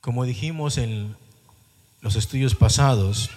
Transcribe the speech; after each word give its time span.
Como 0.00 0.24
dijimos 0.24 0.76
en 0.78 1.14
los 2.00 2.16
estudios 2.16 2.54
pasados, 2.54 3.30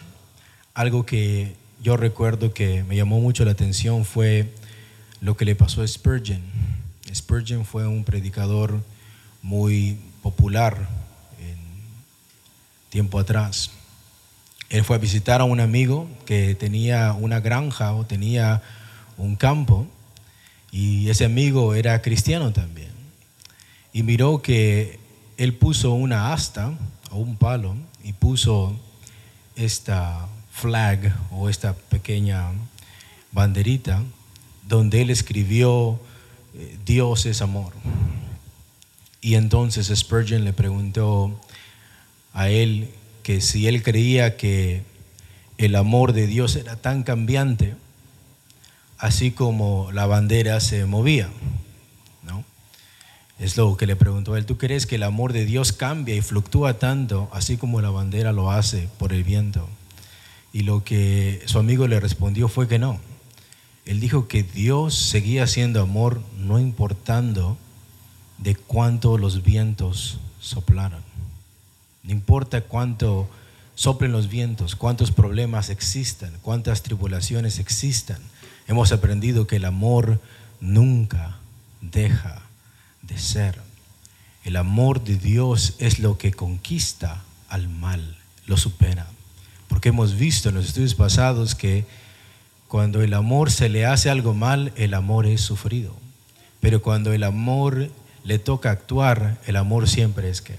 algo 0.74 1.06
que 1.06 1.56
yo 1.82 1.98
recuerdo 1.98 2.54
que 2.54 2.84
me 2.84 2.96
llamó 2.96 3.20
mucho 3.20 3.46
la 3.46 3.52
atención 3.52 4.06
fue 4.06 4.54
lo 5.22 5.38
que 5.38 5.46
le 5.46 5.56
pasó 5.56 5.82
a 5.82 5.88
Spurgeon. 5.88 6.42
Spurgeon 7.14 7.66
fue 7.66 7.88
un 7.88 8.04
predicador 8.04 8.82
muy 9.42 9.98
popular 10.22 10.90
en 11.40 11.58
tiempo 12.90 13.20
atrás. 13.20 13.72
Él 14.74 14.84
fue 14.84 14.96
a 14.96 15.00
visitar 15.00 15.40
a 15.40 15.44
un 15.44 15.60
amigo 15.60 16.10
que 16.26 16.56
tenía 16.56 17.14
una 17.14 17.40
granja 17.40 17.94
o 17.94 18.08
tenía 18.08 18.64
un 19.18 19.36
campo 19.36 19.86
y 20.72 21.10
ese 21.10 21.26
amigo 21.26 21.76
era 21.76 22.02
cristiano 22.02 22.54
también. 22.54 22.90
Y 23.94 24.02
miró 24.02 24.42
que 24.42 25.00
él 25.38 25.54
puso 25.54 25.94
una 25.94 26.34
asta 26.34 26.74
o 27.12 27.18
un 27.18 27.38
palo 27.38 27.76
y 28.04 28.14
puso 28.14 28.76
esta 29.56 30.28
flag 30.52 31.16
o 31.30 31.50
esta 31.50 31.76
pequeña 31.76 32.48
banderita 33.32 34.02
donde 34.68 35.04
él 35.04 35.12
escribió 35.12 36.00
eh, 36.56 36.80
Dios 36.84 37.28
es 37.28 37.44
amor. 37.44 37.74
Y 39.22 39.36
entonces 39.36 39.96
Spurgeon 39.96 40.44
le 40.44 40.52
preguntó 40.52 41.40
a 42.34 42.50
él 42.50 42.90
que 43.24 43.42
si 43.42 43.68
él 43.68 43.82
creía 43.82 44.38
que 44.38 44.84
el 45.58 45.76
amor 45.76 46.14
de 46.14 46.28
Dios 46.28 46.56
era 46.56 46.76
tan 46.76 47.04
cambiante, 47.04 47.76
así 48.98 49.32
como 49.32 49.92
la 49.92 50.06
bandera 50.06 50.60
se 50.60 50.86
movía. 50.86 51.30
¿no? 52.24 52.44
Es 53.40 53.58
lo 53.58 53.76
que 53.78 53.88
le 53.88 53.96
preguntó 53.96 54.34
a 54.34 54.38
él. 54.38 54.46
¿Tú 54.46 54.58
crees 54.58 54.86
que 54.86 54.96
el 54.96 55.04
amor 55.04 55.34
de 55.34 55.46
Dios 55.46 55.72
cambia 55.72 56.16
y 56.16 56.22
fluctúa 56.22 56.80
tanto, 56.80 57.30
así 57.34 57.58
como 57.58 57.82
la 57.82 57.90
bandera 57.90 58.32
lo 58.32 58.52
hace 58.52 58.90
por 58.98 59.14
el 59.14 59.24
viento? 59.24 59.68
Y 60.52 60.62
lo 60.62 60.84
que 60.84 61.42
su 61.46 61.60
amigo 61.60 61.88
le 61.88 62.00
respondió 62.00 62.48
fue 62.48 62.68
que 62.68 62.80
no. 62.80 63.00
Él 63.86 64.00
dijo 64.00 64.28
que 64.28 64.44
Dios 64.44 64.96
seguía 64.96 65.48
siendo 65.48 65.82
amor, 65.82 66.22
no 66.38 66.60
importando 66.60 67.58
de 68.38 68.56
cuánto 68.56 69.18
los 69.18 69.44
vientos 69.44 70.20
soplaron. 70.40 71.13
No 72.04 72.12
importa 72.12 72.62
cuánto 72.62 73.30
soplen 73.76 74.12
los 74.12 74.30
vientos, 74.30 74.76
cuántos 74.76 75.12
problemas 75.12 75.70
existan, 75.70 76.34
cuántas 76.42 76.84
tribulaciones 76.84 77.60
existan. 77.60 78.20
Hemos 78.68 78.92
aprendido 78.92 79.48
que 79.48 79.56
el 79.56 79.66
amor 79.66 80.20
nunca 80.60 81.38
deja 81.82 82.42
de 83.02 83.18
ser. 83.18 83.60
El 84.44 84.58
amor 84.58 85.04
de 85.04 85.18
Dios 85.18 85.76
es 85.80 86.00
lo 86.00 86.18
que 86.18 86.34
conquista 86.34 87.24
al 87.48 87.70
mal, 87.70 88.18
lo 88.46 88.58
supera. 88.58 89.08
Porque 89.68 89.90
hemos 89.90 90.16
visto 90.16 90.50
en 90.50 90.56
los 90.56 90.66
estudios 90.66 90.96
pasados 90.96 91.56
que 91.56 91.86
cuando 92.68 93.02
el 93.02 93.14
amor 93.14 93.52
se 93.52 93.70
le 93.70 93.86
hace 93.86 94.10
algo 94.10 94.34
mal, 94.34 94.74
el 94.76 94.94
amor 94.94 95.26
es 95.26 95.42
sufrido. 95.42 95.96
Pero 96.60 96.82
cuando 96.82 97.14
el 97.14 97.24
amor 97.24 97.90
le 98.24 98.40
toca 98.40 98.72
actuar, 98.72 99.40
el 99.46 99.56
amor 99.56 99.88
siempre 99.88 100.30
es 100.30 100.42
que 100.42 100.56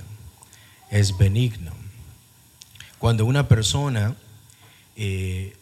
es 0.95 1.19
benigno. 1.19 1.73
Cuando 2.99 3.27
una 3.27 3.49
persona 3.49 4.15
eh, 4.95 5.57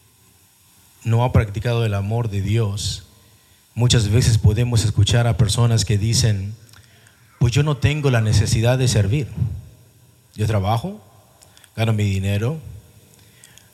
no 1.05 1.25
ha 1.25 1.33
practicado 1.33 1.87
el 1.87 1.95
amor 1.95 2.29
de 2.29 2.43
Dios, 2.43 3.07
muchas 3.75 4.11
veces 4.11 4.37
podemos 4.37 4.85
escuchar 4.85 5.27
a 5.27 5.39
personas 5.39 5.87
que 5.87 5.97
dicen, 5.97 6.55
pues 7.39 7.51
yo 7.55 7.63
no 7.63 7.79
tengo 7.79 8.11
la 8.11 8.21
necesidad 8.21 8.77
de 8.77 8.89
servir. 8.89 9.27
Yo 10.35 10.47
trabajo, 10.47 11.03
gano 11.77 11.95
mi 11.95 12.05
dinero, 12.05 12.61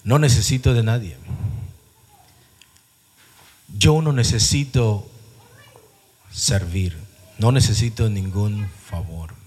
no 0.04 0.20
necesito 0.20 0.74
de 0.74 0.84
nadie. 0.84 1.16
Yo 3.76 4.00
no 4.00 4.12
necesito 4.12 5.10
servir. 6.30 6.96
No 7.38 7.50
necesito 7.50 8.08
ningún 8.08 8.68
favor. 8.88 9.37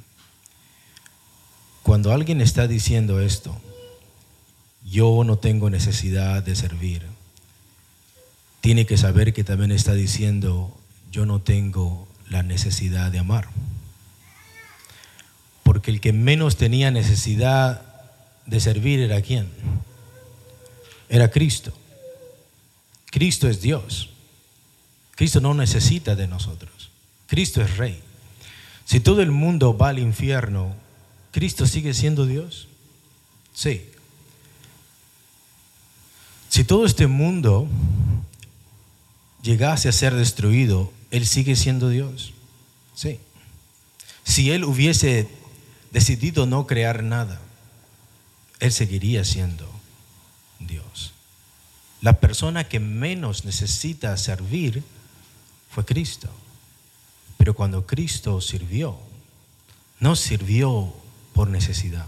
Cuando 1.84 2.12
alguien 2.12 2.42
está 2.42 2.68
diciendo 2.68 3.20
esto, 3.20 3.60
yo 4.84 5.24
no 5.24 5.38
tengo 5.38 5.70
necesidad 5.70 6.44
de 6.44 6.56
servir, 6.56 7.04
tiene 8.62 8.86
que 8.86 8.98
saber 8.98 9.34
que 9.34 9.44
también 9.44 9.72
está 9.72 9.94
diciendo, 9.94 10.78
yo 11.12 11.26
no 11.26 11.42
tengo 11.42 12.08
la 12.30 12.44
necesidad 12.44 13.12
de 13.12 13.20
amar. 13.20 13.50
Porque 15.64 15.92
el 15.92 16.00
que 16.00 16.14
menos 16.14 16.58
tenía 16.58 16.92
necesidad 16.92 17.82
de 18.46 18.60
servir 18.60 19.00
era 19.00 19.22
quién? 19.22 19.50
Era 21.10 21.32
Cristo. 21.32 21.74
Cristo 23.10 23.50
es 23.50 23.62
Dios. 23.62 24.10
Cristo 25.16 25.42
no 25.42 25.54
necesita 25.54 26.16
de 26.16 26.28
nosotros. 26.28 26.92
Cristo 27.28 27.62
es 27.62 27.78
rey. 27.78 28.00
Si 28.86 29.00
todo 29.00 29.22
el 29.22 29.32
mundo 29.32 29.78
va 29.78 29.90
al 29.90 30.00
infierno, 30.00 30.76
¿Cristo 31.32 31.66
sigue 31.66 31.94
siendo 31.94 32.26
Dios? 32.26 32.68
Sí. 33.54 33.86
Si 36.50 36.64
todo 36.64 36.86
este 36.86 37.08
mundo 37.08 37.68
llegase 39.42 39.90
a 39.90 39.94
ser 39.94 40.14
destruido, 40.14 40.92
Él 41.10 41.26
sigue 41.26 41.56
siendo 41.56 41.90
Dios. 41.90 42.34
Sí. 42.94 43.20
Si 44.24 44.52
Él 44.52 44.66
hubiese 44.66 45.30
decidido 45.92 46.46
no 46.46 46.68
crear 46.68 47.04
nada, 47.04 47.40
Él 48.60 48.72
seguiría 48.72 49.24
siendo 49.24 49.70
Dios. 50.60 51.14
La 52.02 52.20
persona 52.20 52.68
que 52.68 52.80
menos 52.80 53.46
necesita 53.46 54.16
servir 54.18 54.84
fue 55.70 55.86
Cristo. 55.86 56.30
Pero 57.38 57.54
cuando 57.54 57.86
Cristo 57.88 58.42
sirvió, 58.42 59.00
no 60.00 60.16
sirvió 60.16 60.94
por 61.34 61.50
necesidad, 61.50 62.08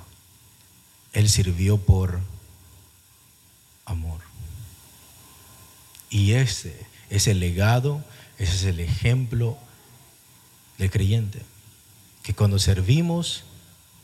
Él 1.13 1.29
sirvió 1.29 1.77
por 1.77 2.19
amor. 3.85 4.21
Y 6.09 6.33
ese 6.33 6.85
es 7.09 7.27
el 7.27 7.39
legado, 7.39 8.03
ese 8.37 8.55
es 8.55 8.63
el 8.63 8.79
ejemplo 8.79 9.57
del 10.77 10.91
creyente. 10.91 11.41
Que 12.21 12.33
cuando 12.33 12.59
servimos, 12.59 13.43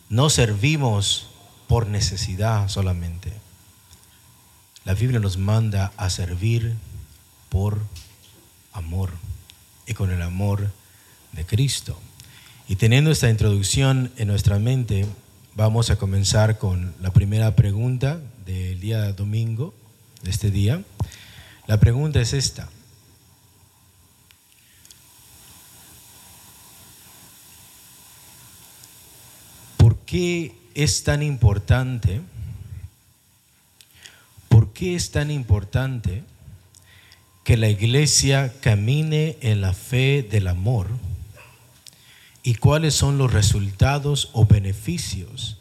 no 0.10 0.30
servimos 0.30 1.28
por 1.68 1.88
necesidad 1.88 2.68
solamente. 2.68 3.32
La 4.86 4.94
Biblia 4.94 5.20
nos 5.20 5.38
manda 5.38 5.94
a 5.98 6.10
servir 6.10 6.76
por 7.50 7.80
amor. 8.74 9.12
Y 9.86 9.94
con 9.94 10.12
el 10.12 10.22
amor 10.22 10.72
de 11.32 11.46
Cristo. 11.46 12.00
Y 12.70 12.76
teniendo 12.76 13.10
esta 13.10 13.32
introducción 13.32 14.12
en 14.18 14.28
nuestra 14.28 14.60
mente, 14.60 15.08
vamos 15.56 15.90
a 15.90 15.96
comenzar 15.96 16.60
con 16.60 16.94
la 17.02 17.10
primera 17.12 17.56
pregunta 17.56 18.22
del 18.46 18.80
día 18.80 19.12
domingo, 19.14 19.74
de 20.22 20.30
este 20.30 20.52
día. 20.52 20.84
La 21.66 21.80
pregunta 21.80 22.22
es 22.22 22.32
esta. 22.34 22.70
¿Por 29.78 29.98
qué 30.06 30.56
es 30.76 31.04
tan 31.04 31.24
importante? 31.24 32.22
¿Por 34.48 34.74
qué 34.74 34.94
es 34.94 35.10
tan 35.10 35.32
importante 35.32 36.22
que 37.44 37.58
la 37.58 37.68
iglesia 37.68 38.54
camine 38.62 39.38
en 39.42 39.62
la 39.62 39.74
fe 39.74 40.22
del 40.22 40.48
amor? 40.48 41.09
Y 42.44 42.56
cuáles 42.56 42.96
son 42.96 43.18
los 43.18 43.34
resultados 43.34 44.30
o 44.34 44.46
beneficios 44.46 45.58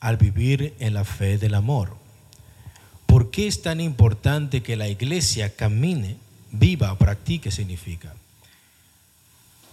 al 0.00 0.16
vivir 0.16 0.74
en 0.78 0.94
la 0.94 1.04
fe 1.04 1.38
del 1.38 1.54
amor. 1.54 1.96
¿Por 3.06 3.30
qué 3.30 3.46
es 3.46 3.62
tan 3.62 3.80
importante 3.80 4.62
que 4.62 4.76
la 4.76 4.88
iglesia 4.88 5.54
camine, 5.54 6.16
viva, 6.50 6.96
practique, 6.98 7.50
significa? 7.50 8.14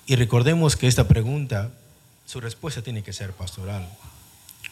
Y 0.06 0.16
recordemos 0.16 0.76
que 0.76 0.88
esta 0.88 1.08
pregunta, 1.08 1.72
su 2.26 2.42
respuesta 2.42 2.82
tiene 2.82 3.04
que 3.04 3.14
ser 3.14 3.32
pastoral. 3.34 3.88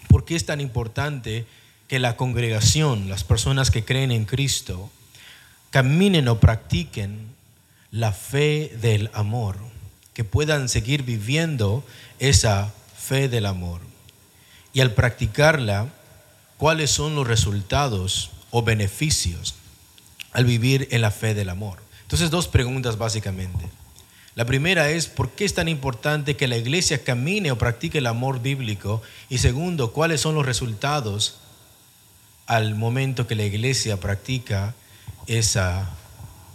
¿Por 0.10 0.26
qué 0.26 0.36
es 0.36 0.46
tan 0.46 0.62
importante 0.62 1.46
que 1.88 2.00
la 2.00 2.18
congregación, 2.18 3.10
las 3.10 3.24
personas 3.24 3.72
que 3.72 3.86
creen 3.86 4.12
en 4.12 4.26
Cristo, 4.26 4.90
caminen 5.70 6.28
o 6.28 6.40
practiquen 6.40 7.36
la 7.92 8.12
fe 8.12 8.76
del 8.82 9.10
amor? 9.14 9.58
Que 10.18 10.24
puedan 10.24 10.68
seguir 10.68 11.04
viviendo 11.04 11.86
esa 12.18 12.74
fe 12.98 13.30
del 13.30 13.46
amor. 13.46 13.82
Y 14.74 14.82
al 14.82 14.96
practicarla, 14.96 15.90
cuáles 16.58 16.90
son 16.90 17.14
los 17.14 17.28
resultados 17.28 18.32
o 18.50 18.64
beneficios 18.64 19.54
al 20.32 20.46
vivir 20.46 20.88
en 20.90 21.04
la 21.04 21.12
fe 21.12 21.36
del 21.36 21.50
amor. 21.50 21.78
Entonces, 22.02 22.32
dos 22.32 22.48
preguntas 22.48 22.98
básicamente. 22.98 23.70
La 24.34 24.46
primera 24.46 24.90
es, 24.90 25.06
¿por 25.06 25.30
qué 25.30 25.46
es 25.46 25.54
tan 25.54 25.68
importante 25.68 26.36
que 26.36 26.48
la 26.48 26.58
iglesia 26.58 27.04
camine 27.04 27.52
o 27.52 27.60
practique 27.60 28.00
el 28.00 28.08
amor 28.08 28.42
bíblico? 28.42 29.04
Y 29.30 29.38
segundo, 29.38 29.94
¿cuáles 29.94 30.20
son 30.20 30.34
los 30.34 30.48
resultados 30.48 31.36
al 32.48 32.74
momento 32.74 33.28
que 33.28 33.36
la 33.36 33.44
iglesia 33.44 34.00
practica 34.00 34.74
esa, 35.28 35.88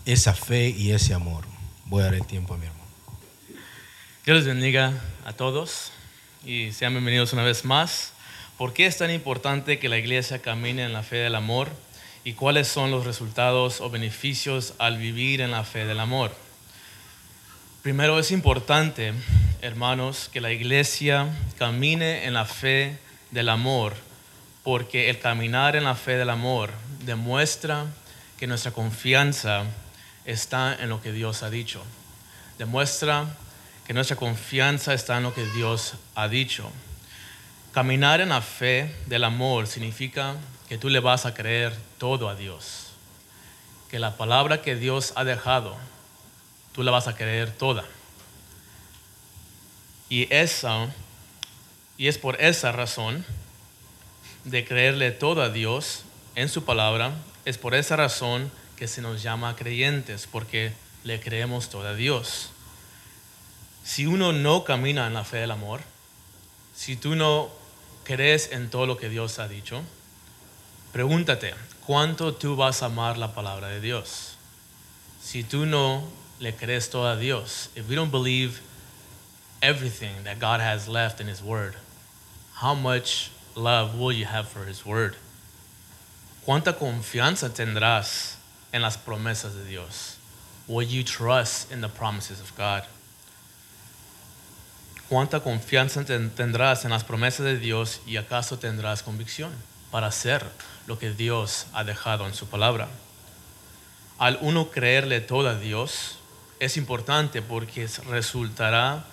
esa 0.04 0.34
fe 0.34 0.70
y 0.70 0.90
ese 0.90 1.14
amor? 1.14 1.44
Voy 1.86 2.00
a 2.00 2.06
dar 2.06 2.14
el 2.14 2.26
tiempo 2.26 2.54
a 2.54 2.56
mi 2.56 2.66
hermano. 2.66 2.81
Dios 4.24 4.36
les 4.36 4.46
bendiga 4.46 4.92
a 5.24 5.32
todos 5.32 5.90
y 6.44 6.70
sean 6.70 6.92
bienvenidos 6.92 7.32
una 7.32 7.42
vez 7.42 7.64
más. 7.64 8.12
¿Por 8.56 8.72
qué 8.72 8.86
es 8.86 8.96
tan 8.96 9.10
importante 9.10 9.80
que 9.80 9.88
la 9.88 9.98
iglesia 9.98 10.40
camine 10.40 10.84
en 10.84 10.92
la 10.92 11.02
fe 11.02 11.16
del 11.16 11.34
amor? 11.34 11.68
¿Y 12.22 12.34
cuáles 12.34 12.68
son 12.68 12.92
los 12.92 13.04
resultados 13.04 13.80
o 13.80 13.90
beneficios 13.90 14.74
al 14.78 14.98
vivir 14.98 15.40
en 15.40 15.50
la 15.50 15.64
fe 15.64 15.86
del 15.86 15.98
amor? 15.98 16.32
Primero 17.82 18.16
es 18.20 18.30
importante, 18.30 19.12
hermanos, 19.60 20.30
que 20.32 20.40
la 20.40 20.52
iglesia 20.52 21.26
camine 21.58 22.24
en 22.24 22.34
la 22.34 22.44
fe 22.44 22.98
del 23.32 23.48
amor, 23.48 23.94
porque 24.62 25.10
el 25.10 25.18
caminar 25.18 25.74
en 25.74 25.82
la 25.82 25.96
fe 25.96 26.16
del 26.16 26.30
amor 26.30 26.70
demuestra 27.04 27.86
que 28.38 28.46
nuestra 28.46 28.70
confianza 28.70 29.64
está 30.24 30.76
en 30.80 30.90
lo 30.90 31.02
que 31.02 31.10
Dios 31.10 31.42
ha 31.42 31.50
dicho. 31.50 31.82
Demuestra 32.56 33.26
que 33.86 33.94
nuestra 33.94 34.16
confianza 34.16 34.94
está 34.94 35.16
en 35.16 35.24
lo 35.24 35.34
que 35.34 35.44
Dios 35.46 35.94
ha 36.14 36.28
dicho. 36.28 36.70
Caminar 37.72 38.20
en 38.20 38.30
la 38.30 38.42
fe 38.42 38.94
del 39.06 39.24
amor 39.24 39.66
significa 39.66 40.36
que 40.68 40.78
tú 40.78 40.88
le 40.88 41.00
vas 41.00 41.26
a 41.26 41.34
creer 41.34 41.76
todo 41.98 42.28
a 42.28 42.34
Dios. 42.34 42.88
Que 43.90 43.98
la 43.98 44.16
palabra 44.16 44.62
que 44.62 44.76
Dios 44.76 45.12
ha 45.16 45.24
dejado, 45.24 45.76
tú 46.72 46.82
la 46.82 46.90
vas 46.90 47.08
a 47.08 47.16
creer 47.16 47.50
toda. 47.50 47.84
Y 50.08 50.32
esa 50.32 50.88
y 51.96 52.08
es 52.08 52.18
por 52.18 52.40
esa 52.40 52.72
razón 52.72 53.24
de 54.44 54.64
creerle 54.64 55.10
todo 55.10 55.42
a 55.42 55.50
Dios 55.50 56.02
en 56.34 56.48
su 56.48 56.64
palabra, 56.64 57.12
es 57.44 57.58
por 57.58 57.74
esa 57.74 57.96
razón 57.96 58.50
que 58.76 58.88
se 58.88 59.02
nos 59.02 59.22
llama 59.22 59.54
creyentes, 59.56 60.26
porque 60.30 60.72
le 61.04 61.20
creemos 61.20 61.68
todo 61.68 61.86
a 61.86 61.94
Dios. 61.94 62.51
Si 63.84 64.06
uno 64.06 64.32
no 64.32 64.64
camina 64.64 65.06
en 65.06 65.14
la 65.14 65.24
fe 65.24 65.38
del 65.38 65.50
amor, 65.50 65.80
si 66.74 66.96
tú 66.96 67.16
no 67.16 67.50
crees 68.04 68.50
en 68.52 68.70
todo 68.70 68.86
lo 68.86 68.96
que 68.96 69.08
Dios 69.08 69.38
ha 69.38 69.48
dicho, 69.48 69.82
pregúntate, 70.92 71.54
¿cuánto 71.86 72.34
tú 72.34 72.56
vas 72.56 72.82
a 72.82 72.86
amar 72.86 73.18
la 73.18 73.34
palabra 73.34 73.68
de 73.68 73.80
Dios? 73.80 74.36
Si 75.20 75.42
tú 75.42 75.66
no 75.66 76.04
le 76.40 76.54
crees 76.54 76.90
todo 76.90 77.08
a 77.08 77.16
Dios, 77.16 77.70
if 77.76 77.88
you 77.88 77.96
don't 77.96 78.10
believe 78.10 78.60
everything 79.60 80.24
that 80.24 80.38
God 80.38 80.60
has 80.60 80.88
left 80.88 81.20
in 81.20 81.28
His 81.28 81.42
Word, 81.42 81.76
how 82.54 82.74
much 82.74 83.30
love 83.54 83.98
will 83.98 84.12
you 84.12 84.24
have 84.24 84.48
for 84.48 84.64
His 84.64 84.84
Word? 84.84 85.16
¿Cuánta 86.46 86.76
confianza 86.76 87.50
tendrás 87.50 88.36
en 88.72 88.82
las 88.82 88.96
promesas 88.96 89.54
de 89.54 89.64
Dios? 89.64 90.16
Will 90.66 90.82
you 90.82 91.04
trust 91.04 91.70
in 91.70 91.80
the 91.80 91.88
promises 91.88 92.40
of 92.40 92.56
God? 92.56 92.84
¿Cuánta 95.12 95.40
confianza 95.40 96.02
tendrás 96.06 96.86
en 96.86 96.90
las 96.90 97.04
promesas 97.04 97.44
de 97.44 97.58
Dios 97.58 98.00
y 98.06 98.16
acaso 98.16 98.58
tendrás 98.58 99.02
convicción 99.02 99.52
para 99.90 100.06
hacer 100.06 100.42
lo 100.86 100.98
que 100.98 101.10
Dios 101.10 101.66
ha 101.74 101.84
dejado 101.84 102.26
en 102.26 102.32
su 102.32 102.46
palabra? 102.46 102.88
Al 104.16 104.38
uno 104.40 104.70
creerle 104.70 105.20
todo 105.20 105.50
a 105.50 105.54
Dios 105.54 106.16
es 106.60 106.78
importante 106.78 107.42
porque 107.42 107.86
resultará 108.08 109.04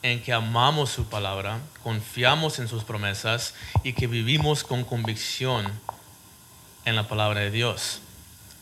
en 0.00 0.22
que 0.22 0.32
amamos 0.32 0.88
su 0.88 1.04
palabra, 1.10 1.58
confiamos 1.82 2.58
en 2.58 2.66
sus 2.66 2.84
promesas 2.84 3.52
y 3.84 3.92
que 3.92 4.06
vivimos 4.06 4.64
con 4.64 4.84
convicción 4.84 5.70
en 6.86 6.96
la 6.96 7.08
palabra 7.08 7.40
de 7.40 7.50
Dios. 7.50 8.00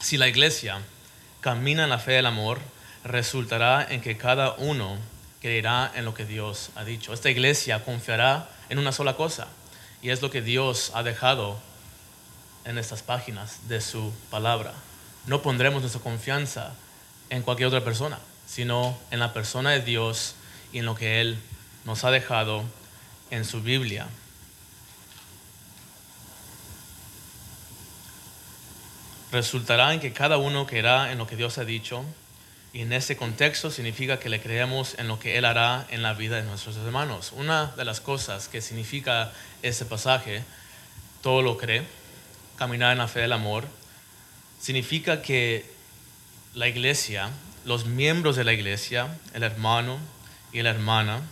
Si 0.00 0.16
la 0.16 0.26
iglesia 0.26 0.80
camina 1.40 1.84
en 1.84 1.90
la 1.90 2.00
fe 2.00 2.14
del 2.14 2.26
amor, 2.26 2.58
resultará 3.04 3.86
en 3.88 4.00
que 4.00 4.16
cada 4.16 4.54
uno 4.54 4.98
creerá 5.40 5.90
en 5.94 6.04
lo 6.04 6.14
que 6.14 6.26
Dios 6.26 6.70
ha 6.76 6.84
dicho. 6.84 7.12
Esta 7.12 7.30
iglesia 7.30 7.84
confiará 7.84 8.48
en 8.68 8.78
una 8.78 8.92
sola 8.92 9.16
cosa 9.16 9.48
y 10.02 10.10
es 10.10 10.22
lo 10.22 10.30
que 10.30 10.42
Dios 10.42 10.92
ha 10.94 11.02
dejado 11.02 11.58
en 12.64 12.78
estas 12.78 13.02
páginas 13.02 13.68
de 13.68 13.80
su 13.80 14.12
palabra. 14.30 14.72
No 15.26 15.42
pondremos 15.42 15.80
nuestra 15.80 16.02
confianza 16.02 16.74
en 17.30 17.42
cualquier 17.42 17.68
otra 17.68 17.82
persona, 17.82 18.18
sino 18.46 18.98
en 19.10 19.20
la 19.20 19.32
persona 19.32 19.70
de 19.70 19.80
Dios 19.80 20.34
y 20.72 20.78
en 20.78 20.86
lo 20.86 20.94
que 20.94 21.20
Él 21.20 21.38
nos 21.84 22.04
ha 22.04 22.10
dejado 22.10 22.64
en 23.30 23.44
su 23.44 23.62
Biblia. 23.62 24.08
Resultará 29.32 29.94
en 29.94 30.00
que 30.00 30.12
cada 30.12 30.38
uno 30.38 30.66
creerá 30.66 31.12
en 31.12 31.18
lo 31.18 31.26
que 31.26 31.36
Dios 31.36 31.56
ha 31.58 31.64
dicho 31.64 32.04
y 32.72 32.82
en 32.82 32.92
ese 32.92 33.16
contexto 33.16 33.70
significa 33.70 34.20
que 34.20 34.28
le 34.28 34.40
creemos 34.40 34.94
en 34.98 35.08
lo 35.08 35.18
que 35.18 35.36
Él 35.36 35.44
hará 35.44 35.86
en 35.90 36.02
la 36.02 36.14
vida 36.14 36.36
de 36.36 36.44
nuestros 36.44 36.76
hermanos. 36.76 37.32
Una 37.34 37.66
de 37.76 37.84
las 37.84 38.00
cosas 38.00 38.48
que 38.48 38.60
significa 38.60 39.32
ese 39.62 39.84
pasaje, 39.84 40.44
todo 41.20 41.42
lo 41.42 41.56
cree, 41.56 41.82
caminar 42.56 42.92
en 42.92 42.98
la 42.98 43.08
fe 43.08 43.20
del 43.20 43.32
amor, 43.32 43.66
significa 44.60 45.20
que 45.20 45.68
la 46.54 46.68
iglesia, 46.68 47.30
los 47.64 47.86
miembros 47.86 48.36
de 48.36 48.44
la 48.44 48.52
iglesia, 48.52 49.18
el 49.34 49.42
hermano 49.42 49.98
y 50.52 50.62
la 50.62 50.70
hermana, 50.70 51.22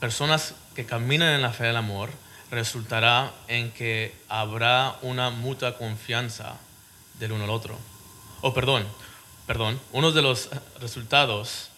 personas 0.00 0.54
que 0.74 0.86
caminan 0.86 1.34
en 1.34 1.42
la 1.42 1.52
fe 1.52 1.64
del 1.64 1.76
amor, 1.76 2.10
resultará 2.50 3.32
en 3.46 3.70
que 3.70 4.14
habrá 4.28 4.96
una 5.02 5.30
mutua 5.30 5.76
confianza 5.76 6.56
del 7.20 7.32
uno 7.32 7.44
al 7.44 7.50
otro. 7.50 7.78
O 8.40 8.54
perdón, 8.54 8.86
perdón, 9.48 9.80
uno 9.92 10.12
de 10.12 10.20
los 10.20 10.50
resultados 10.78 11.70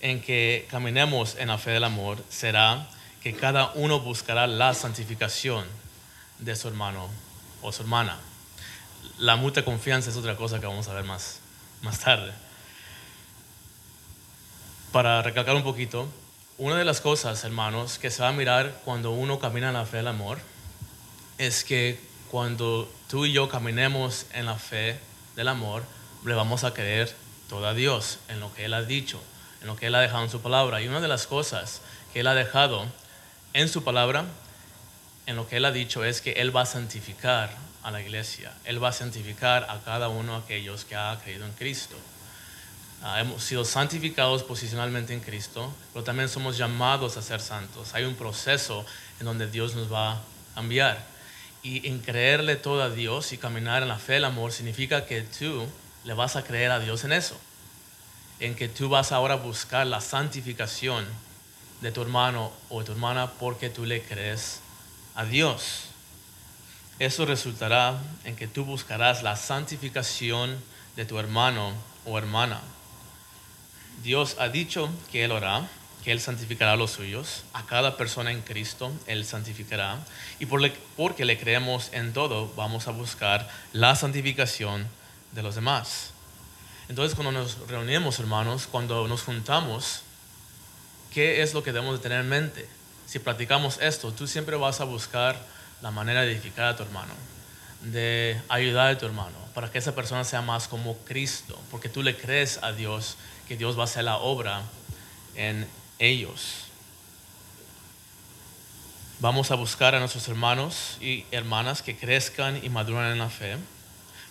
en 0.00 0.20
que 0.20 0.68
caminemos 0.70 1.34
en 1.36 1.48
la 1.48 1.56
fe 1.56 1.70
del 1.70 1.84
amor 1.84 2.22
será 2.28 2.86
que 3.22 3.34
cada 3.34 3.72
uno 3.72 4.00
buscará 4.00 4.46
la 4.46 4.74
santificación 4.74 5.64
de 6.40 6.54
su 6.54 6.68
hermano 6.68 7.08
o 7.62 7.72
su 7.72 7.80
hermana. 7.80 8.18
La 9.16 9.36
mutua 9.36 9.64
confianza 9.64 10.10
es 10.10 10.16
otra 10.16 10.36
cosa 10.36 10.60
que 10.60 10.66
vamos 10.66 10.88
a 10.88 10.92
ver 10.92 11.04
más, 11.04 11.40
más 11.80 12.00
tarde. 12.00 12.34
Para 14.92 15.22
recalcar 15.22 15.56
un 15.56 15.64
poquito, 15.64 16.06
una 16.58 16.76
de 16.76 16.84
las 16.84 17.00
cosas, 17.00 17.42
hermanos, 17.44 17.98
que 17.98 18.10
se 18.10 18.20
va 18.20 18.28
a 18.28 18.32
mirar 18.32 18.82
cuando 18.84 19.12
uno 19.12 19.38
camina 19.38 19.68
en 19.68 19.74
la 19.74 19.86
fe 19.86 19.96
del 19.96 20.08
amor 20.08 20.38
es 21.38 21.64
que 21.64 21.98
cuando 22.30 22.92
tú 23.08 23.24
y 23.24 23.32
yo 23.32 23.48
caminemos 23.48 24.26
en 24.34 24.44
la 24.44 24.56
fe 24.56 25.00
del 25.34 25.48
amor, 25.48 25.82
le 26.24 26.34
vamos 26.34 26.64
a 26.64 26.74
creer 26.74 27.14
todo 27.48 27.66
a 27.66 27.74
Dios 27.74 28.18
en 28.28 28.40
lo 28.40 28.52
que 28.54 28.64
Él 28.64 28.74
ha 28.74 28.82
dicho, 28.82 29.20
en 29.60 29.68
lo 29.68 29.76
que 29.76 29.86
Él 29.86 29.94
ha 29.94 30.00
dejado 30.00 30.24
en 30.24 30.30
su 30.30 30.40
palabra. 30.40 30.80
Y 30.82 30.88
una 30.88 31.00
de 31.00 31.08
las 31.08 31.26
cosas 31.26 31.80
que 32.12 32.20
Él 32.20 32.26
ha 32.26 32.34
dejado 32.34 32.86
en 33.52 33.68
su 33.68 33.84
palabra, 33.84 34.24
en 35.26 35.36
lo 35.36 35.48
que 35.48 35.56
Él 35.56 35.64
ha 35.64 35.72
dicho, 35.72 36.04
es 36.04 36.20
que 36.20 36.32
Él 36.32 36.54
va 36.54 36.62
a 36.62 36.66
santificar 36.66 37.50
a 37.82 37.90
la 37.90 38.00
iglesia. 38.00 38.52
Él 38.64 38.82
va 38.82 38.88
a 38.88 38.92
santificar 38.92 39.66
a 39.70 39.78
cada 39.84 40.08
uno 40.08 40.32
de 40.32 40.44
aquellos 40.44 40.84
que 40.84 40.96
ha 40.96 41.16
creído 41.22 41.46
en 41.46 41.52
Cristo. 41.52 41.94
Ah, 43.02 43.20
hemos 43.20 43.44
sido 43.44 43.64
santificados 43.64 44.42
posicionalmente 44.42 45.14
en 45.14 45.20
Cristo, 45.20 45.72
pero 45.92 46.04
también 46.04 46.28
somos 46.28 46.58
llamados 46.58 47.16
a 47.16 47.22
ser 47.22 47.40
santos. 47.40 47.94
Hay 47.94 48.04
un 48.04 48.16
proceso 48.16 48.84
en 49.20 49.26
donde 49.26 49.48
Dios 49.48 49.76
nos 49.76 49.92
va 49.92 50.14
a 50.14 50.20
cambiar. 50.56 50.98
Y 51.62 51.86
en 51.86 52.00
creerle 52.00 52.56
todo 52.56 52.82
a 52.82 52.90
Dios 52.90 53.32
y 53.32 53.38
caminar 53.38 53.82
en 53.82 53.88
la 53.88 53.98
fe 53.98 54.14
del 54.14 54.24
amor 54.24 54.52
significa 54.52 55.06
que 55.06 55.22
tú 55.22 55.66
le 56.06 56.14
vas 56.14 56.36
a 56.36 56.44
creer 56.44 56.70
a 56.70 56.78
Dios 56.78 57.04
en 57.04 57.12
eso. 57.12 57.36
En 58.38 58.54
que 58.54 58.68
tú 58.68 58.88
vas 58.88 59.12
ahora 59.12 59.34
a 59.34 59.38
buscar 59.38 59.86
la 59.86 60.00
santificación 60.00 61.04
de 61.80 61.90
tu 61.90 62.00
hermano 62.00 62.52
o 62.70 62.84
tu 62.84 62.92
hermana 62.92 63.32
porque 63.32 63.68
tú 63.68 63.84
le 63.84 64.02
crees 64.02 64.60
a 65.16 65.24
Dios. 65.24 65.88
Eso 67.00 67.26
resultará 67.26 67.98
en 68.24 68.36
que 68.36 68.46
tú 68.46 68.64
buscarás 68.64 69.22
la 69.22 69.36
santificación 69.36 70.56
de 70.94 71.04
tu 71.04 71.18
hermano 71.18 71.72
o 72.06 72.16
hermana. 72.16 72.60
Dios 74.02 74.36
ha 74.38 74.48
dicho 74.48 74.88
que 75.10 75.24
Él 75.24 75.32
hará, 75.32 75.68
que 76.04 76.12
Él 76.12 76.20
santificará 76.20 76.72
a 76.72 76.76
los 76.76 76.92
suyos, 76.92 77.42
a 77.52 77.66
cada 77.66 77.96
persona 77.96 78.30
en 78.30 78.42
Cristo 78.42 78.92
Él 79.06 79.24
santificará, 79.24 79.98
y 80.38 80.46
porque 80.46 81.24
le 81.24 81.38
creemos 81.38 81.88
en 81.92 82.12
todo, 82.12 82.52
vamos 82.54 82.86
a 82.86 82.92
buscar 82.92 83.48
la 83.72 83.96
santificación 83.96 84.86
de 85.32 85.42
los 85.42 85.54
demás. 85.54 86.10
Entonces 86.88 87.14
cuando 87.14 87.32
nos 87.32 87.58
reunimos, 87.68 88.18
hermanos, 88.18 88.68
cuando 88.70 89.08
nos 89.08 89.22
juntamos, 89.22 90.02
¿qué 91.12 91.42
es 91.42 91.54
lo 91.54 91.62
que 91.62 91.72
debemos 91.72 91.96
de 91.96 92.02
tener 92.02 92.20
en 92.20 92.28
mente? 92.28 92.68
Si 93.06 93.18
practicamos 93.18 93.78
esto, 93.80 94.12
tú 94.12 94.26
siempre 94.26 94.56
vas 94.56 94.80
a 94.80 94.84
buscar 94.84 95.36
la 95.82 95.90
manera 95.90 96.22
de 96.22 96.32
edificar 96.32 96.66
a 96.66 96.76
tu 96.76 96.82
hermano, 96.82 97.12
de 97.82 98.40
ayudar 98.48 98.88
a 98.88 98.98
tu 98.98 99.06
hermano, 99.06 99.36
para 99.54 99.70
que 99.70 99.78
esa 99.78 99.94
persona 99.94 100.24
sea 100.24 100.42
más 100.42 100.68
como 100.68 100.96
Cristo, 100.98 101.58
porque 101.70 101.88
tú 101.88 102.02
le 102.02 102.16
crees 102.16 102.58
a 102.62 102.72
Dios 102.72 103.16
que 103.48 103.56
Dios 103.56 103.76
va 103.76 103.82
a 103.82 103.84
hacer 103.84 104.04
la 104.04 104.16
obra 104.16 104.62
en 105.34 105.66
ellos. 105.98 106.66
Vamos 109.18 109.50
a 109.50 109.54
buscar 109.54 109.94
a 109.94 109.98
nuestros 109.98 110.28
hermanos 110.28 110.98
y 111.00 111.24
hermanas 111.30 111.80
que 111.80 111.96
crezcan 111.96 112.62
y 112.62 112.68
maduran 112.68 113.12
en 113.12 113.18
la 113.18 113.30
fe. 113.30 113.56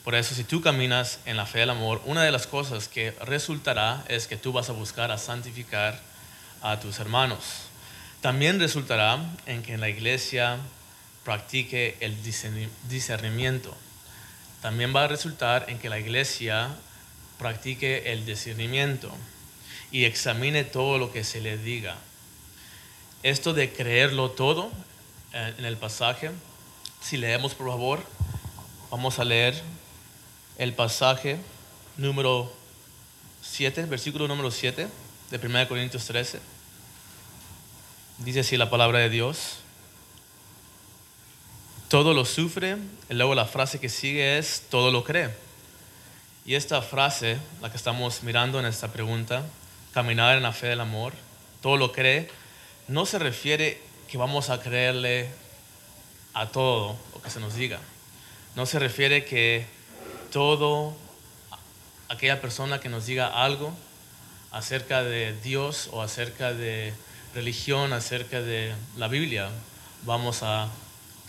Por 0.06 0.14
eso, 0.14 0.36
si 0.36 0.44
tú 0.44 0.62
caminas 0.62 1.18
en 1.26 1.36
la 1.36 1.48
fe 1.48 1.62
del 1.62 1.72
amor, 1.72 2.00
una 2.06 2.22
de 2.22 2.32
las 2.32 2.46
cosas 2.46 2.88
que 2.88 3.10
resultará 3.22 4.06
es 4.08 4.28
que 4.28 4.38
tú 4.38 4.54
vas 4.54 4.70
a 4.70 4.74
buscar 4.74 5.10
a 5.10 5.18
santificar 5.18 6.00
a 6.62 6.80
tus 6.80 7.00
hermanos. 7.00 7.40
También 8.22 8.60
resultará 8.60 9.20
en 9.48 9.64
que 9.64 9.80
la 9.80 9.90
iglesia 9.90 10.60
practique 11.24 11.98
el 12.02 12.16
discernimiento. 12.88 13.76
También 14.62 14.96
va 14.96 15.06
a 15.06 15.08
resultar 15.08 15.66
en 15.70 15.80
que 15.80 15.90
la 15.90 15.98
iglesia 15.98 16.70
practique 17.40 18.12
el 18.12 18.28
discernimiento 18.28 19.12
y 19.92 20.06
examine 20.06 20.64
todo 20.64 21.00
lo 21.00 21.12
que 21.12 21.24
se 21.24 21.42
le 21.42 21.58
diga. 21.58 21.96
Esto 23.24 23.54
de 23.54 23.74
creerlo 23.74 24.30
todo 24.30 24.72
eh, 25.34 25.56
en 25.58 25.66
el 25.66 25.78
pasaje, 25.78 26.30
si 27.02 27.18
leemos 27.18 27.56
por 27.56 27.70
favor, 27.70 28.04
vamos 28.92 29.18
a 29.18 29.26
leer 29.26 29.64
el 30.58 30.74
pasaje 30.74 31.38
número 31.98 32.52
7, 33.42 33.86
versículo 33.86 34.28
número 34.28 34.52
7 34.52 34.88
de 35.32 35.48
1 35.48 35.68
Corintios 35.68 36.06
13. 36.06 36.40
Dice 38.20 38.40
así 38.40 38.58
la 38.58 38.70
palabra 38.70 39.00
de 39.00 39.10
Dios. 39.10 39.58
Todo 41.90 42.14
lo 42.14 42.26
sufre, 42.26 42.78
y 43.10 43.14
luego 43.14 43.36
la 43.36 43.46
frase 43.46 43.80
que 43.80 43.90
sigue 43.90 44.38
es 44.38 44.64
todo 44.70 44.92
lo 44.92 45.04
cree. 45.04 45.30
Y 46.46 46.56
esta 46.56 46.82
frase, 46.82 47.38
la 47.62 47.70
que 47.70 47.78
estamos 47.78 48.24
mirando 48.24 48.60
en 48.60 48.66
esta 48.66 48.92
pregunta, 48.92 49.44
caminar 49.94 50.38
en 50.38 50.44
la 50.44 50.54
fe 50.54 50.68
del 50.68 50.82
amor, 50.82 51.14
todo 51.62 51.78
lo 51.78 51.92
cree, 51.92 52.30
no 52.88 53.06
se 53.06 53.20
refiere 53.20 53.82
que 54.08 54.18
vamos 54.18 54.50
a 54.50 54.62
creerle 54.62 55.30
a 56.34 56.48
todo 56.48 56.98
lo 57.14 57.22
que 57.22 57.30
se 57.30 57.40
nos 57.40 57.56
diga. 57.56 57.80
No 58.56 58.66
se 58.66 58.80
refiere 58.80 59.26
que 59.26 59.66
todo 60.36 60.94
aquella 62.10 62.42
persona 62.42 62.82
que 62.82 62.90
nos 62.90 63.06
diga 63.06 63.28
algo 63.46 63.74
acerca 64.52 65.02
de 65.02 65.34
Dios 65.42 65.88
o 65.94 66.02
acerca 66.02 66.52
de 66.52 66.94
religión, 67.34 67.94
acerca 67.94 68.42
de 68.42 68.76
la 68.98 69.08
Biblia, 69.08 69.50
vamos 70.04 70.44
a 70.44 70.68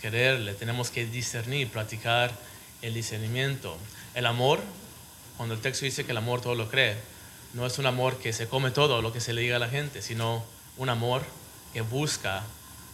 quererle. 0.01 0.55
Tenemos 0.55 0.89
que 0.89 1.05
discernir, 1.05 1.69
practicar 1.69 2.33
el 2.81 2.93
discernimiento. 2.93 3.77
El 4.13 4.25
amor, 4.25 4.59
cuando 5.37 5.55
el 5.55 5.61
texto 5.61 5.85
dice 5.85 6.03
que 6.03 6.11
el 6.11 6.17
amor 6.17 6.41
todo 6.41 6.55
lo 6.55 6.67
cree, 6.67 6.97
no 7.53 7.65
es 7.65 7.79
un 7.79 7.85
amor 7.85 8.17
que 8.17 8.33
se 8.33 8.49
come 8.49 8.71
todo 8.71 9.01
lo 9.01 9.13
que 9.13 9.21
se 9.21 9.31
le 9.31 9.39
diga 9.39 9.55
a 9.55 9.59
la 9.59 9.69
gente, 9.69 10.01
sino 10.01 10.43
un 10.75 10.89
amor 10.89 11.21
que 11.71 11.79
busca 11.79 12.43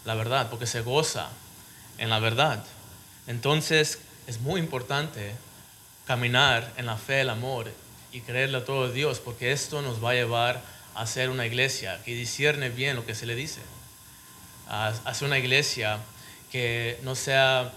la 0.06 0.14
verdad, 0.14 0.52
porque 0.52 0.68
se 0.68 0.82
goza 0.82 1.30
en 1.98 2.12
la 2.12 2.20
verdad. 2.20 2.64
Entonces 3.26 3.98
es 4.28 4.42
muy 4.42 4.60
importante 4.60 5.34
caminar 6.06 6.72
en 6.78 6.86
la 6.86 6.98
fe, 6.98 7.22
el 7.22 7.30
amor 7.30 7.72
y 8.12 8.22
creerle 8.22 8.58
a 8.58 8.66
todo 8.66 8.92
Dios, 8.92 9.20
porque 9.20 9.52
esto 9.52 9.82
nos 9.82 10.04
va 10.04 10.12
a 10.12 10.14
llevar 10.14 10.62
a 10.96 11.08
ser 11.08 11.30
una 11.30 11.46
iglesia 11.46 12.00
que 12.04 12.14
discierne 12.14 12.70
bien 12.70 12.96
lo 12.96 13.06
que 13.06 13.16
se 13.16 13.26
le 13.26 13.36
dice, 13.36 13.62
a, 14.68 14.94
ser 15.14 15.28
una 15.28 15.40
iglesia 15.40 16.00
que 16.52 17.00
no 17.04 17.16
sea 17.16 17.72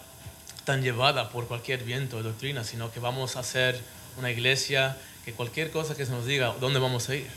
tan 0.64 0.83
llevada 0.83 1.30
por 1.30 1.47
cualquier 1.47 1.85
viento 1.85 2.18
de 2.18 2.25
doctrina, 2.25 2.64
sino 2.64 2.92
que 2.92 3.00
vamos 3.00 3.37
a 3.37 3.42
ser 3.42 3.80
una 4.18 4.30
iglesia 4.30 4.97
que 5.25 5.33
cualquier 5.33 5.71
cosa 5.71 5.95
que 5.95 6.04
se 6.04 6.12
nos 6.12 6.26
diga, 6.26 6.54
¿dónde 6.61 6.78
vamos 6.78 7.09
a 7.09 7.14
ir? 7.14 7.30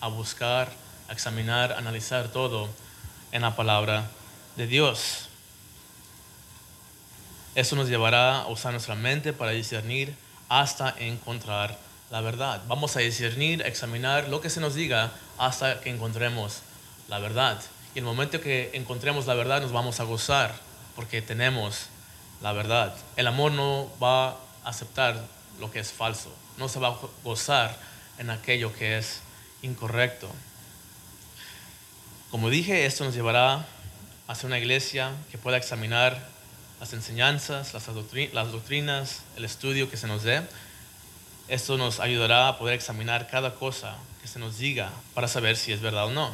A 0.00 0.08
buscar, 0.08 0.70
a 1.08 1.12
examinar, 1.12 1.72
a 1.72 1.78
analizar 1.78 2.28
todo 2.28 2.68
en 3.32 3.42
la 3.42 3.54
palabra 3.54 4.10
de 4.56 4.66
Dios. 4.66 5.28
Eso 7.54 7.76
nos 7.76 7.88
llevará 7.88 8.40
a 8.40 8.46
usar 8.48 8.72
nuestra 8.72 8.94
mente 8.94 9.32
para 9.32 9.52
discernir 9.52 10.14
hasta 10.50 10.94
encontrar 10.98 11.78
la 12.10 12.20
verdad. 12.20 12.60
Vamos 12.66 12.96
a 12.96 13.00
discernir, 13.00 13.62
examinar 13.62 14.28
lo 14.28 14.40
que 14.40 14.50
se 14.50 14.60
nos 14.60 14.74
diga 14.74 15.12
hasta 15.38 15.80
que 15.80 15.90
encontremos 15.90 16.62
la 17.08 17.20
verdad. 17.20 17.62
Y 17.94 18.00
el 18.00 18.04
momento 18.04 18.40
que 18.40 18.70
encontremos 18.74 19.26
la 19.26 19.34
verdad 19.34 19.62
nos 19.62 19.72
vamos 19.72 20.00
a 20.00 20.04
gozar 20.04 20.52
porque 20.96 21.22
tenemos 21.22 21.86
la 22.42 22.52
verdad. 22.52 22.94
El 23.16 23.28
amor 23.28 23.52
no 23.52 23.90
va 24.02 24.30
a 24.30 24.36
aceptar 24.64 25.24
lo 25.60 25.70
que 25.70 25.78
es 25.78 25.92
falso, 25.92 26.34
no 26.58 26.68
se 26.68 26.80
va 26.80 26.88
a 26.88 26.98
gozar 27.22 27.76
en 28.18 28.30
aquello 28.30 28.74
que 28.74 28.98
es 28.98 29.20
incorrecto. 29.62 30.28
Como 32.30 32.50
dije, 32.50 32.86
esto 32.86 33.04
nos 33.04 33.14
llevará 33.14 33.66
a 34.26 34.34
ser 34.34 34.46
una 34.46 34.58
iglesia 34.58 35.12
que 35.30 35.38
pueda 35.38 35.56
examinar 35.56 36.28
las 36.80 36.94
enseñanzas, 36.94 37.74
las 37.74 38.52
doctrinas, 38.52 39.20
el 39.36 39.44
estudio 39.44 39.90
que 39.90 39.98
se 39.98 40.06
nos 40.06 40.22
dé. 40.22 40.42
Esto 41.46 41.76
nos 41.76 42.00
ayudará 42.00 42.48
a 42.48 42.58
poder 42.58 42.74
examinar 42.74 43.28
cada 43.28 43.54
cosa 43.54 43.96
que 44.22 44.28
se 44.28 44.38
nos 44.38 44.56
diga 44.58 44.90
para 45.14 45.28
saber 45.28 45.56
si 45.56 45.72
es 45.72 45.82
verdad 45.82 46.06
o 46.06 46.10
no. 46.10 46.30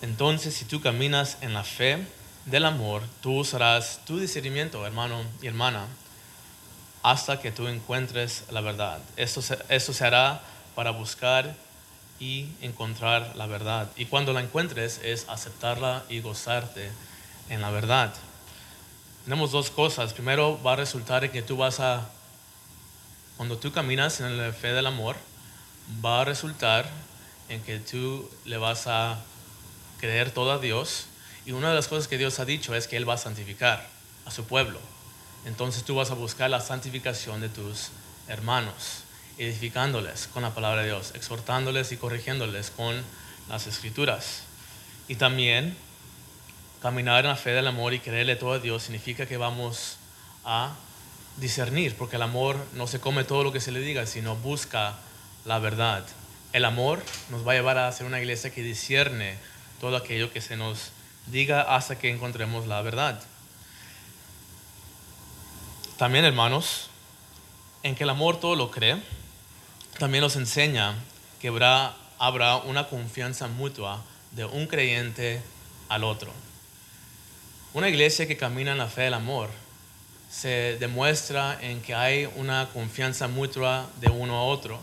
Entonces, 0.00 0.54
si 0.54 0.64
tú 0.64 0.80
caminas 0.80 1.38
en 1.40 1.54
la 1.54 1.64
fe 1.64 2.06
del 2.46 2.64
amor, 2.64 3.02
tú 3.20 3.38
usarás 3.38 4.00
tu 4.04 4.20
discernimiento, 4.20 4.86
hermano 4.86 5.24
y 5.40 5.48
hermana, 5.48 5.86
hasta 7.02 7.40
que 7.40 7.50
tú 7.50 7.66
encuentres 7.66 8.44
la 8.50 8.60
verdad. 8.60 9.00
Esto 9.16 9.42
se, 9.42 9.58
esto 9.70 9.92
se 9.92 10.04
hará 10.04 10.40
para 10.76 10.92
buscar 10.92 11.54
y 12.20 12.48
encontrar 12.60 13.34
la 13.34 13.46
verdad. 13.46 13.88
Y 13.96 14.06
cuando 14.06 14.32
la 14.32 14.40
encuentres 14.40 15.00
es 15.02 15.28
aceptarla 15.28 16.04
y 16.08 16.20
gozarte 16.20 16.92
en 17.48 17.60
la 17.60 17.70
verdad 17.70 18.12
tenemos 19.24 19.52
dos 19.52 19.70
cosas. 19.70 20.12
Primero, 20.12 20.60
va 20.62 20.72
a 20.72 20.76
resultar 20.76 21.24
en 21.24 21.30
que 21.30 21.42
tú 21.42 21.56
vas 21.56 21.80
a, 21.80 22.08
cuando 23.36 23.56
tú 23.58 23.72
caminas 23.72 24.20
en 24.20 24.36
la 24.36 24.52
fe 24.52 24.72
del 24.72 24.86
amor, 24.86 25.16
va 26.04 26.22
a 26.22 26.24
resultar 26.24 26.88
en 27.48 27.62
que 27.62 27.78
tú 27.78 28.28
le 28.44 28.56
vas 28.56 28.86
a 28.86 29.18
creer 30.00 30.30
todo 30.30 30.52
a 30.52 30.58
Dios. 30.58 31.06
Y 31.44 31.52
una 31.52 31.70
de 31.70 31.74
las 31.74 31.88
cosas 31.88 32.08
que 32.08 32.18
Dios 32.18 32.38
ha 32.40 32.44
dicho 32.44 32.74
es 32.74 32.88
que 32.88 32.96
Él 32.96 33.08
va 33.08 33.14
a 33.14 33.18
santificar 33.18 33.88
a 34.24 34.30
su 34.30 34.44
pueblo. 34.44 34.78
Entonces 35.44 35.84
tú 35.84 35.96
vas 35.96 36.10
a 36.10 36.14
buscar 36.14 36.50
la 36.50 36.60
santificación 36.60 37.40
de 37.40 37.48
tus 37.48 37.88
hermanos, 38.28 39.04
edificándoles 39.38 40.28
con 40.28 40.42
la 40.42 40.54
palabra 40.54 40.82
de 40.82 40.88
Dios, 40.88 41.12
exhortándoles 41.14 41.90
y 41.92 41.96
corrigiéndoles 41.96 42.70
con 42.70 43.02
las 43.48 43.66
escrituras. 43.66 44.42
Y 45.08 45.16
también 45.16 45.76
caminar 46.82 47.24
en 47.24 47.30
la 47.30 47.36
fe 47.36 47.50
del 47.50 47.68
amor 47.68 47.94
y 47.94 48.00
creerle 48.00 48.34
todo 48.34 48.54
a 48.54 48.58
Dios 48.58 48.82
significa 48.82 49.24
que 49.24 49.36
vamos 49.36 49.98
a 50.44 50.74
discernir, 51.36 51.94
porque 51.96 52.16
el 52.16 52.22
amor 52.22 52.56
no 52.74 52.88
se 52.88 52.98
come 52.98 53.22
todo 53.22 53.44
lo 53.44 53.52
que 53.52 53.60
se 53.60 53.70
le 53.70 53.78
diga, 53.78 54.04
sino 54.04 54.34
busca 54.34 54.96
la 55.44 55.60
verdad. 55.60 56.04
El 56.52 56.64
amor 56.64 57.00
nos 57.30 57.46
va 57.46 57.52
a 57.52 57.54
llevar 57.54 57.78
a 57.78 57.92
ser 57.92 58.06
una 58.06 58.20
iglesia 58.20 58.50
que 58.50 58.62
discierne 58.62 59.36
todo 59.80 59.96
aquello 59.96 60.32
que 60.32 60.40
se 60.40 60.56
nos 60.56 60.90
diga 61.26 61.62
hasta 61.62 61.98
que 61.98 62.10
encontremos 62.10 62.66
la 62.66 62.82
verdad. 62.82 63.22
También, 65.96 66.24
hermanos, 66.24 66.88
en 67.84 67.94
que 67.94 68.02
el 68.02 68.10
amor 68.10 68.40
todo 68.40 68.56
lo 68.56 68.72
cree, 68.72 69.00
también 69.98 70.22
nos 70.22 70.34
enseña 70.34 70.96
que 71.40 71.48
habrá, 71.48 71.94
habrá 72.18 72.56
una 72.56 72.88
confianza 72.88 73.46
mutua 73.46 74.02
de 74.32 74.44
un 74.44 74.66
creyente 74.66 75.40
al 75.88 76.02
otro. 76.02 76.32
Una 77.74 77.88
iglesia 77.88 78.26
que 78.26 78.36
camina 78.36 78.72
en 78.72 78.78
la 78.78 78.86
fe 78.86 79.02
del 79.02 79.14
amor 79.14 79.48
se 80.30 80.76
demuestra 80.78 81.58
en 81.62 81.80
que 81.80 81.94
hay 81.94 82.28
una 82.36 82.68
confianza 82.70 83.28
mutua 83.28 83.88
de 83.98 84.10
uno 84.10 84.36
a 84.36 84.42
otro. 84.42 84.78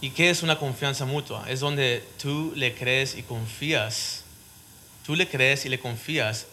¿Y 0.00 0.10
qué 0.10 0.30
es 0.30 0.42
una 0.42 0.58
confianza 0.58 1.04
mutua? 1.04 1.44
Es 1.46 1.60
donde 1.60 2.02
tú 2.16 2.54
le 2.56 2.74
crees 2.74 3.16
y 3.16 3.22
confías. 3.22 4.24
Tú 5.04 5.14
le 5.14 5.28
crees 5.28 5.66
y 5.66 5.68
le 5.68 5.78
confías 5.78 6.46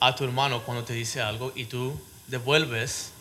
a 0.00 0.14
tu 0.14 0.24
hermano 0.24 0.64
cuando 0.64 0.84
te 0.84 0.92
dice 0.92 1.22
algo 1.22 1.54
y 1.56 1.64
tú 1.64 1.98
devuelves, 2.26 3.12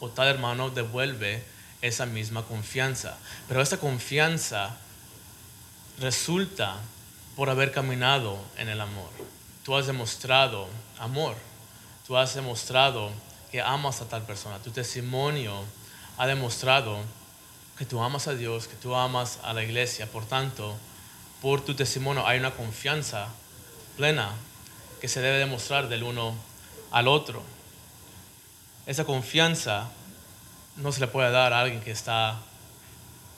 o 0.00 0.08
tal 0.08 0.28
hermano 0.28 0.70
devuelve 0.70 1.42
esa 1.82 2.06
misma 2.06 2.44
confianza. 2.44 3.18
Pero 3.46 3.60
esa 3.60 3.76
confianza 3.76 4.74
resulta 6.00 6.78
por 7.36 7.50
haber 7.50 7.72
caminado 7.72 8.42
en 8.56 8.70
el 8.70 8.80
amor 8.80 9.33
tú 9.64 9.76
has 9.76 9.86
demostrado 9.86 10.68
amor, 10.98 11.34
tú 12.06 12.16
has 12.16 12.34
demostrado 12.34 13.10
que 13.50 13.60
amas 13.60 14.00
a 14.00 14.08
tal 14.08 14.22
persona, 14.22 14.58
tu 14.58 14.70
testimonio 14.70 15.64
ha 16.18 16.26
demostrado 16.26 16.98
que 17.78 17.86
tú 17.86 18.00
amas 18.02 18.28
a 18.28 18.34
Dios, 18.34 18.68
que 18.68 18.76
tú 18.76 18.94
amas 18.94 19.40
a 19.42 19.52
la 19.52 19.64
iglesia, 19.64 20.06
por 20.06 20.26
tanto, 20.26 20.76
por 21.40 21.64
tu 21.64 21.74
testimonio 21.74 22.26
hay 22.26 22.38
una 22.38 22.52
confianza 22.52 23.28
plena 23.96 24.30
que 25.00 25.08
se 25.08 25.20
debe 25.20 25.38
demostrar 25.38 25.88
del 25.88 26.02
uno 26.02 26.34
al 26.90 27.08
otro. 27.08 27.42
Esa 28.86 29.04
confianza 29.04 29.88
no 30.76 30.92
se 30.92 31.00
le 31.00 31.06
puede 31.06 31.30
dar 31.30 31.52
a 31.52 31.60
alguien 31.60 31.80
que 31.80 31.90
está 31.90 32.38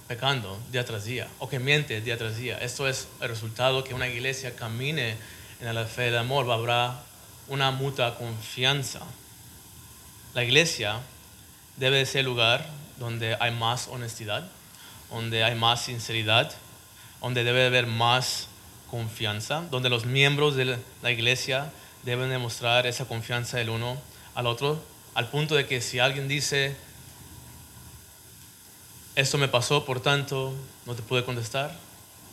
pecando 0.09 0.59
día 0.71 0.85
tras 0.85 1.05
día 1.05 1.29
o 1.39 1.49
que 1.49 1.59
miente 1.59 2.01
día 2.01 2.19
tras 2.19 2.37
día. 2.37 2.59
Esto 2.59 2.89
es 2.89 3.09
el 3.21 3.29
resultado 3.29 3.85
que 3.85 3.95
una 3.95 4.09
iglesia 4.09 4.55
camine 4.55 5.17
en 5.61 5.75
la 5.75 5.85
fe 5.85 6.03
del 6.03 6.19
amor. 6.19 6.51
Habrá 6.51 7.01
una 7.49 7.71
mutua 7.71 8.17
confianza. 8.17 9.01
La 10.35 10.45
iglesia 10.45 11.01
debe 11.77 12.05
ser 12.07 12.21
el 12.21 12.27
lugar 12.27 12.67
donde 12.99 13.37
hay 13.41 13.53
más 13.53 13.89
honestidad, 13.89 14.47
donde 15.11 15.45
hay 15.45 15.55
más 15.55 15.83
sinceridad, 15.83 16.53
donde 17.21 17.45
debe 17.45 17.67
haber 17.67 17.87
más 17.87 18.49
confianza, 18.91 19.63
donde 19.71 19.91
los 19.91 20.05
miembros 20.07 20.57
de 20.57 20.79
la 21.03 21.11
iglesia 21.11 21.73
deben 22.05 22.31
demostrar 22.31 22.87
esa 22.87 23.05
confianza 23.05 23.61
el 23.61 23.71
uno 23.71 23.97
al 24.35 24.47
otro, 24.47 24.81
al 25.15 25.29
punto 25.29 25.55
de 25.55 25.67
que 25.67 25.81
si 25.81 25.99
alguien 25.99 26.29
dice, 26.29 26.77
esto 29.15 29.39
me 29.39 29.49
pasó, 29.49 29.85
por 29.85 30.01
tanto, 30.01 30.55
no 30.85 30.95
te 30.95 31.03
pude 31.03 31.25
contestar, 31.25 31.75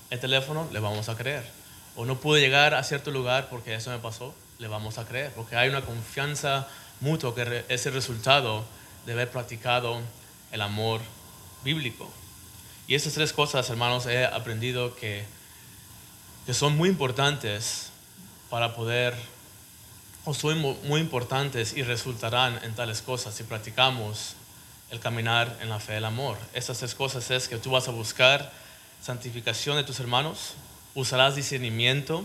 el 0.09 0.19
teléfono, 0.19 0.67
le 0.71 0.79
vamos 0.79 1.09
a 1.09 1.15
creer. 1.15 1.62
O 1.95 2.05
no 2.05 2.19
pude 2.19 2.41
llegar 2.41 2.73
a 2.73 2.83
cierto 2.83 3.11
lugar 3.11 3.49
porque 3.49 3.75
eso 3.75 3.91
me 3.91 3.99
pasó, 3.99 4.33
le 4.57 4.67
vamos 4.67 4.97
a 4.97 5.05
creer, 5.05 5.31
porque 5.33 5.55
hay 5.55 5.69
una 5.69 5.81
confianza 5.81 6.67
mutua 7.01 7.35
que 7.35 7.65
es 7.69 7.85
el 7.85 7.93
resultado 7.93 8.63
de 9.05 9.13
haber 9.13 9.29
practicado 9.29 9.99
el 10.51 10.61
amor 10.61 11.01
bíblico. 11.63 12.09
Y 12.87 12.95
esas 12.95 13.13
tres 13.13 13.33
cosas, 13.33 13.69
hermanos, 13.69 14.05
he 14.05 14.25
aprendido 14.25 14.95
que, 14.95 15.25
que 16.45 16.53
son 16.53 16.75
muy 16.75 16.89
importantes 16.89 17.89
para 18.49 18.75
poder, 18.75 19.15
o 20.25 20.33
son 20.33 20.59
muy 20.61 21.01
importantes 21.01 21.73
y 21.75 21.83
resultarán 21.83 22.59
en 22.63 22.73
tales 22.75 23.01
cosas 23.01 23.33
si 23.33 23.43
practicamos 23.43 24.35
el 24.91 24.99
caminar 24.99 25.57
en 25.61 25.69
la 25.69 25.79
fe 25.79 25.93
del 25.93 26.05
amor. 26.05 26.37
Estas 26.53 26.77
tres 26.77 26.93
cosas 26.93 27.29
es 27.31 27.47
que 27.47 27.57
tú 27.57 27.71
vas 27.71 27.87
a 27.87 27.91
buscar 27.91 28.51
santificación 29.01 29.75
de 29.75 29.83
tus 29.83 29.99
hermanos, 29.99 30.53
usarás 30.95 31.35
discernimiento 31.35 32.23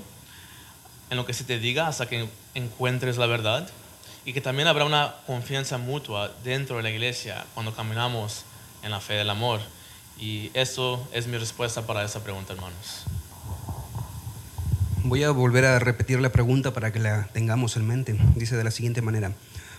en 1.10 1.16
lo 1.16 1.26
que 1.26 1.32
se 1.32 1.44
te 1.44 1.58
diga 1.58 1.88
hasta 1.88 2.06
que 2.06 2.28
encuentres 2.54 3.16
la 3.16 3.26
verdad 3.26 3.68
y 4.24 4.32
que 4.32 4.40
también 4.40 4.68
habrá 4.68 4.84
una 4.84 5.14
confianza 5.26 5.78
mutua 5.78 6.30
dentro 6.44 6.76
de 6.76 6.82
la 6.82 6.90
iglesia 6.90 7.46
cuando 7.54 7.74
caminamos 7.74 8.44
en 8.82 8.90
la 8.90 9.00
fe 9.00 9.14
del 9.14 9.30
amor. 9.30 9.60
Y 10.20 10.50
eso 10.54 11.08
es 11.12 11.26
mi 11.26 11.38
respuesta 11.38 11.86
para 11.86 12.04
esa 12.04 12.22
pregunta, 12.22 12.52
hermanos. 12.52 13.04
Voy 15.04 15.22
a 15.22 15.30
volver 15.30 15.64
a 15.64 15.78
repetir 15.78 16.20
la 16.20 16.30
pregunta 16.30 16.74
para 16.74 16.92
que 16.92 16.98
la 16.98 17.28
tengamos 17.32 17.76
en 17.76 17.86
mente. 17.86 18.18
Dice 18.34 18.56
de 18.56 18.64
la 18.64 18.70
siguiente 18.70 19.00
manera, 19.00 19.32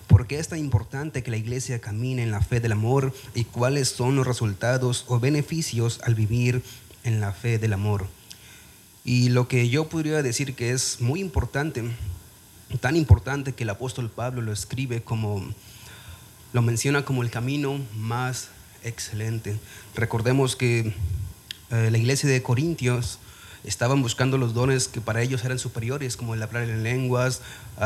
¿por 0.07 0.25
qué 0.25 0.39
es 0.39 0.47
tan 0.47 0.57
importante 0.57 1.21
que 1.21 1.29
la 1.29 1.37
iglesia 1.37 1.79
camine 1.79 2.23
en 2.23 2.31
la 2.31 2.41
fe 2.41 2.59
del 2.59 2.71
amor 2.71 3.13
y 3.35 3.43
cuáles 3.43 3.89
son 3.89 4.15
los 4.15 4.25
resultados 4.25 5.05
o 5.07 5.19
beneficios 5.19 5.99
al 6.03 6.15
vivir 6.15 6.63
en 7.03 7.19
la 7.19 7.33
fe 7.33 7.59
del 7.59 7.73
amor? 7.73 8.07
Y 9.03 9.29
lo 9.29 9.47
que 9.47 9.69
yo 9.69 9.89
podría 9.89 10.21
decir 10.21 10.55
que 10.55 10.71
es 10.71 11.01
muy 11.01 11.19
importante, 11.19 11.83
tan 12.81 12.95
importante 12.95 13.53
que 13.53 13.63
el 13.63 13.69
apóstol 13.69 14.09
Pablo 14.09 14.41
lo 14.41 14.51
escribe 14.51 15.01
como, 15.01 15.53
lo 16.53 16.61
menciona 16.61 17.05
como 17.05 17.23
el 17.23 17.31
camino 17.31 17.79
más 17.95 18.49
excelente. 18.83 19.57
Recordemos 19.95 20.55
que 20.55 20.93
eh, 21.71 21.89
la 21.91 21.97
iglesia 21.97 22.29
de 22.29 22.41
Corintios 22.43 23.19
estaban 23.63 24.01
buscando 24.01 24.37
los 24.37 24.53
dones 24.53 24.87
que 24.87 25.01
para 25.01 25.21
ellos 25.21 25.43
eran 25.43 25.59
superiores, 25.59 26.17
como 26.17 26.33
el 26.33 26.41
hablar 26.41 26.63
en 26.63 26.83
lenguas, 26.83 27.41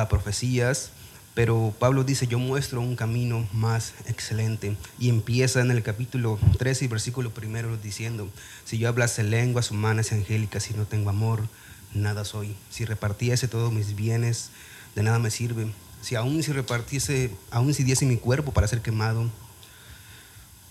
profecías, 0.09 0.91
pero 1.33 1.73
Pablo 1.79 2.03
dice, 2.03 2.27
yo 2.27 2.37
muestro 2.37 2.81
un 2.81 2.95
camino 2.95 3.47
más 3.53 3.93
excelente. 4.05 4.77
Y 4.99 5.09
empieza 5.09 5.61
en 5.61 5.71
el 5.71 5.81
capítulo 5.81 6.37
13 6.59 6.85
y 6.85 6.87
versículo 6.87 7.31
primero 7.31 7.75
diciendo, 7.77 8.29
si 8.65 8.77
yo 8.77 8.87
hablase 8.87 9.23
lenguas 9.23 9.71
humanas 9.71 10.11
y 10.11 10.15
angélicas 10.15 10.69
y 10.69 10.75
no 10.75 10.85
tengo 10.85 11.09
amor, 11.09 11.47
nada 11.93 12.23
soy. 12.23 12.55
Si 12.69 12.85
repartiese 12.85 13.47
todos 13.47 13.73
mis 13.73 13.95
bienes, 13.95 14.51
de 14.95 15.01
nada 15.01 15.17
me 15.17 15.31
sirve. 15.31 15.71
Si 16.01 16.15
aún 16.15 16.43
si 16.43 16.51
repartiese, 16.51 17.31
aún 17.49 17.73
si 17.73 17.83
diese 17.83 18.05
mi 18.05 18.17
cuerpo 18.17 18.51
para 18.51 18.67
ser 18.67 18.81
quemado, 18.81 19.29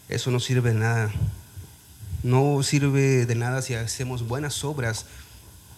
eso 0.08 0.30
no 0.30 0.38
sirve 0.38 0.72
de 0.72 0.78
nada. 0.78 1.12
No 2.22 2.62
sirve 2.62 3.26
de 3.26 3.34
nada 3.34 3.62
si 3.62 3.74
hacemos 3.74 4.28
buenas 4.28 4.62
obras. 4.62 5.06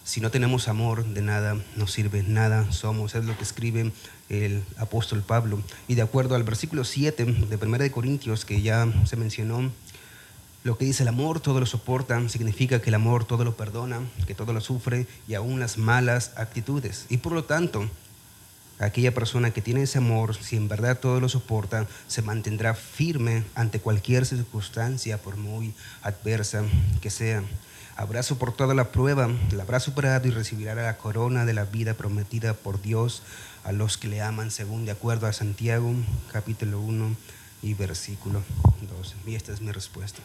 Si 0.04 0.20
no 0.20 0.30
tenemos 0.30 0.68
amor, 0.68 1.06
de 1.06 1.22
nada 1.22 1.56
nos 1.76 1.92
sirve, 1.92 2.22
nada 2.22 2.70
somos. 2.70 3.14
Es 3.14 3.24
lo 3.24 3.34
que 3.38 3.44
escribe 3.44 3.92
el 4.28 4.62
apóstol 4.78 5.22
Pablo. 5.22 5.60
Y 5.88 5.94
de 5.94 6.02
acuerdo 6.02 6.34
al 6.34 6.42
versículo 6.42 6.84
7 6.84 7.24
de 7.24 7.56
1 7.56 7.78
de 7.78 7.90
Corintios, 7.90 8.44
que 8.44 8.62
ya 8.62 8.86
se 9.04 9.16
mencionó, 9.16 9.70
lo 10.64 10.78
que 10.78 10.86
dice 10.86 11.02
el 11.02 11.08
amor 11.08 11.40
todo 11.40 11.60
lo 11.60 11.66
soporta, 11.66 12.26
significa 12.30 12.80
que 12.80 12.88
el 12.88 12.94
amor 12.94 13.26
todo 13.26 13.44
lo 13.44 13.54
perdona, 13.54 14.00
que 14.26 14.34
todo 14.34 14.54
lo 14.54 14.62
sufre 14.62 15.06
y 15.28 15.34
aún 15.34 15.60
las 15.60 15.76
malas 15.76 16.32
actitudes. 16.36 17.04
Y 17.10 17.18
por 17.18 17.32
lo 17.32 17.44
tanto, 17.44 17.86
aquella 18.78 19.12
persona 19.12 19.50
que 19.50 19.60
tiene 19.60 19.82
ese 19.82 19.98
amor, 19.98 20.34
si 20.34 20.56
en 20.56 20.68
verdad 20.68 20.98
todo 20.98 21.20
lo 21.20 21.28
soporta, 21.28 21.86
se 22.08 22.22
mantendrá 22.22 22.74
firme 22.74 23.44
ante 23.54 23.78
cualquier 23.78 24.24
circunstancia, 24.24 25.18
por 25.18 25.36
muy 25.36 25.74
adversa 26.02 26.62
que 27.02 27.10
sea. 27.10 27.42
Habrá 27.96 28.22
soportado 28.22 28.72
la 28.72 28.90
prueba, 28.90 29.28
la 29.52 29.62
habrá 29.62 29.80
superado 29.80 30.26
y 30.26 30.30
recibirá 30.30 30.74
la 30.74 30.96
corona 30.96 31.44
de 31.44 31.52
la 31.52 31.64
vida 31.64 31.92
prometida 31.92 32.54
por 32.54 32.80
Dios 32.80 33.22
a 33.64 33.72
los 33.72 33.96
que 33.96 34.08
le 34.08 34.20
aman, 34.20 34.50
según 34.50 34.84
de 34.84 34.92
acuerdo 34.92 35.26
a 35.26 35.32
Santiago, 35.32 35.92
capítulo 36.30 36.80
1 36.80 37.16
y 37.62 37.72
versículo 37.74 38.42
12. 38.96 39.14
Y 39.26 39.34
esta 39.34 39.52
es 39.52 39.62
mi 39.62 39.72
respuesta. 39.72 40.20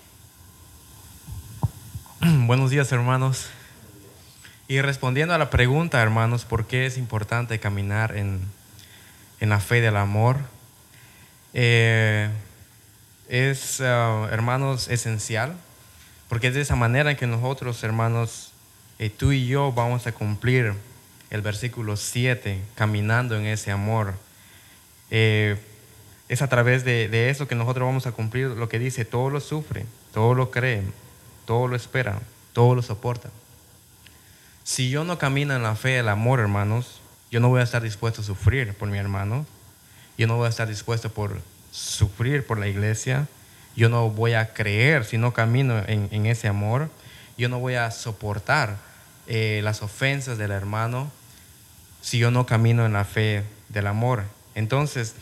Buenos 2.21 2.69
días, 2.69 2.91
hermanos. 2.91 3.47
Y 4.67 4.81
respondiendo 4.81 5.33
a 5.33 5.37
la 5.37 5.49
pregunta, 5.49 6.01
hermanos, 6.01 6.43
¿por 6.43 6.67
qué 6.67 6.85
es 6.85 6.97
importante 6.97 7.59
caminar 7.59 8.15
en, 8.17 8.41
la 9.39 9.61
fe 9.61 9.79
del 9.79 9.95
amor? 9.95 10.37
Eh, 11.53 12.29
es, 13.29 13.79
uh, 13.79 14.27
hermanos, 14.31 14.89
esencial, 14.89 15.55
porque 16.27 16.47
es 16.47 16.55
de 16.55 16.61
esa 16.61 16.75
manera 16.75 17.11
en 17.11 17.17
que 17.17 17.25
nosotros, 17.25 17.81
hermanos, 17.83 18.51
eh, 18.99 19.09
tú 19.09 19.31
y 19.31 19.47
yo 19.47 19.71
vamos 19.71 20.07
a 20.07 20.11
cumplir 20.11 20.73
el 21.29 21.41
versículo 21.41 21.95
7, 21.95 22.59
caminando 22.75 23.35
en 23.35 23.45
ese 23.45 23.71
amor. 23.71 24.13
Eh, 25.11 25.57
es 26.27 26.41
a 26.43 26.47
través 26.47 26.85
de, 26.85 27.29
eso 27.29 27.47
que 27.47 27.55
nosotros 27.55 27.87
vamos 27.87 28.05
a 28.05 28.11
cumplir 28.11 28.47
lo 28.49 28.69
que 28.69 28.77
dice, 28.77 29.03
todo 29.03 29.29
lo 29.31 29.39
sufre, 29.39 29.85
todo 30.13 30.35
lo 30.35 30.51
cree, 30.51 30.83
todo 31.45 31.67
lo 31.67 31.75
espera, 31.75 32.19
todo 32.53 32.75
lo 32.75 32.83
soporta. 32.83 33.29
Si 34.63 34.91
yo 34.91 35.03
no 35.03 35.17
camino 35.17 35.55
en 35.55 35.63
la 35.63 35.75
fe 35.75 35.89
del 35.89 36.09
amor, 36.09 36.39
hermanos, 36.39 37.01
yo 37.31 37.39
no 37.39 37.49
voy 37.49 37.61
a 37.61 37.63
estar 37.63 37.81
dispuesto 37.81 38.21
a 38.21 38.23
sufrir 38.23 38.75
por 38.75 38.89
mi 38.89 38.99
hermano, 38.99 39.45
yo 40.19 40.27
no 40.27 40.37
voy 40.37 40.45
a 40.45 40.49
estar 40.49 40.67
dispuesto 40.67 41.09
por 41.09 41.41
sufrir 41.71 42.45
por 42.45 42.59
la 42.59 42.67
iglesia, 42.67 43.27
yo 43.75 43.89
no 43.89 44.09
voy 44.09 44.33
a 44.33 44.53
creer 44.53 45.05
si 45.05 45.17
no 45.17 45.33
camino 45.33 45.81
en, 45.87 46.25
ese 46.27 46.47
amor, 46.47 46.89
yo 47.37 47.49
no 47.49 47.59
voy 47.59 47.75
a 47.75 47.89
soportar 47.89 48.77
eh, 49.25 49.61
las 49.63 49.81
ofensas 49.81 50.37
del 50.37 50.51
hermano, 50.51 51.11
si 52.01 52.17
yo 52.17 52.31
no 52.31 52.45
camino 52.45 52.85
en 52.85 52.93
la 52.93 53.05
fe 53.05 53.43
del 53.69 53.87
amor. 53.87 54.23
Entonces, 54.55 55.15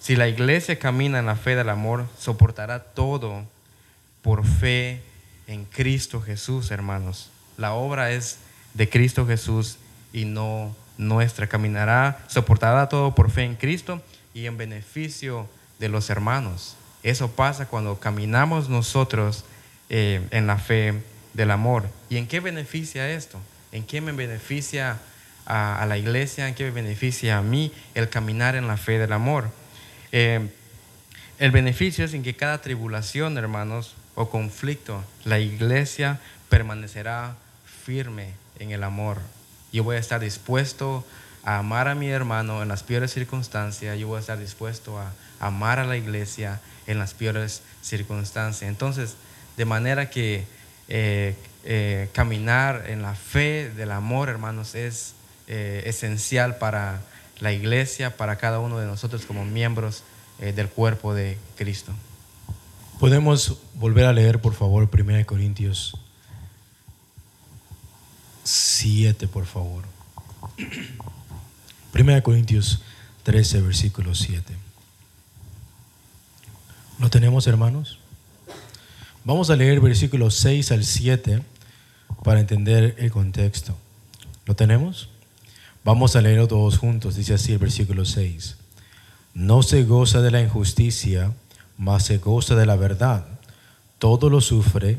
si 0.00 0.16
la 0.16 0.28
iglesia 0.28 0.78
camina 0.78 1.18
en 1.18 1.26
la 1.26 1.36
fe 1.36 1.56
del 1.56 1.68
amor, 1.68 2.06
soportará 2.18 2.80
todo 2.80 3.44
por 4.22 4.46
fe 4.46 5.02
en 5.46 5.64
Cristo 5.64 6.20
Jesús, 6.20 6.70
hermanos. 6.70 7.30
La 7.56 7.72
obra 7.72 8.10
es 8.10 8.38
de 8.74 8.88
Cristo 8.88 9.26
Jesús 9.26 9.78
y 10.12 10.24
no 10.24 10.74
nuestra. 10.98 11.46
Caminará, 11.46 12.24
soportará 12.28 12.88
todo 12.88 13.14
por 13.14 13.30
fe 13.30 13.44
en 13.44 13.56
Cristo 13.56 14.02
y 14.34 14.46
en 14.46 14.56
beneficio 14.56 15.48
de 15.78 15.88
los 15.88 16.10
hermanos. 16.10 16.76
Eso 17.02 17.30
pasa 17.30 17.66
cuando 17.66 18.00
caminamos 18.00 18.68
nosotros 18.68 19.44
eh, 19.88 20.26
en 20.30 20.46
la 20.46 20.58
fe 20.58 20.94
del 21.34 21.50
amor. 21.50 21.88
¿Y 22.08 22.16
en 22.16 22.26
qué 22.26 22.40
beneficia 22.40 23.10
esto? 23.10 23.38
¿En 23.72 23.84
qué 23.84 24.00
me 24.00 24.12
beneficia 24.12 24.98
a, 25.46 25.84
la 25.86 25.96
iglesia, 25.96 26.48
en 26.48 26.54
qué 26.54 26.70
beneficia 26.70 27.38
a 27.38 27.42
mí 27.42 27.72
el 27.94 28.08
caminar 28.08 28.56
en 28.56 28.66
la 28.66 28.76
fe 28.76 28.98
del 28.98 29.12
amor. 29.12 29.50
Eh, 30.12 30.48
el 31.38 31.50
beneficio 31.50 32.04
es 32.04 32.14
en 32.14 32.22
que 32.22 32.34
cada 32.34 32.60
tribulación, 32.60 33.38
hermanos, 33.38 33.94
o 34.14 34.30
conflicto, 34.30 35.04
la 35.24 35.38
iglesia 35.38 36.18
permanecerá 36.48 37.36
firme 37.84 38.34
en 38.58 38.70
el 38.70 38.82
amor. 38.82 39.18
Yo 39.72 39.84
voy 39.84 39.96
a 39.96 40.00
estar 40.00 40.20
dispuesto 40.20 41.04
a 41.44 41.58
amar 41.58 41.86
a 41.88 41.94
mi 41.94 42.08
hermano 42.08 42.62
en 42.62 42.68
las 42.68 42.82
peores 42.82 43.12
circunstancias, 43.12 43.98
yo 43.98 44.08
voy 44.08 44.16
a 44.16 44.20
estar 44.20 44.38
dispuesto 44.38 44.98
a 44.98 45.12
amar 45.38 45.78
a 45.78 45.84
la 45.84 45.96
iglesia 45.96 46.60
en 46.86 46.98
las 46.98 47.14
peores 47.14 47.62
circunstancias. 47.82 48.68
Entonces, 48.68 49.16
de 49.56 49.64
manera 49.64 50.10
que 50.10 50.44
eh, 50.88 51.36
eh, 51.64 52.08
caminar 52.12 52.84
en 52.88 53.02
la 53.02 53.14
fe 53.14 53.70
del 53.70 53.90
amor, 53.90 54.28
hermanos, 54.28 54.74
es 54.74 55.14
eh, 55.48 55.82
esencial 55.86 56.58
para 56.58 57.00
la 57.40 57.52
iglesia, 57.52 58.16
para 58.16 58.36
cada 58.36 58.60
uno 58.60 58.78
de 58.78 58.86
nosotros 58.86 59.26
como 59.26 59.44
miembros 59.44 60.02
eh, 60.40 60.52
del 60.52 60.68
cuerpo 60.68 61.14
de 61.14 61.38
Cristo. 61.56 61.92
Podemos 62.98 63.58
volver 63.74 64.06
a 64.06 64.12
leer, 64.12 64.40
por 64.40 64.54
favor, 64.54 64.88
1 64.92 65.26
Corintios 65.26 65.96
7, 68.44 69.28
por 69.28 69.46
favor. 69.46 69.84
1 71.94 72.22
Corintios 72.22 72.80
13, 73.24 73.60
versículo 73.62 74.14
7. 74.14 74.54
¿Lo 76.98 77.10
tenemos, 77.10 77.46
hermanos? 77.46 77.98
Vamos 79.24 79.50
a 79.50 79.56
leer 79.56 79.80
versículos 79.80 80.34
6 80.36 80.72
al 80.72 80.84
7 80.84 81.42
para 82.22 82.40
entender 82.40 82.94
el 82.98 83.10
contexto. 83.10 83.76
¿Lo 84.46 84.54
tenemos? 84.54 85.10
Vamos 85.86 86.16
a 86.16 86.20
leerlo 86.20 86.48
todos 86.48 86.78
juntos. 86.78 87.14
Dice 87.14 87.34
así 87.34 87.52
el 87.52 87.58
versículo 87.58 88.04
6. 88.04 88.56
No 89.34 89.62
se 89.62 89.84
goza 89.84 90.20
de 90.20 90.32
la 90.32 90.42
injusticia, 90.42 91.32
mas 91.78 92.02
se 92.06 92.18
goza 92.18 92.56
de 92.56 92.66
la 92.66 92.74
verdad. 92.74 93.24
Todo 94.00 94.28
lo 94.28 94.40
sufre, 94.40 94.98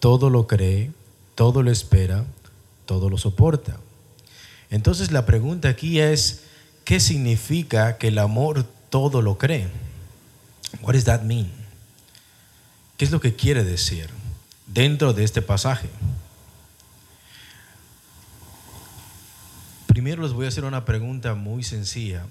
todo 0.00 0.30
lo 0.30 0.48
cree, 0.48 0.90
todo 1.36 1.62
lo 1.62 1.70
espera, 1.70 2.24
todo 2.84 3.10
lo 3.10 3.16
soporta. 3.16 3.78
Entonces 4.70 5.12
la 5.12 5.24
pregunta 5.24 5.68
aquí 5.68 6.00
es, 6.00 6.42
¿qué 6.84 6.98
significa 6.98 7.96
que 7.96 8.08
el 8.08 8.18
amor 8.18 8.66
todo 8.90 9.22
lo 9.22 9.38
cree? 9.38 9.68
What 10.82 10.94
does 10.94 11.04
that 11.04 11.22
mean? 11.22 11.48
¿Qué 12.96 13.04
es 13.04 13.12
lo 13.12 13.20
que 13.20 13.36
quiere 13.36 13.62
decir 13.62 14.10
dentro 14.66 15.12
de 15.12 15.22
este 15.22 15.42
pasaje? 15.42 15.88
Primero 19.94 20.24
les 20.24 20.32
voy 20.32 20.46
a 20.46 20.48
hacer 20.48 20.64
una 20.64 20.84
pregunta 20.84 21.36
muy 21.36 21.62
sencilla. 21.62 22.26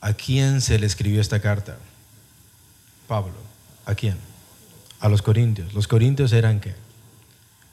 ¿A 0.00 0.12
quién 0.12 0.60
se 0.60 0.78
le 0.78 0.86
escribió 0.86 1.20
esta 1.20 1.40
carta? 1.40 1.78
Pablo. 3.08 3.34
¿A 3.86 3.96
quién? 3.96 4.16
A 5.00 5.08
los 5.08 5.20
corintios. 5.20 5.74
Los 5.74 5.88
corintios 5.88 6.32
eran 6.32 6.60
qué? 6.60 6.76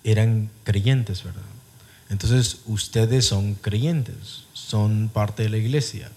Eran 0.04 0.49
creyentes, 0.63 1.23
¿verdad? 1.23 1.43
Entonces 2.10 2.62
ustedes 2.65 3.28
son 3.28 3.54
creyentes, 3.54 4.45
son 4.54 5.12
parte 5.13 5.43
de 5.43 5.49
la 5.49 5.58
iglesia. 5.58 6.10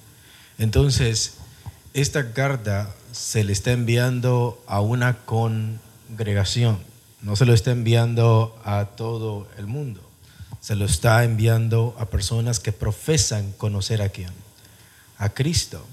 Entonces, 0.56 1.34
esta 1.92 2.32
carta 2.32 2.94
se 3.12 3.44
le 3.44 3.52
está 3.52 3.72
enviando 3.72 4.64
a 4.66 4.80
una 4.80 5.18
congregación, 5.26 6.78
no 7.20 7.36
se 7.36 7.44
lo 7.44 7.52
está 7.52 7.72
enviando 7.72 8.58
a 8.64 8.86
todo 8.96 9.46
el 9.58 9.66
mundo, 9.66 10.05
se 10.66 10.74
lo 10.74 10.84
está 10.84 11.22
enviando 11.22 11.94
a 11.96 12.06
personas 12.06 12.58
que 12.58 12.72
profesan 12.72 13.52
conocer 13.52 14.02
a 14.02 14.08
quién, 14.08 14.32
a 15.16 15.28
Cristo. 15.28 15.86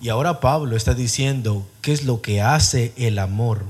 Y 0.00 0.10
ahora 0.10 0.38
Pablo 0.38 0.76
está 0.76 0.94
diciendo 0.94 1.68
qué 1.82 1.92
es 1.92 2.04
lo 2.04 2.22
que 2.22 2.40
hace 2.40 2.92
el 2.96 3.18
amor, 3.18 3.64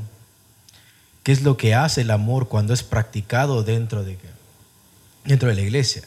qué 1.22 1.32
es 1.32 1.40
lo 1.40 1.56
que 1.56 1.74
hace 1.74 2.02
el 2.02 2.10
amor 2.10 2.48
cuando 2.48 2.74
es 2.74 2.82
practicado 2.82 3.62
dentro 3.62 4.04
de, 4.04 4.18
dentro 5.24 5.48
de 5.48 5.54
la 5.54 5.62
iglesia. 5.62 6.02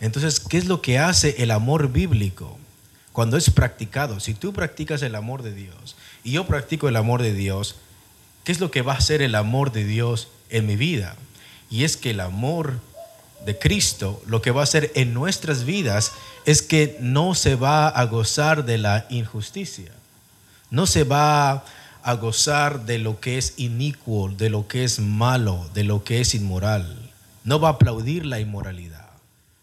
Entonces, 0.00 0.40
¿qué 0.40 0.56
es 0.56 0.64
lo 0.64 0.80
que 0.80 0.98
hace 0.98 1.42
el 1.42 1.50
amor 1.50 1.92
bíblico 1.92 2.56
cuando 3.12 3.36
es 3.36 3.50
practicado? 3.50 4.18
Si 4.18 4.32
tú 4.32 4.54
practicas 4.54 5.02
el 5.02 5.14
amor 5.14 5.42
de 5.42 5.52
Dios 5.52 5.94
y 6.24 6.32
yo 6.32 6.46
practico 6.46 6.88
el 6.88 6.96
amor 6.96 7.20
de 7.20 7.34
Dios, 7.34 7.74
¿qué 8.44 8.52
es 8.52 8.60
lo 8.60 8.70
que 8.70 8.80
va 8.80 8.94
a 8.94 8.96
hacer 8.96 9.20
el 9.20 9.34
amor 9.34 9.72
de 9.72 9.84
Dios 9.84 10.28
en 10.48 10.64
mi 10.64 10.76
vida? 10.76 11.16
Y 11.68 11.84
es 11.84 11.98
que 11.98 12.12
el 12.12 12.20
amor 12.20 12.80
de 13.48 13.58
Cristo 13.58 14.22
lo 14.26 14.42
que 14.42 14.50
va 14.50 14.60
a 14.60 14.64
hacer 14.64 14.92
en 14.94 15.14
nuestras 15.14 15.64
vidas 15.64 16.12
es 16.44 16.60
que 16.60 16.98
no 17.00 17.34
se 17.34 17.54
va 17.54 17.88
a 17.88 18.04
gozar 18.04 18.66
de 18.66 18.76
la 18.76 19.06
injusticia, 19.08 19.90
no 20.70 20.86
se 20.86 21.04
va 21.04 21.64
a 22.02 22.12
gozar 22.16 22.84
de 22.84 22.98
lo 22.98 23.20
que 23.20 23.38
es 23.38 23.54
inicuo, 23.56 24.28
de 24.28 24.50
lo 24.50 24.68
que 24.68 24.84
es 24.84 25.00
malo, 25.00 25.66
de 25.72 25.82
lo 25.82 26.04
que 26.04 26.20
es 26.20 26.34
inmoral. 26.34 27.10
No 27.42 27.58
va 27.58 27.68
a 27.68 27.72
aplaudir 27.72 28.26
la 28.26 28.38
inmoralidad, 28.38 29.08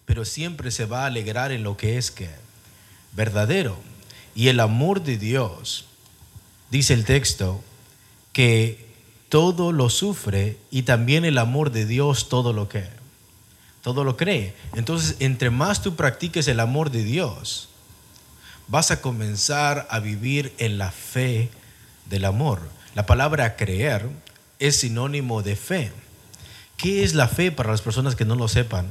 pero 0.05 0.25
siempre 0.25 0.71
se 0.71 0.85
va 0.85 1.03
a 1.03 1.05
alegrar 1.05 1.51
en 1.51 1.61
lo 1.61 1.77
que 1.77 1.99
es 1.99 2.09
que 2.09 2.31
verdadero. 3.11 3.77
Y 4.33 4.47
el 4.47 4.61
amor 4.61 5.03
de 5.03 5.19
Dios, 5.19 5.85
dice 6.71 6.95
el 6.95 7.05
texto, 7.05 7.63
que 8.33 8.83
todo 9.29 9.71
lo 9.71 9.91
sufre 9.91 10.57
y 10.71 10.81
también 10.81 11.23
el 11.23 11.37
amor 11.37 11.71
de 11.71 11.85
Dios 11.85 12.29
todo 12.29 12.51
lo 12.51 12.67
que 12.67 12.94
todo 13.85 14.03
lo 14.03 14.17
cree. 14.17 14.55
Entonces, 14.73 15.15
entre 15.19 15.51
más 15.51 15.83
tú 15.83 15.95
practiques 15.95 16.47
el 16.47 16.59
amor 16.59 16.89
de 16.89 17.03
Dios, 17.03 17.69
vas 18.67 18.89
a 18.89 18.99
comenzar 18.99 19.85
a 19.91 19.99
vivir 19.99 20.55
en 20.57 20.79
la 20.79 20.89
fe 20.89 21.51
del 22.09 22.25
amor. 22.25 22.61
La 22.95 23.05
palabra 23.05 23.55
creer 23.55 24.09
es 24.57 24.77
sinónimo 24.77 25.43
de 25.43 25.55
fe. 25.55 25.91
¿Qué 26.77 27.03
es 27.03 27.13
la 27.13 27.27
fe 27.27 27.51
para 27.51 27.69
las 27.69 27.83
personas 27.83 28.15
que 28.15 28.25
no 28.25 28.35
lo 28.35 28.47
sepan? 28.47 28.87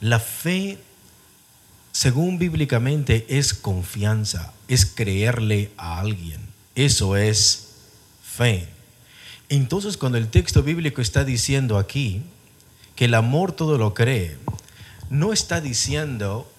La 0.00 0.20
fe, 0.20 0.78
según 1.90 2.38
bíblicamente, 2.38 3.26
es 3.28 3.52
confianza, 3.52 4.52
es 4.68 4.86
creerle 4.86 5.72
a 5.76 5.98
alguien. 5.98 6.38
Eso 6.76 7.16
es 7.16 7.70
fe. 8.22 8.68
Entonces, 9.48 9.96
cuando 9.96 10.18
el 10.18 10.28
texto 10.28 10.62
bíblico 10.62 11.02
está 11.02 11.24
diciendo 11.24 11.78
aquí, 11.78 12.22
que 12.94 13.06
el 13.06 13.14
amor 13.14 13.52
todo 13.52 13.78
lo 13.78 13.94
cree, 13.94 14.36
no 15.10 15.32
está 15.32 15.60
diciendo 15.60 16.50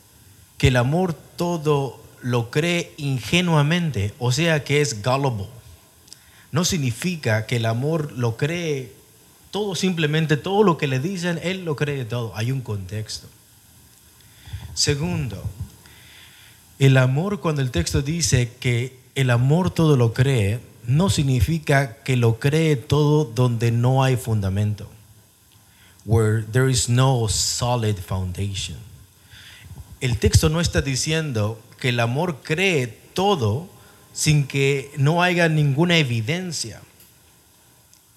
que 0.58 0.68
el 0.68 0.78
amor 0.78 1.14
todo 1.14 2.00
lo 2.22 2.52
cree 2.52 2.94
ingenuamente, 2.98 4.14
o 4.20 4.32
sea 4.32 4.64
que 4.64 4.82
es 4.82 5.02
gullible. 5.04 5.48
No 6.52 6.64
significa 6.64 7.46
que 7.46 7.58
el 7.58 7.66
amor 7.66 8.14
lo 8.14 8.38
cree 8.38 8.94
todo 9.52 9.76
simplemente, 9.76 10.38
todo 10.38 10.64
lo 10.64 10.78
que 10.78 10.88
le 10.88 11.00
dicen, 11.00 11.40
él 11.44 11.66
lo 11.66 11.76
cree 11.76 12.06
todo. 12.06 12.36
Hay 12.36 12.52
un 12.52 12.62
contexto. 12.62 13.28
Segundo, 14.74 15.44
el 16.80 16.98
amor 16.98 17.42
cuando 17.42 17.62
el 17.62 17.72
texto 17.72 18.02
dice 18.02 18.52
que 18.60 18.98
el 19.16 19.30
amor 19.30 19.72
todo 19.72 19.98
lo 19.98 20.14
cree, 20.14 20.60
no 20.88 21.10
significa 21.10 21.98
que 22.04 22.16
lo 22.16 22.40
cree 22.40 22.76
todo 22.76 23.26
donde 23.26 23.72
no 23.72 24.04
hay 24.04 24.16
fundamento 24.16 24.90
where 26.06 26.44
there 26.44 26.70
is 26.70 26.88
no 26.88 27.28
solid 27.28 27.98
foundation. 27.98 28.78
El 30.00 30.18
texto 30.20 30.50
no 30.50 30.62
está 30.62 30.82
diciendo 30.82 31.60
que 31.80 31.90
el 31.90 32.00
amor 32.00 32.42
cree 32.44 32.88
todo 33.14 33.68
sin 34.14 34.48
que 34.48 34.92
no 34.98 35.24
haya 35.24 35.50
ninguna 35.50 35.98
evidencia 35.98 36.82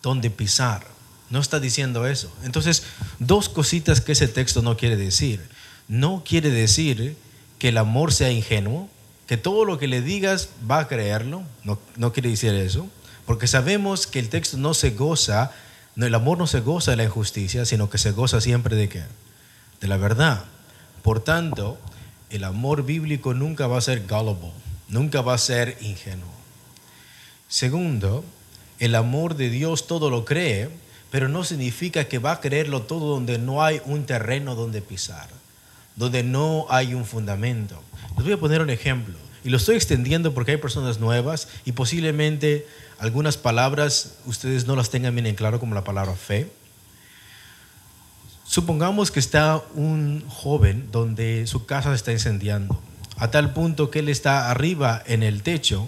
donde 0.02 0.30
pisar. 0.30 0.86
No 1.30 1.40
está 1.40 1.60
diciendo 1.60 2.06
eso. 2.06 2.32
Entonces, 2.44 2.84
dos 3.18 3.48
cositas 3.48 4.00
que 4.00 4.12
ese 4.12 4.28
texto 4.28 4.62
no 4.62 4.76
quiere 4.76 4.96
decir. 4.96 5.40
No 5.88 6.22
quiere 6.24 6.50
decir 6.50 7.16
que 7.58 7.68
el 7.68 7.78
amor 7.78 8.12
sea 8.12 8.30
ingenuo, 8.30 8.88
que 9.26 9.36
todo 9.36 9.64
lo 9.64 9.78
que 9.78 9.88
le 9.88 10.00
digas 10.00 10.50
va 10.70 10.80
a 10.80 10.88
creerlo. 10.88 11.42
No, 11.64 11.78
no 11.96 12.12
quiere 12.12 12.30
decir 12.30 12.54
eso. 12.54 12.88
Porque 13.26 13.46
sabemos 13.46 14.06
que 14.06 14.18
el 14.18 14.28
texto 14.28 14.56
no 14.56 14.72
se 14.72 14.90
goza 14.90 15.52
no, 15.98 16.06
el 16.06 16.14
amor 16.14 16.38
no 16.38 16.46
se 16.46 16.60
goza 16.60 16.92
de 16.92 16.96
la 16.96 17.02
injusticia, 17.02 17.64
sino 17.64 17.90
que 17.90 17.98
se 17.98 18.12
goza 18.12 18.40
siempre 18.40 18.76
de 18.76 18.88
qué? 18.88 19.02
De 19.80 19.88
la 19.88 19.96
verdad. 19.96 20.44
Por 21.02 21.18
tanto, 21.18 21.76
el 22.30 22.44
amor 22.44 22.84
bíblico 22.84 23.34
nunca 23.34 23.66
va 23.66 23.78
a 23.78 23.80
ser 23.80 24.06
gullible, 24.06 24.52
nunca 24.86 25.22
va 25.22 25.34
a 25.34 25.38
ser 25.38 25.76
ingenuo. 25.80 26.30
Segundo, 27.48 28.24
el 28.78 28.94
amor 28.94 29.34
de 29.34 29.50
Dios 29.50 29.88
todo 29.88 30.08
lo 30.08 30.24
cree, 30.24 30.70
pero 31.10 31.28
no 31.28 31.42
significa 31.42 32.04
que 32.04 32.20
va 32.20 32.30
a 32.30 32.40
creerlo 32.40 32.82
todo 32.82 33.08
donde 33.08 33.38
no 33.38 33.64
hay 33.64 33.80
un 33.84 34.06
terreno 34.06 34.54
donde 34.54 34.82
pisar, 34.82 35.28
donde 35.96 36.22
no 36.22 36.66
hay 36.70 36.94
un 36.94 37.06
fundamento. 37.06 37.82
Les 38.16 38.24
voy 38.24 38.34
a 38.34 38.38
poner 38.38 38.60
un 38.60 38.70
ejemplo, 38.70 39.16
y 39.42 39.50
lo 39.50 39.56
estoy 39.56 39.74
extendiendo 39.74 40.32
porque 40.32 40.52
hay 40.52 40.58
personas 40.58 41.00
nuevas 41.00 41.48
y 41.64 41.72
posiblemente 41.72 42.68
algunas 42.98 43.36
palabras 43.36 44.16
ustedes 44.26 44.66
no 44.66 44.74
las 44.76 44.90
tengan 44.90 45.14
bien 45.14 45.26
en 45.26 45.34
claro 45.34 45.60
como 45.60 45.74
la 45.74 45.84
palabra 45.84 46.14
fe. 46.14 46.50
Supongamos 48.44 49.10
que 49.10 49.20
está 49.20 49.62
un 49.74 50.24
joven 50.28 50.88
donde 50.90 51.46
su 51.46 51.66
casa 51.66 51.90
se 51.90 51.96
está 51.96 52.12
incendiando, 52.12 52.80
a 53.16 53.30
tal 53.30 53.52
punto 53.52 53.90
que 53.90 54.00
él 54.00 54.08
está 54.08 54.50
arriba 54.50 55.02
en 55.06 55.22
el 55.22 55.42
techo 55.42 55.86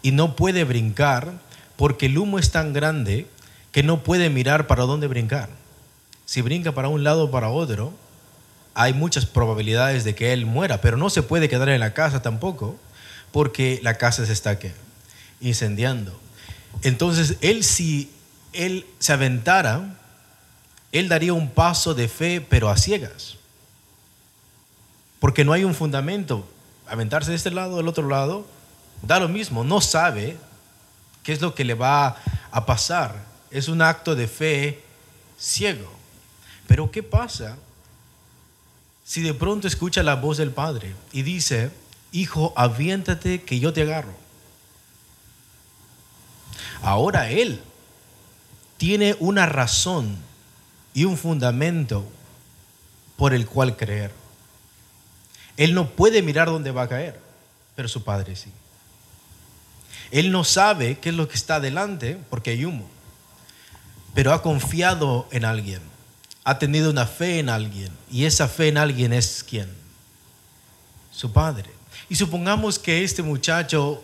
y 0.00 0.10
no 0.12 0.34
puede 0.34 0.64
brincar 0.64 1.32
porque 1.76 2.06
el 2.06 2.18
humo 2.18 2.38
es 2.38 2.50
tan 2.50 2.72
grande 2.72 3.26
que 3.70 3.82
no 3.82 4.02
puede 4.02 4.30
mirar 4.30 4.66
para 4.66 4.84
dónde 4.84 5.06
brincar. 5.06 5.48
Si 6.24 6.40
brinca 6.40 6.72
para 6.72 6.88
un 6.88 7.04
lado 7.04 7.24
o 7.24 7.30
para 7.30 7.50
otro, 7.50 7.92
hay 8.74 8.94
muchas 8.94 9.26
probabilidades 9.26 10.04
de 10.04 10.14
que 10.14 10.32
él 10.32 10.46
muera, 10.46 10.80
pero 10.80 10.96
no 10.96 11.10
se 11.10 11.22
puede 11.22 11.48
quedar 11.48 11.68
en 11.68 11.80
la 11.80 11.94
casa 11.94 12.22
tampoco 12.22 12.76
porque 13.32 13.80
la 13.82 13.94
casa 13.94 14.24
se 14.26 14.32
está 14.32 14.58
incendiando. 15.40 16.18
Entonces, 16.82 17.36
él 17.42 17.64
si 17.64 18.10
él 18.52 18.86
se 18.98 19.12
aventara, 19.12 19.98
él 20.92 21.08
daría 21.08 21.32
un 21.32 21.50
paso 21.50 21.94
de 21.94 22.08
fe, 22.08 22.40
pero 22.40 22.68
a 22.68 22.76
ciegas. 22.76 23.36
porque 25.20 25.44
no 25.44 25.52
hay 25.52 25.62
un 25.62 25.74
fundamento. 25.74 26.44
Aventarse 26.88 27.30
de 27.30 27.36
este 27.36 27.52
lado, 27.52 27.76
del 27.76 27.86
otro 27.86 28.08
lado, 28.08 28.44
da 29.02 29.20
lo 29.20 29.28
mismo, 29.28 29.62
no 29.62 29.80
sabe 29.80 30.36
qué 31.22 31.32
es 31.32 31.40
lo 31.40 31.54
que 31.54 31.64
le 31.64 31.74
va 31.74 32.16
a 32.50 32.66
pasar. 32.66 33.14
Es 33.52 33.68
un 33.68 33.82
acto 33.82 34.16
de 34.16 34.26
fe 34.26 34.82
ciego. 35.38 35.88
Pero 36.66 36.90
¿qué 36.90 37.04
pasa 37.04 37.56
si 39.04 39.22
de 39.22 39.32
pronto 39.32 39.68
escucha 39.68 40.02
la 40.02 40.16
voz 40.16 40.38
del 40.38 40.50
Padre 40.50 40.94
y 41.12 41.22
dice, 41.22 41.70
hijo, 42.10 42.52
aviéntate 42.56 43.42
que 43.42 43.60
yo 43.60 43.72
te 43.72 43.82
agarro? 43.82 44.14
Ahora 46.82 47.30
Él 47.30 47.62
tiene 48.76 49.16
una 49.20 49.46
razón 49.46 50.16
y 50.92 51.04
un 51.04 51.16
fundamento 51.16 52.04
por 53.16 53.32
el 53.32 53.46
cual 53.46 53.76
creer. 53.76 54.10
Él 55.56 55.74
no 55.74 55.90
puede 55.90 56.22
mirar 56.22 56.48
dónde 56.48 56.72
va 56.72 56.82
a 56.82 56.88
caer, 56.88 57.20
pero 57.76 57.88
su 57.88 58.02
Padre 58.02 58.34
sí. 58.34 58.50
Él 60.10 60.32
no 60.32 60.42
sabe 60.42 60.98
qué 60.98 61.10
es 61.10 61.14
lo 61.14 61.28
que 61.28 61.36
está 61.36 61.56
adelante 61.56 62.18
porque 62.28 62.50
hay 62.50 62.64
humo, 62.64 62.88
pero 64.14 64.32
ha 64.32 64.42
confiado 64.42 65.28
en 65.30 65.44
alguien, 65.44 65.80
ha 66.42 66.58
tenido 66.58 66.90
una 66.90 67.06
fe 67.06 67.38
en 67.38 67.48
alguien 67.48 67.92
y 68.10 68.24
esa 68.24 68.48
fe 68.48 68.68
en 68.68 68.78
alguien 68.78 69.12
es 69.12 69.44
quién? 69.48 69.68
Su 71.12 71.32
Padre. 71.32 71.70
Y 72.08 72.16
supongamos 72.16 72.78
que 72.78 73.04
este 73.04 73.22
muchacho 73.22 74.02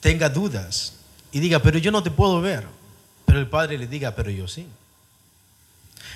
tenga 0.00 0.28
dudas 0.28 0.95
y 1.36 1.40
diga, 1.40 1.58
pero 1.58 1.78
yo 1.78 1.90
no 1.90 2.02
te 2.02 2.10
puedo 2.10 2.40
ver, 2.40 2.64
pero 3.26 3.38
el 3.38 3.46
Padre 3.46 3.76
le 3.76 3.86
diga, 3.86 4.14
pero 4.14 4.30
yo 4.30 4.48
sí. 4.48 4.66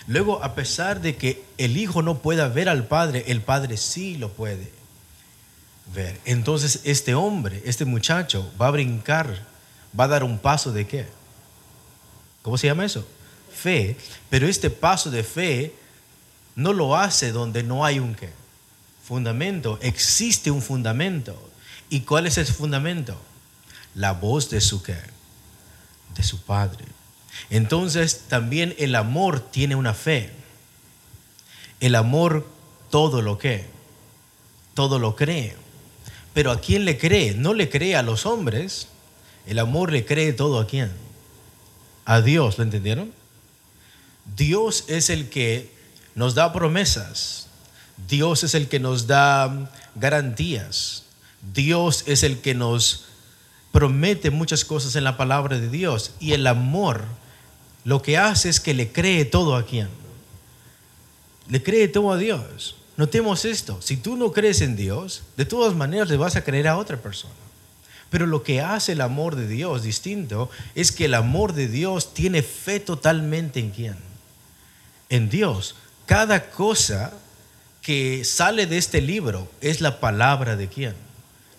Luego, 0.07 0.43
a 0.43 0.55
pesar 0.55 1.03
de 1.03 1.15
que 1.15 1.45
el 1.59 1.77
Hijo 1.77 2.01
no 2.01 2.21
pueda 2.21 2.49
ver 2.49 2.71
al 2.71 2.87
Padre, 2.87 3.25
el 3.27 3.43
Padre 3.43 3.77
sí 3.77 4.17
lo 4.17 4.31
puede 4.31 4.73
ver. 5.95 6.19
Entonces 6.25 6.81
este 6.85 7.15
hombre, 7.15 7.61
este 7.67 7.85
muchacho, 7.85 8.51
va 8.59 8.69
a 8.69 8.71
brincar, 8.71 9.47
va 9.99 10.05
a 10.05 10.09
dar 10.09 10.25
un 10.25 10.39
paso 10.39 10.73
de 10.73 10.87
qué? 10.87 11.07
¿Cómo 12.41 12.57
se 12.57 12.69
llama 12.69 12.87
eso? 12.87 13.07
Fe. 13.53 13.99
Pero 14.31 14.49
este 14.49 14.71
paso 14.71 15.11
de 15.11 15.23
fe 15.23 15.75
no 16.57 16.73
lo 16.73 16.97
hace 16.97 17.31
donde 17.31 17.63
no 17.63 17.85
hay 17.85 17.99
un 17.99 18.15
qué? 18.15 18.31
Fundamento. 19.05 19.79
Existe 19.83 20.51
un 20.51 20.63
fundamento. 20.63 21.37
¿Y 21.91 22.01
cuál 22.01 22.27
es 22.27 22.39
ese 22.39 22.55
fundamento? 22.55 23.21
La 23.95 24.13
voz 24.13 24.51
de 24.51 24.61
su 24.61 24.83
qué? 24.83 24.99
De 26.15 26.23
su 26.23 26.41
padre. 26.43 26.85
Entonces 27.49 28.25
también 28.29 28.75
el 28.79 28.95
amor 28.95 29.41
tiene 29.41 29.75
una 29.75 29.95
fe. 29.95 30.31
El 31.81 31.95
amor 31.95 32.47
todo 32.91 33.23
lo 33.23 33.39
que, 33.39 33.67
todo 34.75 34.99
lo 34.99 35.17
cree. 35.17 35.57
Pero 36.35 36.51
¿a 36.51 36.61
quién 36.61 36.85
le 36.85 36.99
cree? 36.99 37.35
No 37.35 37.55
le 37.55 37.69
cree 37.71 37.97
a 37.97 38.03
los 38.03 38.27
hombres. 38.27 38.89
El 39.47 39.59
amor 39.59 39.93
le 39.93 40.05
cree 40.05 40.33
todo 40.33 40.61
a 40.61 40.67
quién? 40.67 40.93
A 42.05 42.21
Dios, 42.21 42.59
¿lo 42.59 42.65
entendieron? 42.65 43.13
Dios 44.37 44.85
es 44.89 45.11
el 45.11 45.29
que 45.29 45.73
nos 46.15 46.35
da 46.35 46.53
promesas. 46.53 47.49
Dios 48.09 48.45
es 48.45 48.55
el 48.55 48.69
que 48.69 48.81
nos 48.81 49.07
da 49.07 49.71
garantías. 49.95 51.05
Dios 51.55 52.05
es 52.07 52.23
el 52.23 52.41
que 52.41 52.55
nos 52.55 53.07
promete 53.73 54.31
muchas 54.31 54.65
cosas 54.65 54.97
en 54.97 55.05
la 55.05 55.17
palabra 55.17 55.59
de 55.59 55.69
Dios. 55.69 56.13
Y 56.21 56.33
el 56.33 56.47
amor 56.47 57.05
lo 57.85 58.03
que 58.03 58.19
hace 58.19 58.49
es 58.49 58.61
que 58.61 58.75
le 58.75 58.93
cree 58.93 59.25
todo 59.25 59.57
a 59.57 59.65
quién. 59.65 59.89
Le 61.49 61.63
cree 61.63 61.89
todo 61.89 62.13
a 62.13 62.17
Dios. 62.17 62.77
Notemos 62.97 63.45
esto, 63.45 63.81
si 63.81 63.97
tú 63.97 64.17
no 64.17 64.33
crees 64.33 64.61
en 64.61 64.77
Dios, 64.77 65.23
de 65.37 65.47
todas 65.47 65.75
maneras 65.75 66.11
le 66.11 66.19
vas 66.19 66.37
a 66.37 66.45
creer 66.45 66.69
a 66.69 66.77
otra 66.77 66.99
persona. 66.99 67.33
Pero 68.11 68.27
lo 68.27 68.43
que 68.43 68.61
hace 68.61 68.93
el 68.93 69.01
amor 69.01 69.37
de 69.37 69.47
Dios 69.47 69.83
distinto 69.83 70.51
es 70.75 70.93
que 70.93 71.07
el 71.07 71.15
amor 71.15 71.55
de 71.55 71.69
Dios 71.69 72.13
tiene 72.13 72.43
fe 72.43 72.81
totalmente 72.81 73.61
en 73.61 73.71
quién? 73.71 73.97
En 75.09 75.31
Dios. 75.31 75.77
Cada 76.07 76.51
cosa 76.51 77.13
que 77.81 78.25
sale 78.25 78.67
de 78.67 78.77
este 78.77 79.01
libro 79.01 79.49
es 79.61 79.81
la 79.81 80.01
palabra 80.01 80.57
de 80.57 80.69
quién? 80.69 80.95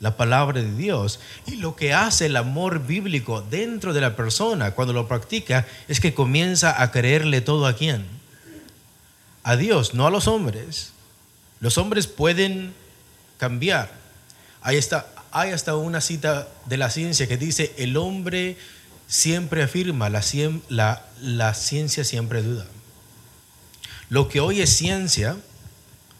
La 0.01 0.17
palabra 0.17 0.61
de 0.61 0.75
Dios. 0.75 1.21
Y 1.45 1.55
lo 1.55 1.77
que 1.77 1.93
hace 1.93 2.25
el 2.25 2.35
amor 2.35 2.85
bíblico 2.85 3.41
dentro 3.41 3.93
de 3.93 4.01
la 4.01 4.17
persona 4.17 4.71
cuando 4.71 4.93
lo 4.93 5.07
practica 5.07 5.65
es 5.87 6.01
que 6.01 6.13
comienza 6.13 6.81
a 6.81 6.91
creerle 6.91 7.39
todo 7.39 7.65
a 7.65 7.75
quién? 7.75 8.05
A 9.43 9.55
Dios, 9.55 9.93
no 9.93 10.05
a 10.05 10.11
los 10.11 10.27
hombres 10.27 10.91
los 11.61 11.77
hombres 11.77 12.07
pueden 12.07 12.73
cambiar. 13.37 13.89
Hay 14.61 14.77
hasta 14.77 15.75
una 15.75 16.01
cita 16.01 16.47
de 16.65 16.77
la 16.77 16.89
ciencia 16.89 17.27
que 17.27 17.37
dice, 17.37 17.73
el 17.77 17.95
hombre 17.95 18.57
siempre 19.07 19.63
afirma, 19.63 20.09
la, 20.09 20.23
la, 20.69 21.05
la 21.21 21.53
ciencia 21.53 22.03
siempre 22.03 22.41
duda. 22.41 22.65
Lo 24.09 24.27
que 24.27 24.39
hoy 24.41 24.61
es 24.61 24.75
ciencia, 24.75 25.37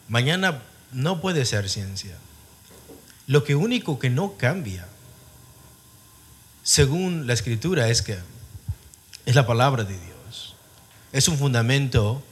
mañana 0.08 0.62
no 0.92 1.20
puede 1.20 1.44
ser 1.44 1.68
ciencia. 1.68 2.16
Lo 3.26 3.44
que 3.44 3.54
único 3.54 3.98
que 3.98 4.10
no 4.10 4.36
cambia, 4.36 4.86
según 6.62 7.26
la 7.26 7.32
escritura, 7.32 7.88
es 7.88 8.02
que 8.02 8.18
es 9.26 9.34
la 9.34 9.46
palabra 9.46 9.84
de 9.84 9.98
Dios. 9.98 10.56
Es 11.12 11.28
un 11.28 11.38
fundamento 11.38 12.22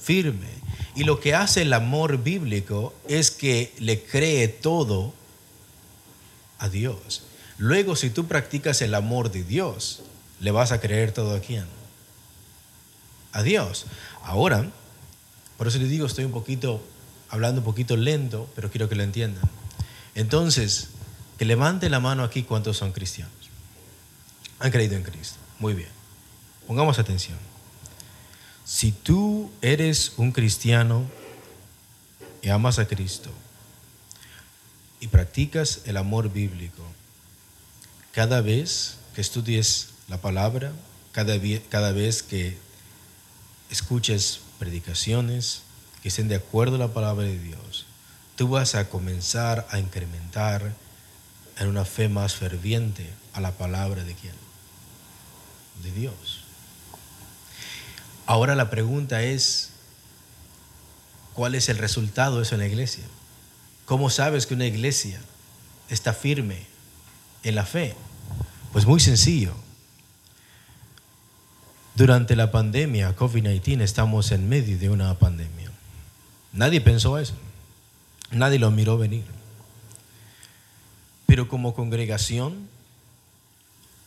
firme. 0.00 0.48
Y 0.94 1.04
lo 1.04 1.20
que 1.20 1.34
hace 1.34 1.62
el 1.62 1.72
amor 1.72 2.22
bíblico 2.22 2.94
es 3.08 3.30
que 3.30 3.72
le 3.78 4.02
cree 4.02 4.48
todo 4.48 5.12
a 6.58 6.68
Dios. 6.68 7.22
Luego, 7.56 7.96
si 7.96 8.10
tú 8.10 8.26
practicas 8.26 8.82
el 8.82 8.94
amor 8.94 9.30
de 9.30 9.44
Dios, 9.44 10.02
le 10.40 10.50
vas 10.50 10.72
a 10.72 10.80
creer 10.80 11.12
todo 11.12 11.34
a 11.34 11.40
quién? 11.40 11.66
A 13.32 13.42
Dios. 13.42 13.86
Ahora, 14.22 14.68
por 15.56 15.66
eso 15.66 15.78
les 15.78 15.90
digo, 15.90 16.06
estoy 16.06 16.24
un 16.24 16.32
poquito, 16.32 16.80
hablando 17.28 17.60
un 17.60 17.64
poquito 17.64 17.96
lento, 17.96 18.48
pero 18.54 18.70
quiero 18.70 18.88
que 18.88 18.94
lo 18.94 19.02
entiendan. 19.02 19.42
Entonces, 20.18 20.88
que 21.38 21.44
levante 21.44 21.88
la 21.88 22.00
mano 22.00 22.24
aquí 22.24 22.42
cuántos 22.42 22.76
son 22.76 22.90
cristianos. 22.90 23.32
Han 24.58 24.72
creído 24.72 24.96
en 24.96 25.04
Cristo. 25.04 25.36
Muy 25.60 25.74
bien. 25.74 25.90
Pongamos 26.66 26.98
atención. 26.98 27.38
Si 28.64 28.90
tú 28.90 29.48
eres 29.62 30.14
un 30.16 30.32
cristiano 30.32 31.04
y 32.42 32.48
amas 32.48 32.80
a 32.80 32.88
Cristo 32.88 33.30
y 34.98 35.06
practicas 35.06 35.82
el 35.84 35.96
amor 35.96 36.32
bíblico, 36.32 36.82
cada 38.10 38.40
vez 38.40 38.96
que 39.14 39.20
estudies 39.20 39.90
la 40.08 40.20
palabra, 40.20 40.72
cada, 41.12 41.92
vez 41.92 42.24
que 42.24 42.58
escuches 43.70 44.40
predicaciones 44.58 45.62
que 46.02 46.08
estén 46.08 46.26
de 46.26 46.34
acuerdo 46.34 46.74
a 46.74 46.80
la 46.80 46.92
palabra 46.92 47.24
de 47.24 47.38
Dios, 47.38 47.87
tú 48.38 48.46
vas 48.46 48.76
a 48.76 48.88
comenzar 48.88 49.66
a 49.72 49.80
incrementar 49.80 50.72
en 51.58 51.66
una 51.66 51.84
fe 51.84 52.08
más 52.08 52.36
ferviente 52.36 53.04
a 53.32 53.40
la 53.40 53.50
palabra 53.50 54.04
de 54.04 54.14
quién? 54.14 54.34
De 55.82 55.90
Dios. 55.90 56.44
Ahora 58.26 58.54
la 58.54 58.70
pregunta 58.70 59.24
es, 59.24 59.70
¿cuál 61.34 61.56
es 61.56 61.68
el 61.68 61.78
resultado 61.78 62.36
de 62.36 62.44
eso 62.44 62.54
en 62.54 62.60
la 62.60 62.68
iglesia? 62.68 63.02
¿Cómo 63.86 64.08
sabes 64.08 64.46
que 64.46 64.54
una 64.54 64.66
iglesia 64.66 65.20
está 65.88 66.12
firme 66.12 66.64
en 67.42 67.56
la 67.56 67.66
fe? 67.66 67.96
Pues 68.72 68.86
muy 68.86 69.00
sencillo. 69.00 69.52
Durante 71.96 72.36
la 72.36 72.52
pandemia 72.52 73.16
COVID-19 73.16 73.80
estamos 73.80 74.30
en 74.30 74.48
medio 74.48 74.78
de 74.78 74.90
una 74.90 75.12
pandemia. 75.18 75.72
Nadie 76.52 76.80
pensó 76.80 77.18
eso. 77.18 77.34
Nadie 78.30 78.58
lo 78.58 78.70
miró 78.70 78.98
venir. 78.98 79.24
Pero 81.26 81.48
como 81.48 81.74
congregación 81.74 82.68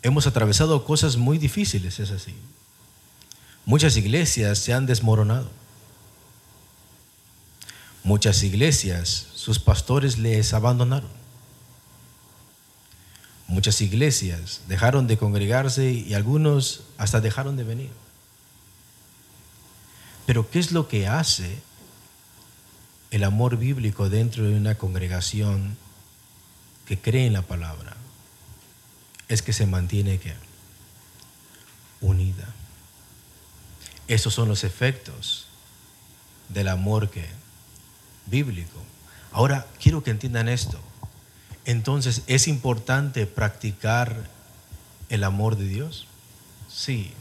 hemos 0.02 0.28
atravesado 0.28 0.86
cosas 0.86 1.18
muy 1.18 1.38
difíciles, 1.38 2.00
es 2.00 2.12
así. 2.12 2.36
Muchas 3.66 3.98
iglesias 3.98 4.58
se 4.60 4.74
han 4.74 4.86
desmoronado. 4.86 5.50
Muchas 8.04 8.42
iglesias, 8.42 9.28
sus 9.36 9.60
pastores 9.60 10.18
les 10.18 10.54
abandonaron. 10.54 11.22
Muchas 13.48 13.82
iglesias 13.82 14.62
dejaron 14.68 15.08
de 15.08 15.18
congregarse 15.18 15.92
y 15.92 16.14
algunos 16.14 16.84
hasta 16.98 17.22
dejaron 17.22 17.58
de 17.58 17.64
venir. 17.64 17.92
Pero 20.26 20.50
¿qué 20.50 20.60
es 20.60 20.72
lo 20.72 20.88
que 20.88 21.08
hace 21.08 21.60
el 23.12 23.24
amor 23.24 23.58
bíblico 23.58 24.10
dentro 24.10 24.44
de 24.46 24.56
una 24.56 24.76
congregación 24.76 25.78
que 26.86 26.98
cree 26.98 27.28
en 27.28 27.34
la 27.34 27.42
palabra? 27.42 27.96
Es 29.28 29.42
que 29.42 29.54
se 29.54 29.66
mantiene 29.66 30.20
unida. 32.02 32.48
Esos 34.08 34.34
son 34.34 34.50
los 34.50 34.64
efectos 34.64 35.48
del 36.50 36.68
amor 36.68 37.10
que 37.10 37.26
bíblico. 38.26 38.82
Ahora, 39.32 39.68
quiero 39.82 40.04
que 40.04 40.12
entiendan 40.12 40.50
esto. 40.50 40.80
Entonces, 41.66 42.24
¿es 42.28 42.48
importante 42.48 43.26
practicar 43.26 44.30
el 45.10 45.24
amor 45.24 45.58
de 45.58 45.68
Dios? 45.68 46.08
Sí. 46.68 47.14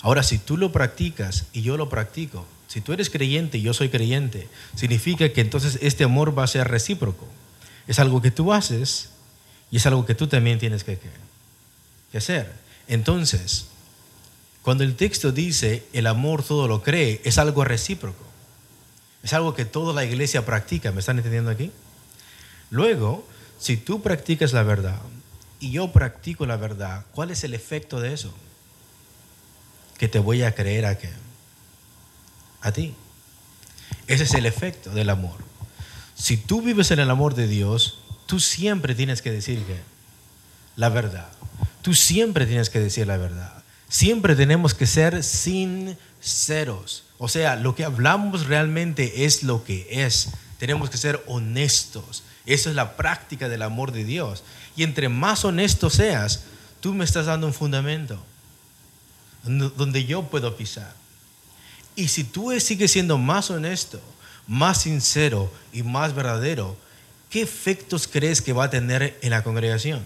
Ahora, 0.00 0.22
si 0.22 0.38
tú 0.38 0.56
lo 0.56 0.72
practicas 0.72 1.46
y 1.52 1.62
yo 1.62 1.76
lo 1.76 1.88
practico, 1.88 2.46
si 2.68 2.82
tú 2.82 2.92
eres 2.92 3.10
creyente 3.10 3.58
y 3.58 3.62
yo 3.62 3.72
soy 3.72 3.88
creyente, 3.88 4.46
significa 4.76 5.32
que 5.32 5.40
entonces 5.40 5.78
este 5.80 6.04
amor 6.04 6.38
va 6.38 6.44
a 6.44 6.46
ser 6.46 6.68
recíproco. 6.68 7.26
Es 7.86 7.98
algo 7.98 8.20
que 8.20 8.30
tú 8.30 8.52
haces 8.52 9.08
y 9.70 9.78
es 9.78 9.86
algo 9.86 10.04
que 10.04 10.14
tú 10.14 10.26
también 10.26 10.58
tienes 10.58 10.84
que, 10.84 10.98
que 12.12 12.18
hacer. 12.18 12.52
Entonces, 12.86 13.68
cuando 14.62 14.84
el 14.84 14.96
texto 14.96 15.32
dice 15.32 15.82
el 15.94 16.06
amor 16.06 16.42
todo 16.42 16.68
lo 16.68 16.82
cree, 16.82 17.22
es 17.24 17.38
algo 17.38 17.64
recíproco. 17.64 18.22
Es 19.22 19.32
algo 19.32 19.54
que 19.54 19.64
toda 19.64 19.94
la 19.94 20.04
iglesia 20.04 20.44
practica. 20.44 20.92
¿Me 20.92 21.00
están 21.00 21.16
entendiendo 21.16 21.50
aquí? 21.50 21.72
Luego, 22.70 23.26
si 23.58 23.78
tú 23.78 24.02
practicas 24.02 24.52
la 24.52 24.62
verdad 24.62 25.00
y 25.58 25.70
yo 25.70 25.90
practico 25.90 26.44
la 26.44 26.56
verdad, 26.56 27.06
¿cuál 27.12 27.30
es 27.30 27.44
el 27.44 27.54
efecto 27.54 27.98
de 27.98 28.12
eso? 28.12 28.32
Que 29.96 30.06
te 30.06 30.18
voy 30.18 30.42
a 30.42 30.54
creer 30.54 30.84
a 30.84 30.98
qué? 30.98 31.10
A 32.60 32.72
ti. 32.72 32.94
Ese 34.06 34.24
es 34.24 34.34
el 34.34 34.46
efecto 34.46 34.90
del 34.90 35.10
amor. 35.10 35.36
Si 36.14 36.36
tú 36.36 36.62
vives 36.62 36.90
en 36.90 36.98
el 36.98 37.10
amor 37.10 37.34
de 37.34 37.46
Dios, 37.46 38.00
tú 38.26 38.40
siempre 38.40 38.94
tienes 38.94 39.22
que 39.22 39.30
decir 39.30 39.62
que 39.64 39.78
la 40.76 40.88
verdad. 40.88 41.28
Tú 41.82 41.94
siempre 41.94 42.46
tienes 42.46 42.70
que 42.70 42.80
decir 42.80 43.06
la 43.06 43.16
verdad. 43.16 43.62
Siempre 43.88 44.36
tenemos 44.36 44.74
que 44.74 44.86
ser 44.86 45.22
sinceros. 45.22 47.04
O 47.18 47.28
sea, 47.28 47.56
lo 47.56 47.74
que 47.74 47.84
hablamos 47.84 48.46
realmente 48.46 49.24
es 49.24 49.42
lo 49.42 49.64
que 49.64 49.86
es. 49.90 50.30
Tenemos 50.58 50.90
que 50.90 50.98
ser 50.98 51.22
honestos. 51.26 52.22
Esa 52.46 52.70
es 52.70 52.76
la 52.76 52.96
práctica 52.96 53.48
del 53.48 53.62
amor 53.62 53.92
de 53.92 54.04
Dios. 54.04 54.42
Y 54.76 54.82
entre 54.82 55.08
más 55.08 55.44
honesto 55.44 55.90
seas, 55.90 56.44
tú 56.80 56.94
me 56.94 57.04
estás 57.04 57.26
dando 57.26 57.46
un 57.46 57.54
fundamento 57.54 58.22
donde 59.44 60.04
yo 60.04 60.24
puedo 60.24 60.56
pisar. 60.56 60.92
Y 61.98 62.06
si 62.06 62.22
tú 62.22 62.52
sigues 62.60 62.92
siendo 62.92 63.18
más 63.18 63.50
honesto, 63.50 64.00
más 64.46 64.82
sincero 64.82 65.52
y 65.72 65.82
más 65.82 66.14
verdadero, 66.14 66.76
¿qué 67.28 67.42
efectos 67.42 68.06
crees 68.06 68.40
que 68.40 68.52
va 68.52 68.66
a 68.66 68.70
tener 68.70 69.18
en 69.20 69.30
la 69.30 69.42
congregación? 69.42 70.04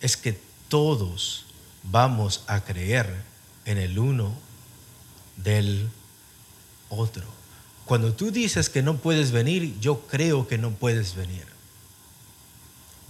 Es 0.00 0.16
que 0.16 0.40
todos 0.70 1.44
vamos 1.82 2.44
a 2.46 2.64
creer 2.64 3.14
en 3.66 3.76
el 3.76 3.98
uno 3.98 4.32
del 5.36 5.90
otro. 6.88 7.26
Cuando 7.84 8.14
tú 8.14 8.30
dices 8.30 8.70
que 8.70 8.80
no 8.82 8.96
puedes 8.96 9.32
venir, 9.32 9.78
yo 9.80 10.06
creo 10.06 10.48
que 10.48 10.56
no 10.56 10.70
puedes 10.70 11.14
venir. 11.14 11.44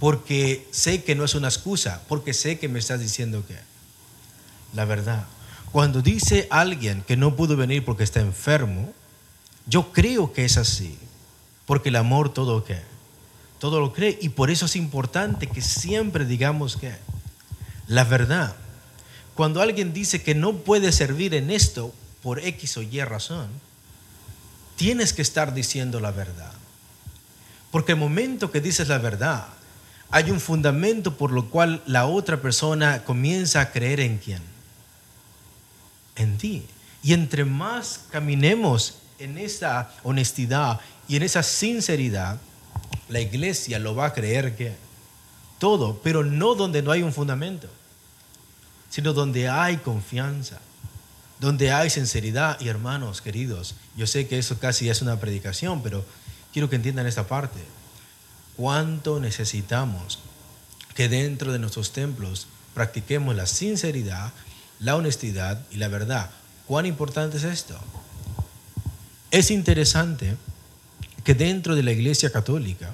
Porque 0.01 0.67
sé 0.73 1.05
que 1.05 1.15
no 1.15 1.25
es 1.25 1.37
una 1.37 1.47
excusa, 1.47 2.03
porque 2.09 2.35
sé 2.35 2.59
que 2.59 2.67
me 2.67 2.81
estás 2.81 2.99
diciendo 2.99 3.47
que 3.47 3.55
la 4.75 4.85
verdad. 4.87 5.29
Cuando 5.73 6.03
dice 6.03 6.47
alguien 6.51 7.03
que 7.03 7.17
no 7.17 7.37
pudo 7.37 7.57
venir 7.57 7.85
porque 7.85 8.05
está 8.05 8.21
enfermo, 8.21 8.93
yo 9.67 9.93
creo 9.93 10.33
que 10.33 10.45
es 10.45 10.57
así, 10.57 10.99
porque 11.67 11.91
el 11.91 11.97
amor 11.97 12.33
todo 12.33 12.65
que 12.65 12.79
todo 13.59 13.81
lo 13.81 13.93
cree 13.93 14.19
y 14.21 14.31
por 14.31 14.51
eso 14.51 14.67
es 14.67 14.77
importante 14.77 15.47
que 15.47 15.61
siempre 15.61 16.25
digamos 16.25 16.77
que 16.77 16.93
la 17.87 18.05
verdad. 18.05 18.55
Cuando 19.35 19.61
alguien 19.61 19.93
dice 19.93 20.23
que 20.23 20.35
no 20.35 20.55
puede 20.59 20.93
servir 20.93 21.35
en 21.35 21.51
esto, 21.51 21.93
por 22.23 22.41
X 22.41 22.77
o 22.77 22.83
Y 22.83 23.01
razón, 23.03 23.49
tienes 24.77 25.13
que 25.13 25.23
estar 25.23 25.55
diciendo 25.55 26.01
la 26.01 26.11
verdad. 26.11 26.53
Porque 27.71 27.93
el 27.93 27.99
momento 27.99 28.51
que 28.51 28.61
dices 28.61 28.89
la 28.89 28.99
verdad, 28.99 29.47
hay 30.11 30.31
un 30.31 30.41
fundamento 30.41 31.17
por 31.17 31.33
lo 31.33 31.51
cual 31.51 31.83
la 31.87 32.07
otra 32.07 32.41
persona 32.41 33.05
comienza 33.05 33.61
a 33.61 33.71
creer 33.71 34.01
en 34.01 34.19
quién. 34.19 34.43
En 36.19 36.37
ti. 36.37 36.67
Y 37.03 37.15
entre 37.15 37.45
más 37.45 38.01
caminemos 38.11 38.99
en 39.19 39.39
esa 39.39 39.91
honestidad 40.03 40.81
y 41.09 41.17
en 41.17 41.23
esa 41.23 41.43
sinceridad, 41.43 42.39
la 43.09 43.21
iglesia 43.21 43.79
lo 43.79 43.95
va 43.95 44.07
a 44.07 44.13
creer 44.13 44.55
que 44.55 44.77
todo, 45.59 46.01
pero 46.03 46.25
no 46.25 46.55
donde 46.55 46.83
no 46.83 46.91
hay 46.91 47.03
un 47.03 47.13
fundamento, 47.13 47.69
sino 48.91 49.13
donde 49.13 49.49
hay 49.49 49.79
confianza 49.79 50.61
donde 51.41 51.73
hay 51.73 51.91
sinceridad. 51.91 52.61
Y 52.61 52.69
hermanos 52.69 53.21
queridos, 53.21 53.75
yo 53.97 54.07
sé 54.07 54.27
que 54.27 54.39
eso 54.39 54.59
casi 54.59 54.89
es 54.89 55.03
una 55.03 55.21
predicación, 55.21 55.83
pero 55.83 56.05
quiero 56.53 56.69
que 56.69 56.77
entiendan 56.77 57.07
esta 57.07 57.27
parte. 57.27 57.61
¿Cuánto 58.57 59.21
necesitamos 59.21 60.19
que 60.95 61.09
dentro 61.09 61.53
de 61.53 61.59
nuestros 61.59 61.93
templos 61.93 62.49
practiquemos 62.75 63.37
la 63.37 63.47
sinceridad, 63.47 64.33
la 64.81 64.97
honestidad 64.97 65.65
y 65.71 65.77
la 65.77 65.89
verdad? 65.89 66.31
¿Cuán 66.67 66.87
importante 66.87 67.37
es 67.37 67.45
esto? 67.45 67.79
Es 69.31 69.51
interesante 69.51 70.37
que 71.25 71.35
dentro 71.35 71.75
de 71.75 71.83
la 71.83 71.93
iglesia 71.93 72.31
católica 72.31 72.91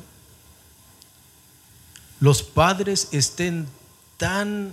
los 2.21 2.43
padres 2.43 3.09
estén 3.13 3.67
tan 4.17 4.73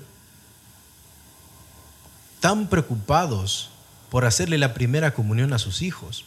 tan 2.39 2.67
preocupados 2.67 3.69
por 4.09 4.25
hacerle 4.25 4.57
la 4.57 4.73
primera 4.73 5.13
comunión 5.13 5.53
a 5.53 5.59
sus 5.59 5.81
hijos 5.81 6.25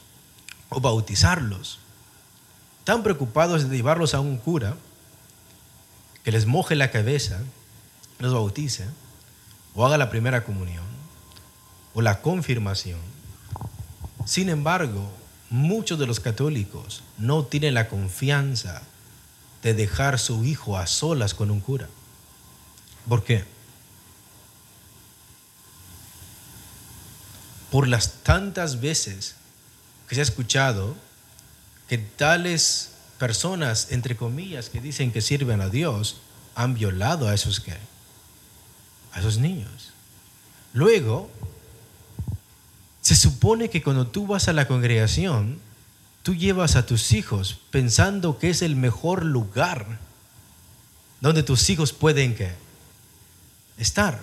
o 0.70 0.80
bautizarlos, 0.80 1.80
tan 2.84 3.02
preocupados 3.02 3.68
de 3.68 3.76
llevarlos 3.76 4.14
a 4.14 4.20
un 4.20 4.38
cura 4.38 4.76
que 6.22 6.32
les 6.32 6.46
moje 6.46 6.76
la 6.76 6.90
cabeza, 6.90 7.40
los 8.20 8.32
bautice, 8.32 8.86
o 9.74 9.84
haga 9.86 9.98
la 9.98 10.10
primera 10.10 10.44
comunión, 10.44 10.84
o 11.94 12.02
la 12.02 12.20
confirmación. 12.20 13.00
Sin 14.24 14.48
embargo, 14.48 15.10
muchos 15.50 15.98
de 15.98 16.06
los 16.06 16.20
católicos 16.20 17.02
no 17.18 17.44
tienen 17.44 17.74
la 17.74 17.88
confianza 17.88 18.82
de 19.62 19.74
dejar 19.74 20.18
su 20.18 20.44
hijo 20.44 20.78
a 20.78 20.86
solas 20.86 21.34
con 21.34 21.50
un 21.50 21.60
cura. 21.60 21.88
¿Por 23.08 23.24
qué? 23.24 23.44
por 27.74 27.88
las 27.88 28.22
tantas 28.22 28.80
veces 28.80 29.34
que 30.08 30.14
se 30.14 30.20
ha 30.20 30.22
escuchado 30.22 30.94
que 31.88 31.98
tales 31.98 32.92
personas, 33.18 33.88
entre 33.90 34.16
comillas, 34.16 34.70
que 34.70 34.80
dicen 34.80 35.10
que 35.10 35.20
sirven 35.20 35.60
a 35.60 35.70
Dios, 35.70 36.18
han 36.54 36.74
violado 36.74 37.26
a 37.26 37.34
esos 37.34 37.58
que, 37.58 37.74
a 39.14 39.20
esos 39.20 39.38
niños. 39.38 39.92
Luego, 40.72 41.30
se 43.00 43.16
supone 43.16 43.70
que 43.70 43.82
cuando 43.82 44.06
tú 44.06 44.26
vas 44.26 44.48
a 44.48 44.52
la 44.52 44.66
congregación, 44.66 45.58
tú 46.22 46.34
llevas 46.34 46.76
a 46.76 46.86
tus 46.86 47.12
hijos 47.12 47.58
pensando 47.70 48.38
que 48.38 48.50
es 48.50 48.62
el 48.62 48.76
mejor 48.76 49.24
lugar 49.24 49.98
donde 51.20 51.42
tus 51.42 51.70
hijos 51.70 51.92
pueden 51.92 52.36
estar. 53.78 54.20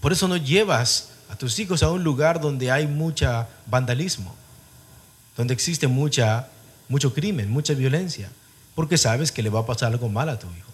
Por 0.00 0.12
eso 0.12 0.28
no 0.28 0.36
llevas 0.36 1.10
a 1.30 1.36
tus 1.36 1.58
hijos 1.58 1.82
a 1.82 1.90
un 1.90 2.04
lugar 2.04 2.40
donde 2.40 2.70
hay 2.70 2.86
mucha 2.86 3.48
vandalismo, 3.66 4.34
donde 5.36 5.54
existe 5.54 5.88
mucha, 5.88 6.48
mucho 6.88 7.12
crimen, 7.14 7.50
mucha 7.50 7.74
violencia, 7.74 8.30
porque 8.74 8.98
sabes 8.98 9.32
que 9.32 9.42
le 9.42 9.50
va 9.50 9.60
a 9.60 9.66
pasar 9.66 9.92
algo 9.92 10.08
mal 10.08 10.28
a 10.28 10.38
tu 10.38 10.46
hijo. 10.46 10.73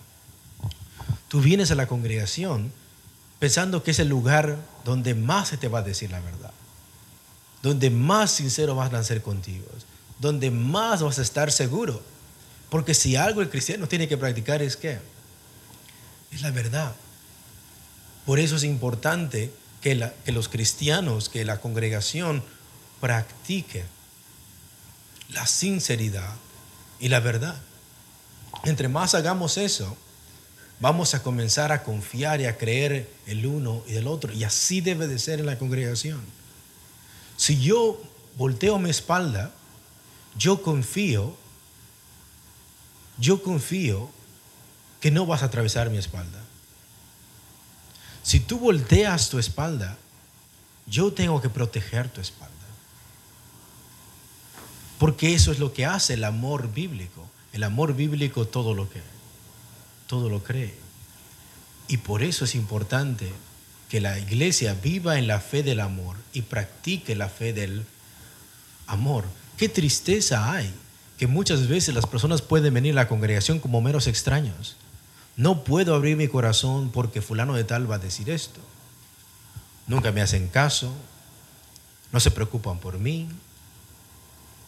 Tú 1.31 1.41
vienes 1.41 1.71
a 1.71 1.77
la 1.77 1.87
congregación 1.87 2.73
pensando 3.39 3.85
que 3.85 3.93
es 3.93 4.01
el 4.01 4.09
lugar 4.09 4.59
donde 4.85 5.15
más 5.15 5.47
se 5.47 5.57
te 5.57 5.69
va 5.69 5.79
a 5.79 5.83
decir 5.83 6.11
la 6.11 6.19
verdad, 6.19 6.51
donde 7.63 7.89
más 7.89 8.33
sincero 8.33 8.75
vas 8.75 8.93
a 8.93 9.05
ser 9.05 9.23
contigo, 9.23 9.65
donde 10.19 10.51
más 10.51 11.03
vas 11.03 11.21
a 11.21 11.23
estar 11.23 11.53
seguro. 11.53 12.03
Porque 12.69 12.95
si 12.95 13.15
algo 13.15 13.43
el 13.43 13.49
cristiano 13.49 13.87
tiene 13.87 14.09
que 14.09 14.17
practicar 14.17 14.61
es 14.61 14.77
que 14.77 14.99
es 16.33 16.43
la 16.43 16.51
verdad. 16.51 16.97
Por 18.27 18.41
eso 18.41 18.57
es 18.57 18.65
importante 18.65 19.53
que, 19.81 19.95
los 20.27 20.49
cristianos, 20.49 21.29
que 21.29 21.45
la 21.45 21.61
congregación 21.61 22.43
practique 23.01 23.85
la 25.29 25.47
sinceridad 25.47 26.35
y 26.99 27.09
la 27.09 27.21
verdad. 27.21 27.57
Entre 28.65 28.89
más 28.89 29.15
hagamos 29.15 29.59
eso, 29.59 29.97
vamos 30.81 31.15
a 31.15 31.23
comenzar 31.23 31.73
a 31.73 31.83
confiar 31.83 32.41
y 32.41 32.47
a 32.47 32.57
creer 32.57 33.09
el 33.27 33.47
uno 33.47 33.83
y 33.87 33.93
del 33.93 34.07
otro. 34.07 34.33
Y 34.33 34.45
así 34.45 34.81
debe 34.81 35.07
de 35.07 35.19
ser 35.19 35.39
en 35.39 35.47
la 35.47 35.59
congregación. 35.59 36.21
Si 37.37 37.61
yo 37.61 38.03
volteo 38.37 38.79
mi 38.79 38.91
espalda, 38.91 39.53
yo 40.37 40.63
confío, 40.63 41.37
yo 43.19 43.43
confío 43.43 44.11
que 45.01 45.11
no 45.11 45.27
vas 45.27 45.43
a 45.43 45.47
atravesar 45.47 45.91
mi 45.91 45.99
espalda. 45.99 46.41
Si 48.23 48.41
tú 48.41 48.59
volteas 48.59 49.29
tu 49.29 49.39
espalda, 49.39 49.97
yo 50.87 51.13
tengo 51.13 51.41
que 51.41 51.49
proteger 51.49 52.09
tu 52.09 52.21
espalda. 52.21 52.55
Porque 54.99 55.35
eso 55.35 55.53
es 55.53 55.59
lo 55.59 55.73
que 55.73 55.87
hace 55.87 56.15
el 56.15 56.25
amor 56.25 56.73
bíblico. 56.73 57.27
El 57.53 57.65
amor 57.65 57.95
bíblico 57.95 58.47
todo 58.47 58.75
lo 58.75 58.89
que 58.89 59.01
todo 60.11 60.29
lo 60.29 60.43
cree. 60.43 60.75
Y 61.87 61.99
por 61.99 62.25
eso 62.25 62.45
es 62.45 62.57
importante 62.57 63.33
que 63.89 64.01
la 64.01 64.19
iglesia 64.19 64.75
viva 64.75 65.19
en 65.19 65.29
la 65.29 65.39
fe 65.39 65.63
del 65.63 65.79
amor 65.79 66.17
y 66.33 66.43
practique 66.43 67.15
la 67.15 67.29
fe 67.29 67.53
del 67.53 67.85
amor. 68.89 69.25
Qué 69.57 69.69
tristeza 69.69 70.53
hay 70.53 70.75
que 71.17 71.29
muchas 71.29 71.69
veces 71.69 71.95
las 71.95 72.07
personas 72.07 72.43
pueden 72.43 72.75
venir 72.75 72.93
a 72.93 73.03
la 73.03 73.09
congregación 73.09 73.61
como 73.61 73.81
meros 73.81 74.09
extraños. 74.09 74.77
No 75.37 75.63
puedo 75.63 75.95
abrir 75.95 76.17
mi 76.17 76.27
corazón 76.27 76.91
porque 76.91 77.23
fulano 77.23 77.55
de 77.55 77.63
tal 77.63 77.89
va 77.89 77.95
a 77.95 77.99
decir 77.99 78.31
esto. 78.31 78.61
Nunca 79.87 80.11
me 80.11 80.23
hacen 80.23 80.49
caso, 80.49 80.93
no 82.11 82.19
se 82.19 82.33
preocupan 82.33 82.81
por 82.81 82.99
mí, 82.99 83.29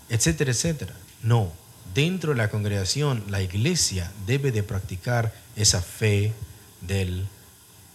etcétera, 0.09 0.53
etcétera. 0.53 0.95
No, 1.21 1.53
dentro 1.95 2.33
de 2.33 2.39
la 2.39 2.51
congregación 2.51 3.25
la 3.29 3.43
iglesia 3.43 4.11
debe 4.27 4.53
de 4.53 4.63
practicar 4.63 5.35
esa 5.57 5.83
fe 5.83 6.33
del 6.81 7.27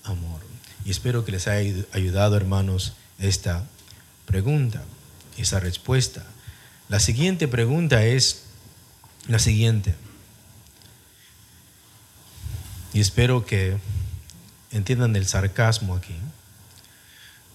amor. 0.03 0.41
Y 0.85 0.91
espero 0.91 1.25
que 1.25 1.31
les 1.31 1.47
haya 1.47 1.85
ayudado, 1.91 2.37
hermanos, 2.37 2.93
esta 3.19 3.65
pregunta, 4.25 4.83
esa 5.37 5.59
respuesta. 5.59 6.23
La 6.89 6.99
siguiente 6.99 7.47
pregunta 7.47 8.05
es 8.05 8.43
la 9.27 9.39
siguiente. 9.39 9.95
Y 12.93 13.01
espero 13.01 13.45
que 13.45 13.77
entiendan 14.71 15.15
el 15.15 15.27
sarcasmo 15.27 15.95
aquí. 15.95 16.15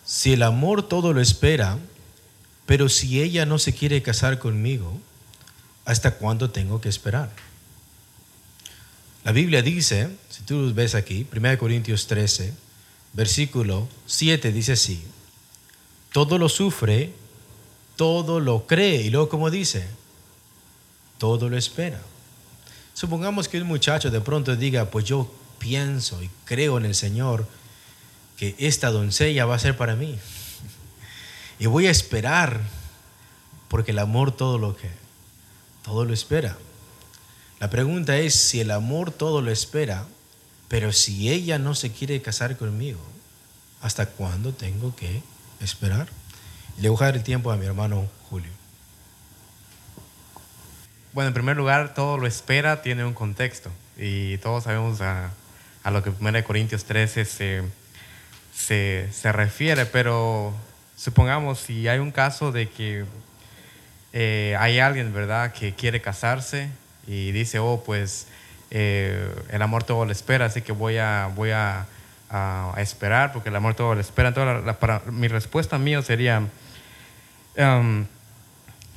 Si 0.05 0.35
el 0.35 0.43
amor 0.43 0.87
todo 0.87 1.13
lo 1.13 1.21
espera, 1.21 1.79
pero 2.67 2.89
si 2.89 3.23
ella 3.23 3.47
no 3.47 3.59
se 3.59 3.73
quiere 3.73 4.03
casar 4.03 4.39
conmigo, 4.39 5.01
¿hasta 5.85 6.13
cuándo 6.13 6.51
tengo 6.51 6.81
que 6.81 6.89
esperar? 6.89 7.31
La 9.25 9.33
Biblia 9.33 9.63
dice, 9.63 10.11
si 10.31 10.43
tú 10.43 10.73
ves 10.75 10.95
aquí, 10.95 11.27
1 11.35 11.59
Corintios 11.59 12.07
13, 12.07 12.53
versículo 13.13 13.89
7 14.07 14.53
dice 14.53 14.73
así, 14.73 15.03
todo 16.13 16.39
lo 16.39 16.49
sufre, 16.49 17.13
todo 17.97 18.41
lo 18.41 18.67
cree, 18.67 19.03
y 19.03 19.11
luego 19.11 19.29
como 19.29 19.51
dice, 19.51 19.87
todo 21.19 21.49
lo 21.49 21.57
espera. 21.57 22.01
Supongamos 22.95 23.49
que 23.49 23.61
un 23.61 23.69
muchacho 23.69 24.11
de 24.11 24.21
pronto 24.21 24.57
diga, 24.57 24.87
pues 24.87 25.05
yo 25.05 25.33
pienso 25.59 26.23
y 26.23 26.29
creo 26.45 26.79
en 26.79 26.85
el 26.85 26.95
Señor 26.95 27.47
que 28.37 28.57
esta 28.59 28.91
doncella 28.91 29.47
va 29.47 29.55
a 29.55 29.61
ser 29.61 29.77
para 29.77 29.95
mí. 29.95 30.19
Y 31.59 31.67
voy 31.67 31.87
a 31.87 31.91
esperar, 31.91 32.61
porque 33.69 33.93
el 33.93 34.01
amor 34.01 34.33
todo 34.33 34.59
lo 34.59 34.77
que, 34.77 34.91
todo 35.83 36.05
lo 36.05 36.13
espera. 36.13 36.57
La 37.61 37.71
pregunta 37.71 38.17
es 38.19 38.35
si 38.35 38.61
el 38.61 38.71
amor 38.71 39.11
todo 39.13 39.41
lo 39.41 39.51
espera, 39.51 40.07
pero 40.69 40.93
si 40.93 41.31
ella 41.31 41.59
no 41.59 41.75
se 41.75 41.93
quiere 41.93 42.21
casar 42.23 42.57
conmigo, 42.57 43.01
¿hasta 43.81 44.07
cuándo 44.07 44.53
tengo 44.53 44.97
que 44.97 45.23
esperar? 45.61 46.09
Le 46.79 46.89
voy 46.89 46.99
a 47.01 47.07
dar 47.07 47.17
el 47.17 47.23
tiempo 47.23 47.53
a 47.53 47.57
mi 47.57 47.67
hermano 47.67 48.09
Julio. 48.29 48.51
Bueno, 51.13 51.29
en 51.29 51.35
primer 51.35 51.57
lugar, 51.57 51.95
todo 51.95 52.17
lo 52.17 52.27
espera 52.27 52.81
tiene 52.81 53.05
un 53.05 53.13
contexto 53.13 53.71
y 53.99 54.39
todos 54.39 54.65
sabemos 54.65 55.01
a, 55.03 55.31
lo 55.85 56.03
que 56.03 56.11
1 56.11 56.45
Corintios 56.45 56.85
13 56.85 57.25
se, 57.27 57.63
se, 58.55 59.09
se 59.13 59.33
refiere, 59.33 59.85
pero 59.85 60.55
supongamos 60.97 61.59
si 61.59 61.87
hay 61.87 61.99
un 61.99 62.13
caso 62.13 62.51
de 62.51 62.71
que 62.71 63.05
eh, 64.13 64.57
hay 64.59 64.79
alguien, 64.79 65.13
¿verdad?, 65.13 65.53
que 65.53 65.75
quiere 65.75 66.01
casarse 66.01 66.69
y 67.07 67.33
dice, 67.33 67.59
oh, 67.59 67.83
pues 67.85 68.27
eh, 68.71 69.29
el 69.51 69.63
amor 69.63 69.85
todo 69.85 70.05
lo 70.05 70.13
espera, 70.13 70.47
así 70.47 70.63
que 70.63 70.73
voy 70.73 70.99
a, 70.99 71.31
voy 71.35 71.51
a, 71.51 71.87
esperar 72.79 73.31
porque 73.35 73.51
el 73.51 73.57
amor 73.57 73.75
todo 73.75 73.95
lo 73.95 74.01
espera. 74.01 74.29
Entonces, 74.29 74.75
para, 74.77 75.03
mi 75.11 75.29
respuesta 75.29 75.77
mía 75.77 76.01
sería, 76.01 76.43
um, 77.59 78.07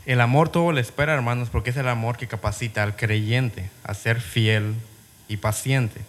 el 0.06 0.22
amor 0.22 0.48
todo 0.48 0.72
lo 0.72 0.80
espera, 0.80 1.14
hermanos, 1.14 1.50
porque 1.50 1.72
es 1.72 1.78
el 1.78 1.90
amor 1.90 2.16
que 2.16 2.28
capacita 2.28 2.82
al 2.82 2.96
creyente 2.96 3.70
a 3.84 3.94
ser 3.94 4.22
fiel 4.22 4.76
y 5.28 5.36
paciente. 5.38 6.00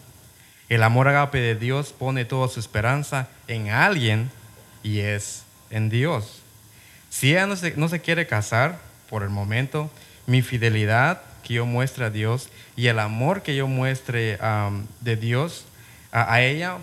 El 0.68 0.84
amor 0.84 1.08
agape 1.08 1.38
de 1.38 1.56
Dios 1.56 1.92
pone 1.92 2.24
toda 2.24 2.46
su 2.46 2.60
esperanza 2.60 3.28
en 3.48 3.70
alguien 3.70 4.30
y 4.84 5.00
es 5.00 5.42
en 5.70 5.88
Dios. 5.88 6.42
Si 7.10 7.32
ella 7.32 7.46
no 7.46 7.56
se, 7.56 7.76
no 7.76 7.88
se 7.88 8.00
quiere 8.00 8.28
casar 8.28 8.78
por 9.08 9.22
el 9.22 9.30
momento, 9.30 9.90
mi 10.26 10.42
fidelidad 10.42 11.22
que 11.42 11.54
yo 11.54 11.66
muestre 11.66 12.04
a 12.04 12.10
Dios 12.10 12.48
y 12.74 12.88
el 12.88 12.98
amor 12.98 13.42
que 13.42 13.54
yo 13.54 13.68
muestre 13.68 14.38
de 15.00 15.16
Dios 15.16 15.64
a, 16.10 16.40
ella 16.40 16.78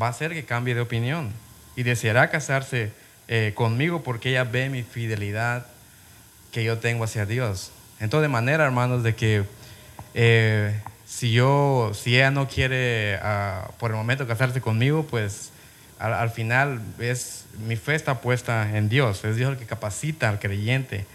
va 0.00 0.06
a 0.06 0.10
hacer 0.10 0.32
que 0.32 0.44
cambie 0.44 0.74
de 0.74 0.80
opinión 0.80 1.32
y 1.74 1.82
deseará 1.82 2.30
casarse 2.30 2.92
eh, 3.28 3.52
conmigo 3.54 4.02
porque 4.02 4.30
ella 4.30 4.44
ve 4.44 4.70
mi 4.70 4.82
fidelidad 4.82 5.66
que 6.52 6.64
yo 6.64 6.78
tengo 6.78 7.04
hacia 7.04 7.26
Dios. 7.26 7.72
Entonces, 8.00 8.22
de 8.22 8.32
manera, 8.32 8.64
hermanos, 8.64 9.02
de 9.02 9.14
que 9.14 9.44
eh, 10.14 10.80
si 11.04 11.32
yo, 11.32 11.92
si 11.94 12.16
ella 12.16 12.30
no 12.30 12.48
quiere 12.48 13.18
ah, 13.22 13.70
por 13.78 13.90
el 13.90 13.96
momento 13.96 14.26
casarse 14.26 14.60
conmigo, 14.60 15.04
pues 15.04 15.50
al, 15.98 16.14
al, 16.14 16.30
final 16.30 16.80
es 16.98 17.46
mi 17.66 17.76
fe 17.76 17.94
está 17.94 18.20
puesta 18.20 18.76
en 18.76 18.88
Dios. 18.88 19.24
Es 19.24 19.36
Dios 19.36 19.52
el 19.52 19.58
que 19.58 19.66
capacita 19.66 20.28
al 20.28 20.38
creyente 20.38 21.06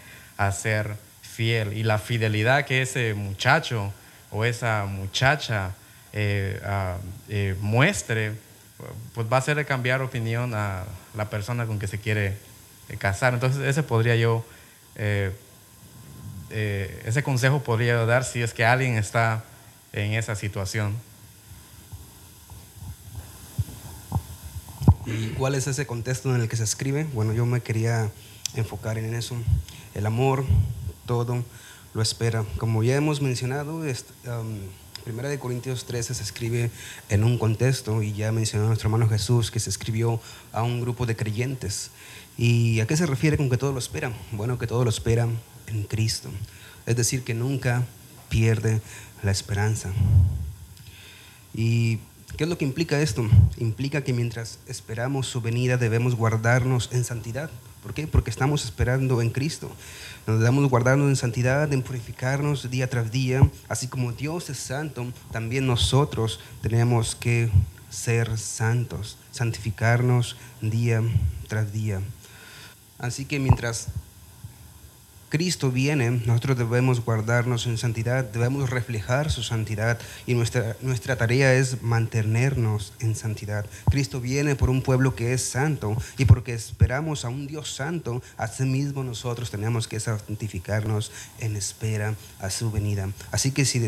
a 0.46 0.52
ser 0.52 0.96
fiel. 1.20 1.72
Y 1.72 1.82
la 1.82 1.98
fidelidad 1.98 2.64
que 2.64 2.82
ese 2.82 3.14
muchacho 3.14 3.92
o 4.30 4.44
esa 4.44 4.86
muchacha 4.86 5.74
eh, 6.12 6.60
ah, 6.64 6.96
eh, 7.28 7.56
muestre, 7.60 8.32
pues 9.14 9.26
va 9.32 9.36
a 9.36 9.40
hacerle 9.40 9.64
cambiar 9.64 10.02
opinión 10.02 10.54
a 10.54 10.84
la 11.14 11.30
persona 11.30 11.66
con 11.66 11.78
que 11.78 11.86
se 11.86 11.98
quiere 11.98 12.36
eh, 12.88 12.96
casar. 12.98 13.34
Entonces, 13.34 13.62
ese 13.62 13.82
podría 13.82 14.16
yo, 14.16 14.44
ese 16.50 17.22
consejo 17.22 17.62
podría 17.62 17.94
yo 17.94 18.06
dar 18.06 18.24
si 18.24 18.42
es 18.42 18.52
que 18.52 18.64
alguien 18.64 18.96
está 18.96 19.44
en 19.92 20.12
esa 20.14 20.34
situación. 20.34 20.96
¿Y 25.06 25.28
cuál 25.30 25.54
es 25.54 25.66
ese 25.66 25.86
contexto 25.86 26.34
en 26.34 26.40
el 26.40 26.48
que 26.48 26.56
se 26.56 26.64
escribe? 26.64 27.04
Bueno, 27.12 27.32
yo 27.32 27.44
me 27.44 27.60
quería 27.60 28.10
enfocar 28.54 28.98
en 28.98 29.14
eso. 29.14 29.36
El 29.94 30.06
amor, 30.06 30.44
todo 31.06 31.44
lo 31.94 32.02
espera. 32.02 32.44
Como 32.58 32.82
ya 32.82 32.96
hemos 32.96 33.20
mencionado, 33.20 33.82
Primera 35.04 35.28
de 35.28 35.38
Corintios 35.38 35.84
13 35.84 36.14
se 36.14 36.22
escribe 36.22 36.70
en 37.08 37.24
un 37.24 37.36
contexto 37.36 38.02
y 38.02 38.12
ya 38.12 38.30
mencionó 38.30 38.68
nuestro 38.68 38.86
hermano 38.86 39.08
Jesús 39.08 39.50
que 39.50 39.58
se 39.58 39.68
escribió 39.68 40.20
a 40.52 40.62
un 40.62 40.80
grupo 40.80 41.06
de 41.06 41.16
creyentes. 41.16 41.90
¿Y 42.38 42.80
a 42.80 42.86
qué 42.86 42.96
se 42.96 43.06
refiere 43.06 43.36
con 43.36 43.50
que 43.50 43.56
todo 43.56 43.72
lo 43.72 43.78
espera? 43.78 44.12
Bueno, 44.30 44.58
que 44.58 44.66
todo 44.66 44.84
lo 44.84 44.90
espera 44.90 45.26
en 45.66 45.82
Cristo. 45.84 46.30
Es 46.86 46.96
decir, 46.96 47.24
que 47.24 47.34
nunca 47.34 47.84
pierde 48.28 48.80
la 49.22 49.32
esperanza. 49.32 49.90
¿Y 51.52 51.98
qué 52.36 52.44
es 52.44 52.48
lo 52.48 52.56
que 52.56 52.64
implica 52.64 53.00
esto? 53.00 53.28
Implica 53.58 54.04
que 54.04 54.12
mientras 54.12 54.60
esperamos 54.66 55.26
su 55.26 55.40
venida 55.40 55.76
debemos 55.76 56.14
guardarnos 56.14 56.88
en 56.92 57.04
santidad. 57.04 57.50
¿Por 57.82 57.94
qué? 57.94 58.06
Porque 58.06 58.30
estamos 58.30 58.64
esperando 58.64 59.20
en 59.20 59.30
Cristo. 59.30 59.68
Nos 60.26 60.38
debemos 60.38 60.70
guardarnos 60.70 61.08
en 61.08 61.16
santidad, 61.16 61.72
en 61.72 61.82
purificarnos 61.82 62.70
día 62.70 62.88
tras 62.88 63.10
día. 63.10 63.50
Así 63.68 63.88
como 63.88 64.12
Dios 64.12 64.50
es 64.50 64.58
santo, 64.58 65.06
también 65.32 65.66
nosotros 65.66 66.38
tenemos 66.60 67.16
que 67.16 67.50
ser 67.90 68.38
santos, 68.38 69.18
santificarnos 69.32 70.36
día 70.60 71.02
tras 71.48 71.72
día. 71.72 72.00
Así 72.98 73.24
que 73.24 73.40
mientras 73.40 73.88
Cristo 75.32 75.70
viene, 75.70 76.10
nosotros 76.26 76.58
debemos 76.58 77.02
guardarnos 77.02 77.66
en 77.66 77.78
santidad, 77.78 78.22
debemos 78.22 78.68
reflejar 78.68 79.30
su 79.30 79.42
santidad 79.42 79.98
y 80.26 80.34
nuestra, 80.34 80.76
nuestra 80.82 81.16
tarea 81.16 81.54
es 81.54 81.80
mantenernos 81.80 82.92
en 83.00 83.16
santidad. 83.16 83.64
Cristo 83.90 84.20
viene 84.20 84.56
por 84.56 84.68
un 84.68 84.82
pueblo 84.82 85.14
que 85.14 85.32
es 85.32 85.42
santo 85.42 85.96
y 86.18 86.26
porque 86.26 86.52
esperamos 86.52 87.24
a 87.24 87.30
un 87.30 87.46
Dios 87.46 87.74
santo, 87.74 88.22
asimismo 88.36 89.04
nosotros 89.04 89.50
tenemos 89.50 89.88
que 89.88 90.00
santificarnos 90.00 91.10
en 91.38 91.56
espera 91.56 92.14
a 92.38 92.50
su 92.50 92.70
venida. 92.70 93.08
Así 93.30 93.52
que 93.52 93.64
si, 93.64 93.80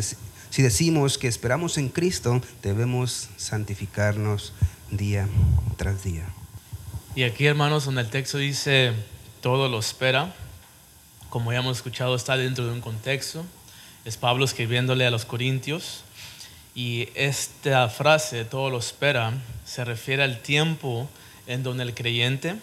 si 0.49 0.63
decimos 0.63 1.19
que 1.19 1.29
esperamos 1.29 1.77
en 1.77 1.91
Cristo, 1.91 2.41
debemos 2.63 3.29
santificarnos 3.37 4.55
día 4.91 5.29
tras 5.77 6.05
día. 6.05 6.25
Y 7.15 7.25
aquí, 7.25 7.45
hermanos, 7.45 7.85
donde 7.85 8.01
el 8.01 8.09
texto 8.09 8.39
dice, 8.39 8.95
todo 9.43 9.69
lo 9.69 9.79
espera 9.79 10.35
como 11.35 11.53
ya 11.53 11.59
hemos 11.59 11.79
escuchado, 11.79 12.15
está 12.15 12.37
dentro 12.37 12.65
de 12.65 12.71
un 12.71 12.81
contexto. 12.81 13.45
Es 14.05 14.17
Pablo 14.17 14.45
escribiéndole 14.45 15.05
a 15.05 15.11
los 15.11 15.25
Corintios. 15.25 16.05
Y 16.77 17.09
esta 17.17 17.89
frase, 17.89 18.45
todo 18.45 18.71
lo 18.71 18.79
espera, 18.79 19.33
se 19.65 19.85
refiere 19.85 20.23
al 20.23 20.39
tiempo 20.43 21.09
en 21.49 21.65
donde 21.65 21.83
el 21.83 21.93
creyente 21.93 22.55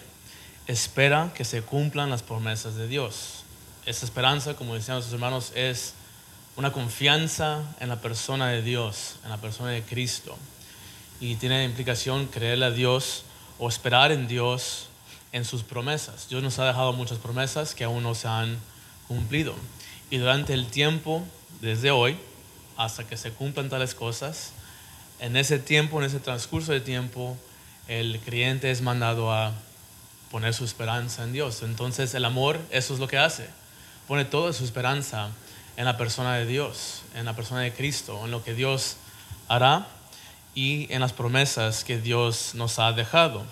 espera 0.67 1.33
que 1.35 1.43
se 1.43 1.63
cumplan 1.63 2.09
las 2.09 2.23
promesas 2.23 2.75
de 2.75 2.87
Dios. 2.87 3.43
Esa 3.85 4.05
esperanza, 4.05 4.53
como 4.53 4.73
decían 4.73 4.95
nuestros 4.95 5.15
hermanos, 5.15 5.51
es 5.53 5.93
una 6.55 6.71
confianza 6.71 7.75
en 7.81 7.89
la 7.89 7.99
persona 7.99 8.47
de 8.47 8.61
Dios, 8.61 9.17
en 9.25 9.31
la 9.31 9.37
persona 9.37 9.71
de 9.71 9.81
Cristo. 9.81 10.37
Y 11.19 11.35
tiene 11.35 11.65
implicación 11.65 12.27
creerle 12.27 12.67
a 12.67 12.71
Dios 12.71 13.25
o 13.59 13.67
esperar 13.67 14.13
en 14.13 14.29
Dios 14.29 14.87
en 15.31 15.45
sus 15.45 15.63
promesas. 15.63 16.27
Dios 16.29 16.43
nos 16.43 16.59
ha 16.59 16.65
dejado 16.65 16.93
muchas 16.93 17.17
promesas 17.17 17.75
que 17.75 17.83
aún 17.83 18.03
no 18.03 18.15
se 18.15 18.27
han 18.27 18.57
cumplido. 19.07 19.55
Y 20.09 20.17
durante 20.17 20.53
el 20.53 20.67
tiempo, 20.67 21.23
desde 21.61 21.91
hoy 21.91 22.17
hasta 22.77 23.05
que 23.05 23.17
se 23.17 23.31
cumplan 23.31 23.69
tales 23.69 23.95
cosas, 23.95 24.53
en 25.19 25.37
ese 25.37 25.59
tiempo, 25.59 25.99
en 25.99 26.05
ese 26.05 26.19
transcurso 26.19 26.71
de 26.71 26.81
tiempo, 26.81 27.37
el 27.87 28.19
creyente 28.25 28.71
es 28.71 28.81
mandado 28.81 29.31
a 29.31 29.53
poner 30.31 30.53
su 30.53 30.65
esperanza 30.65 31.23
en 31.23 31.33
Dios. 31.33 31.61
Entonces 31.61 32.13
el 32.13 32.25
amor, 32.25 32.59
eso 32.71 32.93
es 32.93 32.99
lo 32.99 33.07
que 33.07 33.17
hace. 33.17 33.47
Pone 34.07 34.25
toda 34.25 34.51
su 34.53 34.63
esperanza 34.63 35.29
en 35.77 35.85
la 35.85 35.97
persona 35.97 36.35
de 36.35 36.45
Dios, 36.45 37.03
en 37.15 37.25
la 37.25 37.35
persona 37.35 37.61
de 37.61 37.73
Cristo, 37.73 38.25
en 38.25 38.31
lo 38.31 38.43
que 38.43 38.53
Dios 38.53 38.97
hará 39.47 39.87
y 40.55 40.91
en 40.91 41.01
las 41.01 41.13
promesas 41.13 41.83
que 41.83 41.99
Dios 41.99 42.55
nos 42.55 42.79
ha 42.79 42.91
dejado. 42.93 43.45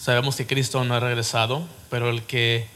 Sabemos 0.00 0.34
que 0.34 0.46
Cristo 0.46 0.82
no 0.82 0.94
ha 0.94 1.00
regresado, 1.00 1.62
pero 1.90 2.08
el 2.08 2.22
que 2.22 2.66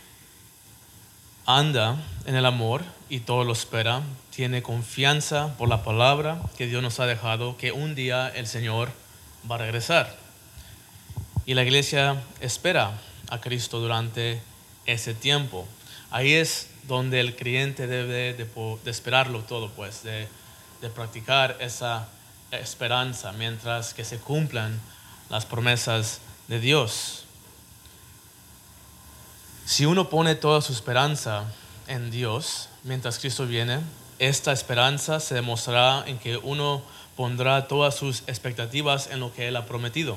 anda 1.47 1.97
en 2.27 2.35
el 2.35 2.45
amor 2.45 2.85
y 3.09 3.21
todo 3.21 3.45
lo 3.45 3.55
espera, 3.55 4.03
tiene 4.29 4.63
confianza 4.63 5.57
por 5.57 5.71
la 5.71 5.83
palabra 5.83 6.43
que 6.59 6.67
Dios 6.67 6.83
nos 6.83 7.01
ha 7.01 7.07
dejado, 7.07 7.57
que 7.57 7.73
un 7.73 7.95
día 7.95 8.29
el 8.29 8.47
Señor 8.47 8.91
va 9.51 9.55
a 9.55 9.59
regresar. 9.59 10.15
Y 11.47 11.55
la 11.55 11.63
iglesia 11.63 12.23
espera 12.41 12.93
a 13.31 13.41
Cristo 13.41 13.81
durante 13.81 14.43
ese 14.85 15.15
tiempo. 15.15 15.67
Ahí 16.11 16.35
es 16.35 16.69
donde 16.87 17.21
el 17.21 17.37
creyente 17.37 17.87
debe 17.87 18.35
de, 18.35 18.47
esperarlo 18.85 19.41
todo, 19.45 19.71
pues, 19.71 20.03
de, 20.03 20.29
de 20.83 20.91
practicar 20.91 21.57
esa 21.61 22.07
esperanza 22.51 23.33
mientras 23.33 23.95
que 23.95 24.05
se 24.05 24.19
cumplan 24.19 24.79
las 25.31 25.47
promesas 25.47 26.21
de 26.49 26.61
Dios. 26.61 27.25
Si 29.65 29.87
uno 29.87 30.11
pone 30.11 30.35
toda 30.35 30.61
su 30.61 30.73
esperanza 30.73 31.45
en 31.87 32.11
Dios 32.11 32.69
mientras 32.83 33.19
Cristo 33.19 33.47
viene, 33.47 33.81
esta 34.19 34.53
esperanza 34.53 35.21
se 35.21 35.35
demostrará 35.35 36.05
en 36.07 36.19
que 36.19 36.37
uno 36.37 36.83
pondrá 37.17 37.67
todas 37.67 37.95
sus 37.95 38.23
expectativas 38.27 39.09
en 39.11 39.21
lo 39.21 39.33
que 39.33 39.49
Él 39.49 39.57
ha 39.57 39.67
prometido. 39.67 40.17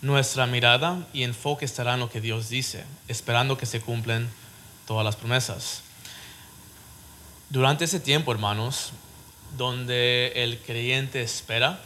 Nuestra 0.00 0.46
mirada 0.46 1.06
y 1.12 1.22
enfoque 1.22 1.64
estará 1.64 1.94
en 1.94 2.00
lo 2.00 2.10
que 2.10 2.20
Dios 2.20 2.48
dice, 2.48 2.84
esperando 3.08 3.56
que 3.56 3.66
se 3.66 3.80
cumplen 3.80 4.28
todas 4.86 5.04
las 5.04 5.16
promesas. 5.16 5.82
Durante 7.50 7.84
ese 7.84 8.00
tiempo, 8.00 8.32
hermanos, 8.32 8.92
donde 9.56 10.32
el 10.36 10.58
creyente 10.58 11.22
espera, 11.22 11.80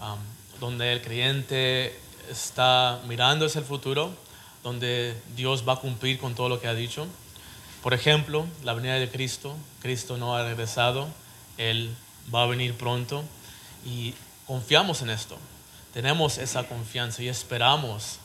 um, 0.00 0.18
donde 0.60 0.92
el 0.92 1.02
creyente 1.02 1.98
está 2.30 3.00
mirando 3.06 3.46
hacia 3.46 3.60
el 3.60 3.64
futuro, 3.64 4.12
donde 4.62 5.16
Dios 5.36 5.64
va 5.66 5.74
a 5.74 5.76
cumplir 5.76 6.18
con 6.18 6.34
todo 6.34 6.48
lo 6.48 6.60
que 6.60 6.68
ha 6.68 6.74
dicho. 6.74 7.06
Por 7.82 7.94
ejemplo, 7.94 8.46
la 8.64 8.74
venida 8.74 8.94
de 8.94 9.08
Cristo, 9.08 9.54
Cristo 9.80 10.16
no 10.16 10.36
ha 10.36 10.44
regresado, 10.44 11.08
Él 11.56 11.94
va 12.34 12.42
a 12.42 12.46
venir 12.46 12.74
pronto 12.74 13.24
y 13.84 14.14
confiamos 14.46 15.02
en 15.02 15.10
esto. 15.10 15.38
Tenemos 15.92 16.38
esa 16.38 16.64
confianza 16.64 17.22
y 17.22 17.28
esperamos 17.28 18.18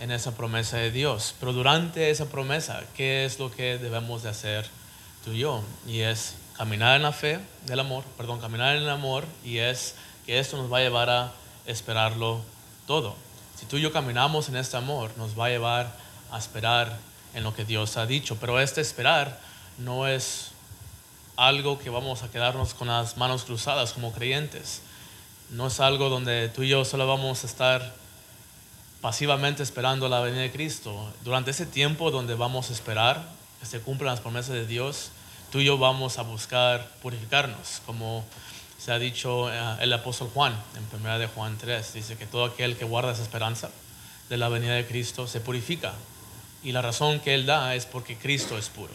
en 0.00 0.10
esa 0.10 0.36
promesa 0.36 0.78
de 0.78 0.90
Dios. 0.90 1.34
Pero 1.38 1.52
durante 1.52 2.10
esa 2.10 2.26
promesa, 2.26 2.82
¿qué 2.96 3.24
es 3.24 3.38
lo 3.38 3.50
que 3.50 3.78
debemos 3.78 4.22
de 4.22 4.30
hacer 4.30 4.66
tú 5.24 5.32
y 5.32 5.40
yo? 5.40 5.62
Y 5.86 6.00
es 6.00 6.34
caminar 6.56 6.96
en 6.96 7.02
la 7.02 7.12
fe 7.12 7.40
del 7.66 7.80
amor, 7.80 8.04
perdón, 8.16 8.40
caminar 8.40 8.76
en 8.76 8.82
el 8.82 8.90
amor 8.90 9.24
y 9.44 9.58
es 9.58 9.94
que 10.24 10.38
esto 10.38 10.56
nos 10.56 10.72
va 10.72 10.78
a 10.78 10.80
llevar 10.80 11.10
a 11.10 11.32
esperarlo 11.66 12.40
todo. 12.86 13.16
Si 13.64 13.70
tú 13.70 13.78
y 13.78 13.80
yo 13.80 13.92
caminamos 13.94 14.50
en 14.50 14.56
este 14.56 14.76
amor, 14.76 15.10
nos 15.16 15.40
va 15.40 15.46
a 15.46 15.48
llevar 15.48 15.90
a 16.30 16.36
esperar 16.36 16.98
en 17.32 17.44
lo 17.44 17.54
que 17.54 17.64
Dios 17.64 17.96
ha 17.96 18.04
dicho. 18.04 18.36
Pero 18.38 18.60
este 18.60 18.82
esperar 18.82 19.40
no 19.78 20.06
es 20.06 20.50
algo 21.36 21.78
que 21.78 21.88
vamos 21.88 22.22
a 22.22 22.30
quedarnos 22.30 22.74
con 22.74 22.88
las 22.88 23.16
manos 23.16 23.44
cruzadas 23.44 23.94
como 23.94 24.12
creyentes. 24.12 24.82
No 25.48 25.68
es 25.68 25.80
algo 25.80 26.10
donde 26.10 26.50
tú 26.50 26.62
y 26.62 26.68
yo 26.68 26.84
solo 26.84 27.06
vamos 27.06 27.42
a 27.42 27.46
estar 27.46 27.94
pasivamente 29.00 29.62
esperando 29.62 30.10
la 30.10 30.20
venida 30.20 30.42
de 30.42 30.52
Cristo. 30.52 31.10
Durante 31.22 31.52
ese 31.52 31.64
tiempo 31.64 32.10
donde 32.10 32.34
vamos 32.34 32.68
a 32.68 32.74
esperar 32.74 33.26
que 33.60 33.66
se 33.66 33.80
cumplan 33.80 34.10
las 34.10 34.20
promesas 34.20 34.52
de 34.52 34.66
Dios, 34.66 35.08
tú 35.50 35.60
y 35.60 35.64
yo 35.64 35.78
vamos 35.78 36.18
a 36.18 36.22
buscar 36.22 36.86
purificarnos, 37.00 37.80
como 37.86 38.26
se 38.84 38.92
ha 38.92 38.98
dicho 38.98 39.50
eh, 39.50 39.76
el 39.80 39.90
apóstol 39.94 40.30
Juan 40.34 40.52
en 40.76 41.00
1 41.00 41.18
de 41.18 41.26
Juan 41.26 41.56
3, 41.56 41.94
dice 41.94 42.18
que 42.18 42.26
todo 42.26 42.44
aquel 42.44 42.76
que 42.76 42.84
guarda 42.84 43.12
esa 43.12 43.22
esperanza 43.22 43.70
de 44.28 44.36
la 44.36 44.50
venida 44.50 44.74
de 44.74 44.86
Cristo 44.86 45.26
se 45.26 45.40
purifica. 45.40 45.94
Y 46.62 46.72
la 46.72 46.82
razón 46.82 47.20
que 47.20 47.34
él 47.34 47.46
da 47.46 47.74
es 47.74 47.86
porque 47.86 48.18
Cristo 48.18 48.58
es 48.58 48.68
puro. 48.68 48.92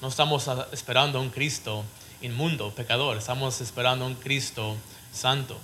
No 0.00 0.06
estamos 0.06 0.48
esperando 0.70 1.20
un 1.20 1.30
Cristo 1.30 1.82
inmundo, 2.22 2.70
pecador, 2.76 3.16
estamos 3.16 3.60
esperando 3.60 4.06
un 4.06 4.14
Cristo 4.14 4.76
santo, 5.12 5.58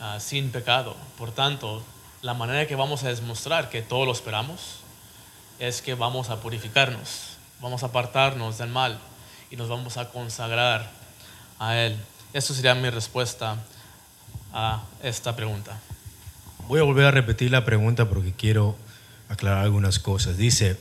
ah, 0.00 0.18
sin 0.18 0.50
pecado. 0.50 0.96
Por 1.18 1.32
tanto, 1.32 1.82
la 2.22 2.32
manera 2.32 2.66
que 2.66 2.76
vamos 2.76 3.04
a 3.04 3.08
demostrar 3.12 3.68
que 3.68 3.82
todo 3.82 4.06
lo 4.06 4.12
esperamos 4.12 4.76
es 5.58 5.82
que 5.82 5.92
vamos 5.92 6.30
a 6.30 6.40
purificarnos, 6.40 7.36
vamos 7.60 7.82
a 7.82 7.86
apartarnos 7.86 8.56
del 8.56 8.70
mal 8.70 8.98
y 9.50 9.56
nos 9.56 9.68
vamos 9.68 9.98
a 9.98 10.08
consagrar 10.08 10.90
a 11.58 11.76
Él. 11.76 11.98
Esa 12.32 12.54
sería 12.54 12.76
mi 12.76 12.88
respuesta 12.90 13.56
a 14.52 14.84
esta 15.02 15.34
pregunta. 15.34 15.80
Voy 16.68 16.78
a 16.78 16.84
volver 16.84 17.06
a 17.06 17.10
repetir 17.10 17.50
la 17.50 17.64
pregunta 17.64 18.08
porque 18.08 18.32
quiero 18.32 18.76
aclarar 19.28 19.64
algunas 19.64 19.98
cosas. 19.98 20.36
Dice 20.36 20.78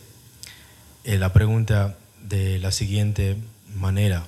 eh, 1.04 1.18
la 1.18 1.34
pregunta 1.34 1.98
de 2.22 2.60
la 2.60 2.72
siguiente 2.72 3.36
manera. 3.74 4.26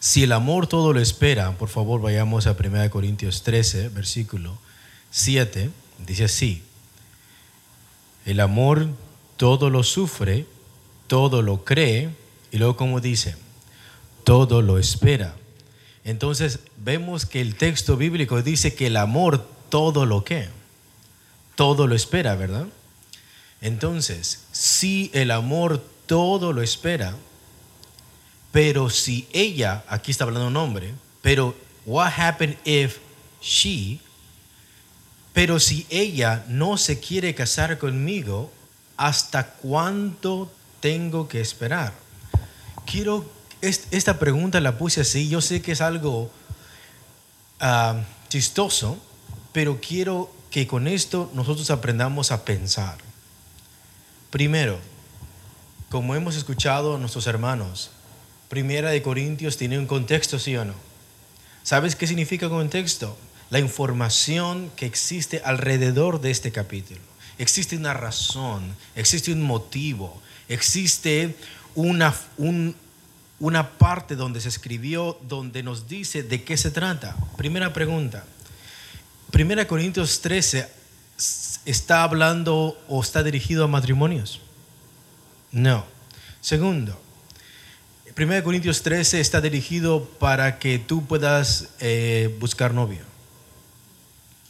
Si 0.00 0.22
el 0.22 0.32
amor 0.32 0.66
todo 0.66 0.92
lo 0.92 1.00
espera, 1.00 1.52
por 1.52 1.70
favor 1.70 2.02
vayamos 2.02 2.46
a 2.46 2.56
1 2.58 2.90
Corintios 2.90 3.42
13, 3.42 3.88
versículo 3.88 4.58
7, 5.10 5.70
dice 6.06 6.24
así, 6.24 6.62
el 8.26 8.40
amor 8.40 8.88
todo 9.38 9.70
lo 9.70 9.82
sufre, 9.82 10.46
todo 11.06 11.40
lo 11.40 11.64
cree, 11.64 12.10
y 12.50 12.58
luego 12.58 12.76
como 12.76 13.00
dice, 13.00 13.36
todo 14.24 14.60
lo 14.60 14.78
espera. 14.78 15.36
Entonces 16.10 16.58
vemos 16.76 17.24
que 17.24 17.40
el 17.40 17.54
texto 17.54 17.96
bíblico 17.96 18.42
dice 18.42 18.74
que 18.74 18.88
el 18.88 18.96
amor 18.96 19.46
todo 19.68 20.06
lo 20.06 20.24
que, 20.24 20.48
todo 21.54 21.86
lo 21.86 21.94
espera, 21.94 22.34
¿verdad? 22.34 22.66
Entonces, 23.60 24.44
si 24.50 25.12
el 25.14 25.30
amor 25.30 25.80
todo 26.06 26.52
lo 26.52 26.62
espera, 26.62 27.14
pero 28.50 28.90
si 28.90 29.28
ella, 29.32 29.84
aquí 29.86 30.10
está 30.10 30.24
hablando 30.24 30.48
un 30.48 30.56
hombre, 30.56 30.94
pero 31.22 31.56
what 31.86 32.12
happened 32.18 32.56
if 32.64 32.98
she, 33.40 34.00
pero 35.32 35.60
si 35.60 35.86
ella 35.90 36.44
no 36.48 36.76
se 36.76 36.98
quiere 36.98 37.36
casar 37.36 37.78
conmigo, 37.78 38.50
¿hasta 38.96 39.46
cuánto 39.46 40.50
tengo 40.80 41.28
que 41.28 41.40
esperar? 41.40 41.92
Quiero, 42.84 43.30
esta 43.62 44.18
pregunta 44.18 44.60
la 44.60 44.78
puse 44.78 45.02
así, 45.02 45.28
yo 45.28 45.40
sé 45.40 45.62
que 45.62 45.72
es 45.72 45.80
algo 45.80 46.30
ah, 47.60 48.00
chistoso, 48.28 48.98
pero 49.52 49.80
quiero 49.80 50.32
que 50.50 50.66
con 50.66 50.88
esto 50.88 51.30
nosotros 51.34 51.70
aprendamos 51.70 52.32
a 52.32 52.44
pensar. 52.44 52.98
Primero, 54.30 54.78
como 55.90 56.14
hemos 56.14 56.36
escuchado 56.36 56.96
a 56.96 56.98
nuestros 56.98 57.26
hermanos, 57.26 57.90
Primera 58.48 58.90
de 58.90 59.02
Corintios 59.02 59.56
tiene 59.56 59.78
un 59.78 59.86
contexto, 59.86 60.38
¿sí 60.38 60.56
o 60.56 60.64
no? 60.64 60.74
¿Sabes 61.62 61.94
qué 61.94 62.06
significa 62.06 62.48
contexto? 62.48 63.16
La 63.50 63.60
información 63.60 64.72
que 64.74 64.86
existe 64.86 65.40
alrededor 65.44 66.20
de 66.20 66.32
este 66.32 66.50
capítulo. 66.50 67.00
Existe 67.38 67.76
una 67.76 67.94
razón, 67.94 68.74
existe 68.96 69.32
un 69.32 69.42
motivo, 69.42 70.20
existe 70.48 71.36
una, 71.74 72.14
una 73.40 73.70
parte 73.70 74.14
donde 74.14 74.40
se 74.40 74.48
escribió, 74.48 75.18
donde 75.22 75.62
nos 75.62 75.88
dice 75.88 76.22
de 76.22 76.44
qué 76.44 76.56
se 76.56 76.70
trata. 76.70 77.16
Primera 77.36 77.72
pregunta. 77.72 78.24
Primera 79.30 79.66
Corintios 79.66 80.20
13 80.20 80.68
está 81.64 82.02
hablando 82.02 82.78
o 82.88 83.00
está 83.00 83.22
dirigido 83.22 83.64
a 83.64 83.68
matrimonios? 83.68 84.40
No. 85.52 85.84
Segundo, 86.40 86.98
1 88.16 88.44
Corintios 88.44 88.82
13 88.82 89.20
está 89.20 89.40
dirigido 89.40 90.04
para 90.18 90.58
que 90.58 90.78
tú 90.78 91.06
puedas 91.06 91.68
eh, 91.80 92.34
buscar 92.40 92.74
novio. 92.74 93.02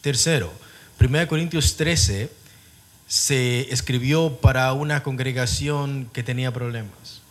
Tercero, 0.01 0.51
1 0.99 1.27
Corintios 1.27 1.75
13 1.77 2.29
se 3.07 3.73
escribió 3.73 4.39
para 4.41 4.71
una 4.73 5.03
congregación 5.03 6.09
que 6.13 6.23
tenía 6.23 6.51
problemas. 6.51 7.21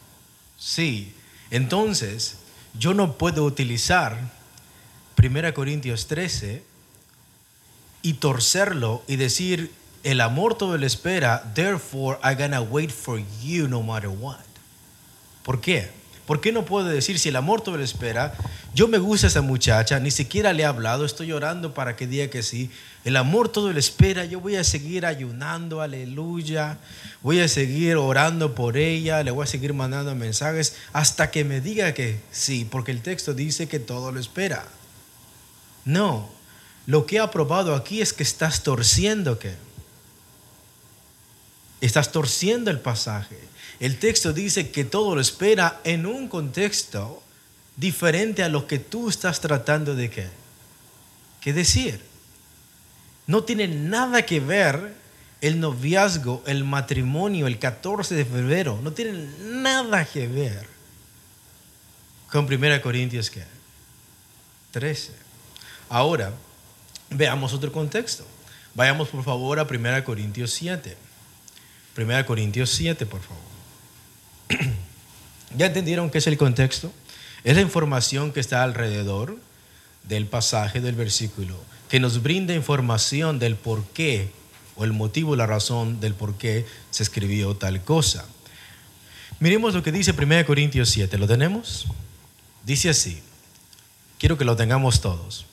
Sí, 0.59 1.15
entonces 1.51 2.37
yo 2.79 2.95
no 2.95 3.19
puedo 3.19 3.45
utilizar 3.45 4.19
1 5.23 5.55
Corintios 5.55 6.07
13 6.07 6.63
y 8.03 8.15
torcerlo 8.15 9.03
y 9.07 9.17
decir, 9.17 9.73
el 10.03 10.21
amor 10.21 10.57
todo 10.57 10.79
lo 10.79 10.87
espera, 10.87 11.53
therefore 11.55 12.19
I'm 12.23 12.39
gonna 12.39 12.63
wait 12.63 12.91
for 12.91 13.21
you 13.43 13.69
no 13.69 13.83
matter 13.83 14.09
what. 14.09 14.39
¿Por 15.43 15.61
qué? 15.61 15.91
¿Por 16.31 16.41
qué 16.41 16.53
no 16.53 16.65
puedo 16.65 16.87
decir 16.87 17.19
si 17.19 17.31
el 17.31 17.35
amor 17.35 17.61
todo 17.61 17.77
lo 17.77 17.83
espera? 17.83 18.33
Yo 18.73 18.87
me 18.87 18.99
gusta 18.99 19.27
esa 19.27 19.43
muchacha, 19.43 19.99
ni 19.99 20.13
siquiera 20.13 20.53
le 20.53 20.63
he 20.63 20.65
hablado, 20.65 21.05
estoy 21.05 21.27
llorando 21.27 21.75
para 21.75 21.97
que 21.97 22.07
diga 22.07 22.29
que 22.29 22.45
sí. 22.45 22.71
El 23.05 23.17
amor 23.17 23.49
todo 23.49 23.73
lo 23.73 23.79
espera, 23.81 24.25
yo 24.27 24.39
voy 24.39 24.55
a 24.55 24.63
seguir 24.63 25.07
ayunando, 25.07 25.81
aleluya. 25.81 26.79
Voy 27.21 27.41
a 27.41 27.49
seguir 27.49 27.97
orando 27.97 28.55
por 28.55 28.77
ella, 28.77 29.25
le 29.25 29.33
voy 29.33 29.43
a 29.43 29.49
seguir 29.49 29.75
mandando 29.75 30.15
mensajes 30.15 30.77
hasta 30.93 31.33
que 31.33 31.43
me 31.45 31.61
diga 31.61 31.95
que 31.95 32.21
sí, 32.31 32.65
porque 32.65 32.93
el 32.93 33.03
texto 33.03 33.35
dice 33.35 33.67
que 33.67 33.81
todo 33.81 34.13
lo 34.13 34.21
espera. 34.21 34.65
No, 35.85 36.31
lo 36.87 37.07
que 37.07 37.19
ha 37.19 37.29
probado 37.33 37.75
aquí 37.75 38.01
es 38.01 38.13
que 38.13 38.23
estás 38.23 38.63
torciendo 38.63 39.41
que 39.41 39.57
estás 41.81 42.13
torciendo 42.13 42.71
el 42.71 42.81
pasaje. 42.81 43.39
El 43.79 43.99
texto 43.99 44.33
dice 44.33 44.71
que 44.71 44.85
todo 44.85 45.15
lo 45.15 45.21
espera 45.21 45.81
en 45.85 46.07
un 46.07 46.29
contexto 46.29 47.23
diferente 47.77 48.43
a 48.43 48.49
lo 48.49 48.67
que 48.67 48.79
tú 48.79 49.09
estás 49.09 49.41
tratando 49.41 49.95
de 49.95 50.11
qué? 50.11 50.29
¿Qué 51.41 51.53
decir? 51.53 52.01
No 53.27 53.45
tiene 53.45 53.69
nada 53.69 54.27
que 54.27 54.41
ver 54.41 54.95
el 55.41 55.59
noviazgo, 55.61 56.43
el 56.47 56.65
matrimonio, 56.65 57.47
el 57.47 57.59
14 57.59 58.15
de 58.15 58.25
febrero. 58.25 58.79
No 58.83 58.93
tiene 58.93 59.29
nada 59.41 60.05
que 60.05 60.29
ver 60.29 60.67
con 62.31 62.45
1 62.53 62.83
Corintios 62.83 63.31
¿qué? 63.31 63.45
13. 64.73 65.13
Ahora, 65.89 66.33
veamos 67.09 67.55
otro 67.55 67.73
contexto. 67.73 68.27
Vayamos 68.75 69.09
por 69.09 69.25
favor 69.25 69.59
a 69.59 69.63
1 69.63 70.05
Corintios 70.05 70.53
7. 70.53 70.97
1 71.97 72.27
Corintios 72.27 72.71
7, 72.71 73.07
por 73.07 73.21
favor. 73.21 73.43
¿Ya 75.57 75.67
entendieron 75.67 76.11
qué 76.11 76.19
es 76.19 76.27
el 76.27 76.37
contexto? 76.37 76.93
Es 77.45 77.57
la 77.57 77.63
información 77.63 78.33
que 78.33 78.41
está 78.41 78.63
alrededor 78.63 79.39
del 80.05 80.27
pasaje 80.27 80.81
del 80.81 80.95
versículo, 80.95 81.57
que 81.89 82.01
nos 82.01 82.23
brinda 82.23 82.55
información 82.55 83.39
del 83.39 83.57
por 83.57 83.85
qué, 83.89 84.31
o 84.77 84.85
el 84.85 84.93
motivo, 84.93 85.37
la 85.37 85.47
razón 85.47 86.01
del 86.01 86.15
por 86.15 86.37
qué 86.37 86.67
se 86.91 87.03
escribió 87.03 87.55
tal 87.57 87.83
cosa. 87.83 88.25
Miremos 89.41 89.75
lo 89.75 89.83
que 89.83 89.93
dice 89.93 90.13
1 90.13 90.47
Corintios 90.47 90.91
7, 90.91 91.19
¿lo 91.19 91.27
tenemos? 91.27 91.87
Dice 92.65 92.91
así, 92.91 93.21
quiero 94.19 94.37
que 94.39 94.45
lo 94.45 94.57
tengamos 94.57 95.01
todos. 95.01 95.47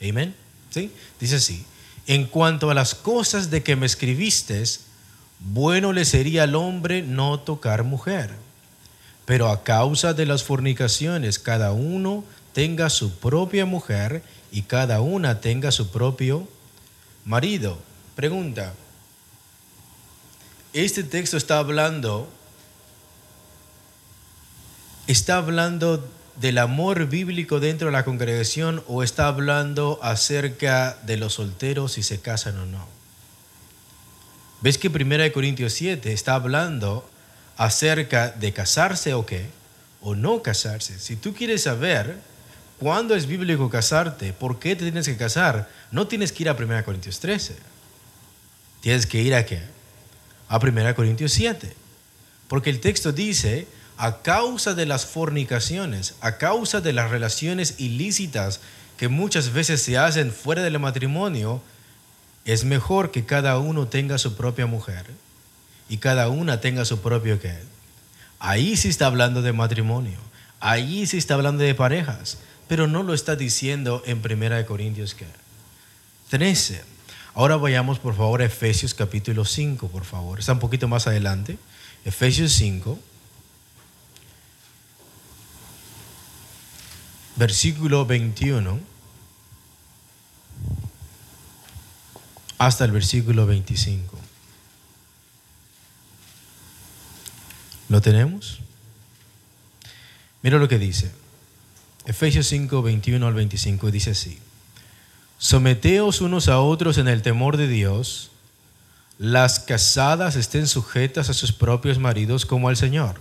Amén. 0.00 0.34
¿Sí? 0.70 0.92
Dice 1.18 1.36
así, 1.36 1.64
en 2.06 2.26
cuanto 2.26 2.70
a 2.70 2.74
las 2.74 2.94
cosas 2.94 3.50
de 3.50 3.62
que 3.62 3.76
me 3.76 3.86
escribiste, 3.86 4.62
bueno 5.40 5.92
le 5.92 6.04
sería 6.04 6.44
al 6.44 6.54
hombre 6.54 7.02
no 7.02 7.40
tocar 7.40 7.84
mujer. 7.84 8.30
Pero 9.24 9.48
a 9.48 9.62
causa 9.62 10.14
de 10.14 10.26
las 10.26 10.42
fornicaciones, 10.42 11.38
cada 11.38 11.72
uno 11.72 12.24
tenga 12.52 12.90
su 12.90 13.18
propia 13.18 13.66
mujer 13.66 14.22
y 14.50 14.62
cada 14.62 15.00
una 15.00 15.40
tenga 15.40 15.70
su 15.70 15.90
propio 15.90 16.48
marido. 17.24 17.78
Pregunta, 18.16 18.72
este 20.72 21.02
texto 21.02 21.36
está 21.36 21.58
hablando, 21.58 22.28
está 25.06 25.36
hablando 25.36 26.08
del 26.40 26.58
amor 26.58 27.06
bíblico 27.06 27.60
dentro 27.60 27.88
de 27.88 27.92
la 27.92 28.04
congregación 28.04 28.82
o 28.86 29.02
está 29.02 29.26
hablando 29.26 29.98
acerca 30.02 30.98
de 31.04 31.16
los 31.16 31.34
solteros 31.34 31.92
si 31.92 32.02
se 32.02 32.20
casan 32.20 32.58
o 32.58 32.66
no. 32.66 32.97
¿Ves 34.60 34.78
que 34.78 34.88
1 34.88 35.32
Corintios 35.32 35.72
7 35.74 36.12
está 36.12 36.34
hablando 36.34 37.08
acerca 37.56 38.30
de 38.30 38.52
casarse 38.52 39.14
o 39.14 39.24
qué? 39.24 39.46
O 40.00 40.14
no 40.14 40.42
casarse. 40.42 40.98
Si 40.98 41.16
tú 41.16 41.32
quieres 41.32 41.62
saber 41.62 42.16
cuándo 42.78 43.14
es 43.14 43.26
bíblico 43.26 43.70
casarte, 43.70 44.32
por 44.32 44.58
qué 44.58 44.74
te 44.74 44.82
tienes 44.82 45.06
que 45.06 45.16
casar, 45.16 45.68
no 45.92 46.08
tienes 46.08 46.32
que 46.32 46.42
ir 46.42 46.48
a 46.48 46.54
1 46.54 46.84
Corintios 46.84 47.20
13. 47.20 47.56
Tienes 48.80 49.06
que 49.06 49.22
ir 49.22 49.34
a 49.34 49.46
qué? 49.46 49.62
A 50.48 50.58
1 50.58 50.94
Corintios 50.94 51.32
7. 51.32 51.72
Porque 52.48 52.70
el 52.70 52.80
texto 52.80 53.12
dice, 53.12 53.68
a 53.96 54.22
causa 54.22 54.74
de 54.74 54.86
las 54.86 55.06
fornicaciones, 55.06 56.14
a 56.20 56.38
causa 56.38 56.80
de 56.80 56.92
las 56.92 57.10
relaciones 57.10 57.74
ilícitas 57.78 58.60
que 58.96 59.08
muchas 59.08 59.52
veces 59.52 59.82
se 59.82 59.98
hacen 59.98 60.32
fuera 60.32 60.62
del 60.62 60.78
matrimonio, 60.80 61.62
es 62.48 62.64
mejor 62.64 63.10
que 63.10 63.26
cada 63.26 63.58
uno 63.58 63.88
tenga 63.88 64.16
su 64.16 64.34
propia 64.34 64.64
mujer 64.64 65.04
y 65.90 65.98
cada 65.98 66.30
una 66.30 66.62
tenga 66.62 66.86
su 66.86 67.02
propio 67.02 67.38
qué. 67.38 67.58
Ahí 68.38 68.74
sí 68.78 68.88
está 68.88 69.04
hablando 69.04 69.42
de 69.42 69.52
matrimonio, 69.52 70.18
ahí 70.58 71.06
sí 71.06 71.18
está 71.18 71.34
hablando 71.34 71.62
de 71.62 71.74
parejas, 71.74 72.38
pero 72.66 72.86
no 72.86 73.02
lo 73.02 73.12
está 73.12 73.36
diciendo 73.36 74.02
en 74.06 74.22
1 74.24 74.64
Corintios 74.64 75.14
que 75.14 75.26
13. 76.30 76.82
Ahora 77.34 77.56
vayamos 77.56 77.98
por 77.98 78.16
favor 78.16 78.40
a 78.40 78.46
Efesios 78.46 78.94
capítulo 78.94 79.44
5, 79.44 79.88
por 79.88 80.06
favor. 80.06 80.38
Está 80.38 80.54
un 80.54 80.58
poquito 80.58 80.88
más 80.88 81.06
adelante. 81.06 81.58
Efesios 82.06 82.52
5. 82.52 82.98
Versículo 87.36 88.06
21. 88.06 88.97
Hasta 92.58 92.84
el 92.84 92.92
versículo 92.92 93.46
25. 93.46 94.18
¿Lo 97.88 98.02
tenemos? 98.02 98.58
Mira 100.42 100.58
lo 100.58 100.68
que 100.68 100.78
dice. 100.78 101.10
Efesios 102.04 102.46
5, 102.48 102.82
21 102.82 103.26
al 103.26 103.34
25 103.34 103.90
dice 103.90 104.10
así. 104.10 104.38
Someteos 105.38 106.20
unos 106.20 106.48
a 106.48 106.58
otros 106.60 106.98
en 106.98 107.08
el 107.08 107.22
temor 107.22 107.56
de 107.56 107.68
Dios. 107.68 108.30
Las 109.18 109.60
casadas 109.60 110.36
estén 110.36 110.66
sujetas 110.68 111.30
a 111.30 111.34
sus 111.34 111.52
propios 111.52 111.98
maridos 111.98 112.44
como 112.44 112.68
al 112.68 112.76
Señor. 112.76 113.20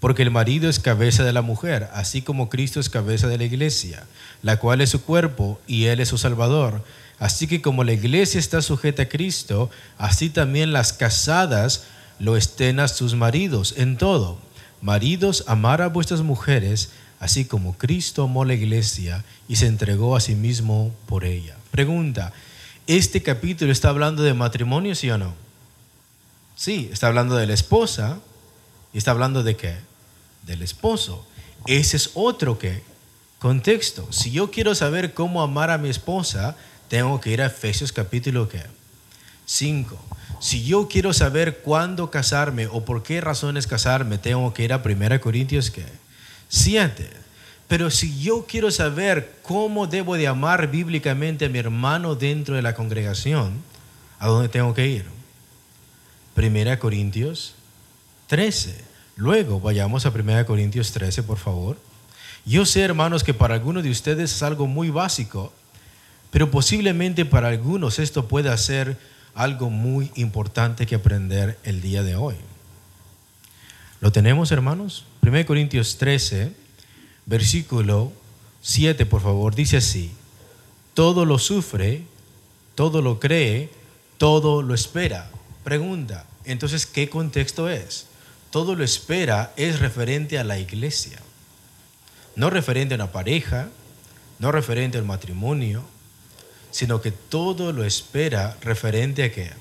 Porque 0.00 0.22
el 0.22 0.30
marido 0.30 0.68
es 0.68 0.78
cabeza 0.78 1.24
de 1.24 1.32
la 1.32 1.42
mujer, 1.42 1.88
así 1.94 2.22
como 2.22 2.50
Cristo 2.50 2.78
es 2.80 2.90
cabeza 2.90 3.26
de 3.26 3.38
la 3.38 3.44
iglesia, 3.44 4.04
la 4.42 4.58
cual 4.58 4.80
es 4.80 4.90
su 4.90 5.02
cuerpo 5.02 5.60
y 5.66 5.86
Él 5.86 6.00
es 6.00 6.08
su 6.08 6.18
Salvador. 6.18 6.84
Así 7.24 7.46
que 7.46 7.62
como 7.62 7.84
la 7.84 7.94
iglesia 7.94 8.38
está 8.38 8.60
sujeta 8.60 9.04
a 9.04 9.08
Cristo, 9.08 9.70
así 9.96 10.28
también 10.28 10.74
las 10.74 10.92
casadas 10.92 11.84
lo 12.18 12.36
estén 12.36 12.80
a 12.80 12.86
sus 12.86 13.14
maridos 13.14 13.72
en 13.78 13.96
todo. 13.96 14.36
Maridos, 14.82 15.42
amar 15.46 15.80
a 15.80 15.88
vuestras 15.88 16.20
mujeres, 16.20 16.90
así 17.20 17.46
como 17.46 17.78
Cristo 17.78 18.24
amó 18.24 18.44
la 18.44 18.52
iglesia 18.52 19.24
y 19.48 19.56
se 19.56 19.68
entregó 19.68 20.16
a 20.16 20.20
sí 20.20 20.34
mismo 20.34 20.94
por 21.06 21.24
ella. 21.24 21.56
Pregunta, 21.70 22.34
¿este 22.86 23.22
capítulo 23.22 23.72
está 23.72 23.88
hablando 23.88 24.22
de 24.22 24.34
matrimonio, 24.34 24.94
sí 24.94 25.08
o 25.08 25.16
no? 25.16 25.32
Sí, 26.56 26.90
está 26.92 27.06
hablando 27.06 27.36
de 27.36 27.46
la 27.46 27.54
esposa 27.54 28.18
y 28.92 28.98
está 28.98 29.12
hablando 29.12 29.42
de 29.42 29.56
qué? 29.56 29.76
Del 30.42 30.60
esposo. 30.60 31.26
Ese 31.66 31.96
es 31.96 32.10
otro 32.12 32.58
que 32.58 32.82
contexto. 33.38 34.12
Si 34.12 34.30
yo 34.30 34.50
quiero 34.50 34.74
saber 34.74 35.14
cómo 35.14 35.42
amar 35.42 35.70
a 35.70 35.78
mi 35.78 35.88
esposa, 35.88 36.54
tengo 36.88 37.20
que 37.20 37.30
ir 37.30 37.42
a 37.42 37.46
Efesios 37.46 37.92
capítulo 37.92 38.48
5. 39.46 39.98
Si 40.40 40.64
yo 40.64 40.88
quiero 40.88 41.12
saber 41.12 41.58
cuándo 41.58 42.10
casarme 42.10 42.66
o 42.66 42.84
por 42.84 43.02
qué 43.02 43.20
razones 43.20 43.66
casarme, 43.66 44.18
tengo 44.18 44.52
que 44.52 44.64
ir 44.64 44.72
a 44.72 44.82
1 44.84 45.20
Corintios 45.20 45.72
7. 46.48 47.10
Pero 47.68 47.90
si 47.90 48.20
yo 48.20 48.46
quiero 48.46 48.70
saber 48.70 49.36
cómo 49.42 49.86
debo 49.86 50.16
de 50.16 50.26
amar 50.26 50.70
bíblicamente 50.70 51.46
a 51.46 51.48
mi 51.48 51.58
hermano 51.58 52.14
dentro 52.14 52.56
de 52.56 52.62
la 52.62 52.74
congregación, 52.74 53.62
¿a 54.18 54.28
dónde 54.28 54.48
tengo 54.48 54.74
que 54.74 54.86
ir? 54.86 55.06
1 56.36 56.78
Corintios 56.78 57.54
13. 58.26 58.84
Luego 59.16 59.60
vayamos 59.60 60.04
a 60.06 60.10
1 60.10 60.44
Corintios 60.46 60.92
13, 60.92 61.22
por 61.22 61.38
favor. 61.38 61.78
Yo 62.44 62.66
sé, 62.66 62.82
hermanos, 62.82 63.24
que 63.24 63.32
para 63.32 63.54
algunos 63.54 63.82
de 63.82 63.90
ustedes 63.90 64.32
es 64.32 64.42
algo 64.42 64.66
muy 64.66 64.90
básico, 64.90 65.52
pero 66.34 66.50
posiblemente 66.50 67.24
para 67.24 67.46
algunos 67.46 68.00
esto 68.00 68.26
pueda 68.26 68.56
ser 68.56 68.98
algo 69.36 69.70
muy 69.70 70.10
importante 70.16 70.84
que 70.84 70.96
aprender 70.96 71.60
el 71.62 71.80
día 71.80 72.02
de 72.02 72.16
hoy. 72.16 72.34
¿Lo 74.00 74.10
tenemos, 74.10 74.50
hermanos? 74.50 75.04
1 75.22 75.46
Corintios 75.46 75.96
13, 75.96 76.52
versículo 77.26 78.10
7, 78.62 79.06
por 79.06 79.22
favor, 79.22 79.54
dice 79.54 79.76
así, 79.76 80.10
todo 80.92 81.24
lo 81.24 81.38
sufre, 81.38 82.02
todo 82.74 83.00
lo 83.00 83.20
cree, 83.20 83.70
todo 84.18 84.60
lo 84.62 84.74
espera. 84.74 85.30
Pregunta, 85.62 86.26
entonces, 86.44 86.84
¿qué 86.84 87.08
contexto 87.08 87.68
es? 87.68 88.08
Todo 88.50 88.74
lo 88.74 88.82
espera 88.82 89.52
es 89.56 89.78
referente 89.78 90.40
a 90.40 90.42
la 90.42 90.58
iglesia, 90.58 91.20
no 92.34 92.50
referente 92.50 92.94
a 92.94 92.96
una 92.96 93.12
pareja, 93.12 93.68
no 94.40 94.50
referente 94.50 94.98
al 94.98 95.04
matrimonio, 95.04 95.93
sino 96.74 97.00
que 97.00 97.12
todo 97.12 97.72
lo 97.72 97.84
espera 97.84 98.56
referente 98.60 99.22
a 99.22 99.30
qué? 99.30 99.52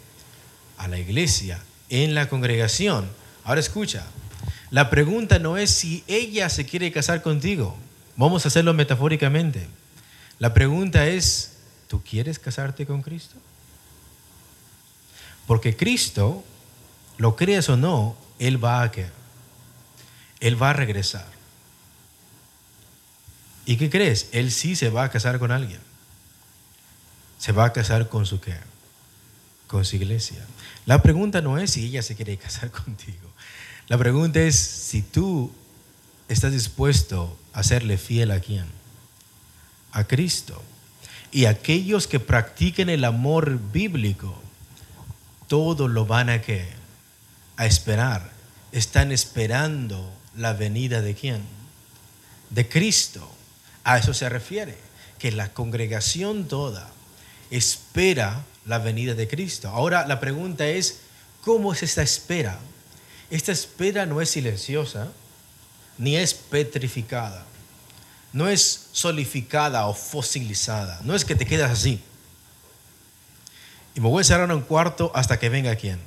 A 0.80 0.88
la 0.88 0.97
iglesia, 0.97 1.61
en 1.89 2.16
la 2.16 2.28
congregación. 2.28 3.07
Ahora 3.43 3.59
escucha, 3.59 4.03
la 4.72 4.89
pregunta 4.89 5.38
no 5.38 5.55
es 5.55 5.70
si 5.70 6.03
ella 6.07 6.49
se 6.49 6.66
quiere 6.66 6.91
casar 6.91 7.22
contigo, 7.22 7.78
vamos 8.18 8.45
a 8.45 8.47
hacerlo 8.47 8.74
metafóricamente. 8.74 9.68
La 10.39 10.55
pregunta 10.55 11.05
es, 11.05 11.51
¿tú 11.88 12.01
quieres 12.01 12.39
casarte 12.39 12.88
con 12.88 13.03
Cristo? 13.03 13.36
Porque 15.45 15.76
Cristo, 15.78 16.43
lo 17.20 17.36
creas 17.36 17.70
o 17.70 17.78
no, 17.78 18.18
Él 18.39 18.61
va 18.61 18.82
a 18.82 18.89
que 18.89 19.05
Él 20.39 20.59
va 20.59 20.72
a 20.72 20.74
regresar. 20.74 21.28
¿Y 23.68 23.78
qué 23.78 23.91
crees? 23.91 24.30
Él 24.32 24.51
sí 24.51 24.76
se 24.76 24.89
va 24.89 25.03
a 25.03 25.11
casar 25.11 25.38
con 25.38 25.51
alguien. 25.51 25.93
Se 27.44 27.52
va 27.52 27.66
a 27.66 27.74
casar 27.74 28.08
con 28.08 28.26
su 28.26 28.39
qué? 28.39 28.56
Con 29.68 29.84
su 29.84 29.98
iglesia. 29.98 30.38
La 30.86 31.02
pregunta 31.02 31.41
no 31.41 31.58
es 31.58 31.72
si 31.72 31.88
ella 31.88 32.02
se 32.02 32.16
quiere 32.16 32.38
casar 32.38 32.72
contigo. 32.86 33.34
La 33.89 33.98
pregunta 33.98 34.39
es 34.39 34.56
si 34.56 35.02
tú 35.02 35.52
estás 36.30 36.54
dispuesto 36.54 37.38
a 37.52 37.64
serle 37.64 37.98
fiel 37.98 38.32
a 38.32 38.39
quién? 38.39 38.64
A 39.91 40.06
Cristo. 40.06 40.64
Y 41.34 41.44
aquellos 41.44 42.08
que 42.08 42.22
practiquen 42.22 42.88
el 42.88 43.04
amor 43.04 43.60
bíblico, 43.74 44.41
todo 45.50 45.89
lo 45.89 46.06
van 46.06 46.30
a 46.30 46.41
que 46.41 46.66
a 47.58 47.66
esperar. 47.66 48.32
Están 48.72 49.12
esperando 49.12 50.10
la 50.38 50.54
venida 50.54 51.02
de 51.02 51.14
quién? 51.14 51.41
De 52.52 52.70
Cristo. 52.70 53.30
A 53.84 53.98
eso 53.98 54.14
se 54.14 54.30
refiere, 54.30 54.78
que 55.20 55.34
la 55.34 55.52
congregación 55.52 56.48
toda 56.48 56.89
espera 57.58 58.43
la 58.66 58.80
venida 58.80 59.14
de 59.14 59.28
Cristo. 59.28 59.70
Ahora 59.70 60.08
la 60.08 60.20
pregunta 60.20 60.68
es, 60.68 60.99
¿cómo 61.41 61.74
es 61.74 61.84
esta 61.84 62.01
espera? 62.01 62.60
Esta 63.30 63.51
espera 63.51 64.06
no 64.06 64.22
es 64.22 64.30
silenciosa, 64.30 65.12
ni 65.97 66.18
es 66.18 66.34
petrificada, 66.34 67.45
no 68.32 68.47
es 68.47 68.88
solidificada 68.91 69.86
o 69.88 69.93
fosilizada, 69.93 70.99
no 71.04 71.16
es 71.16 71.26
que 71.26 71.36
te 71.36 71.45
quedas 71.45 71.72
así. 71.72 72.01
Y 73.95 73.99
me 73.99 74.10
voy 74.10 74.22
a 74.22 74.24
cerrar 74.24 74.49
en 74.49 74.56
un 74.56 74.64
cuarto 74.64 75.12
hasta 75.14 75.38
que 75.38 75.49
venga 75.49 75.76
quien. 75.76 75.99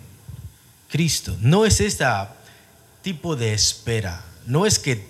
Cristo. 0.90 1.36
No 1.40 1.66
es 1.66 1.80
este 1.80 2.04
tipo 3.02 3.36
de 3.36 3.52
espera. 3.52 4.24
No 4.46 4.66
es 4.66 4.78
que 4.78 5.06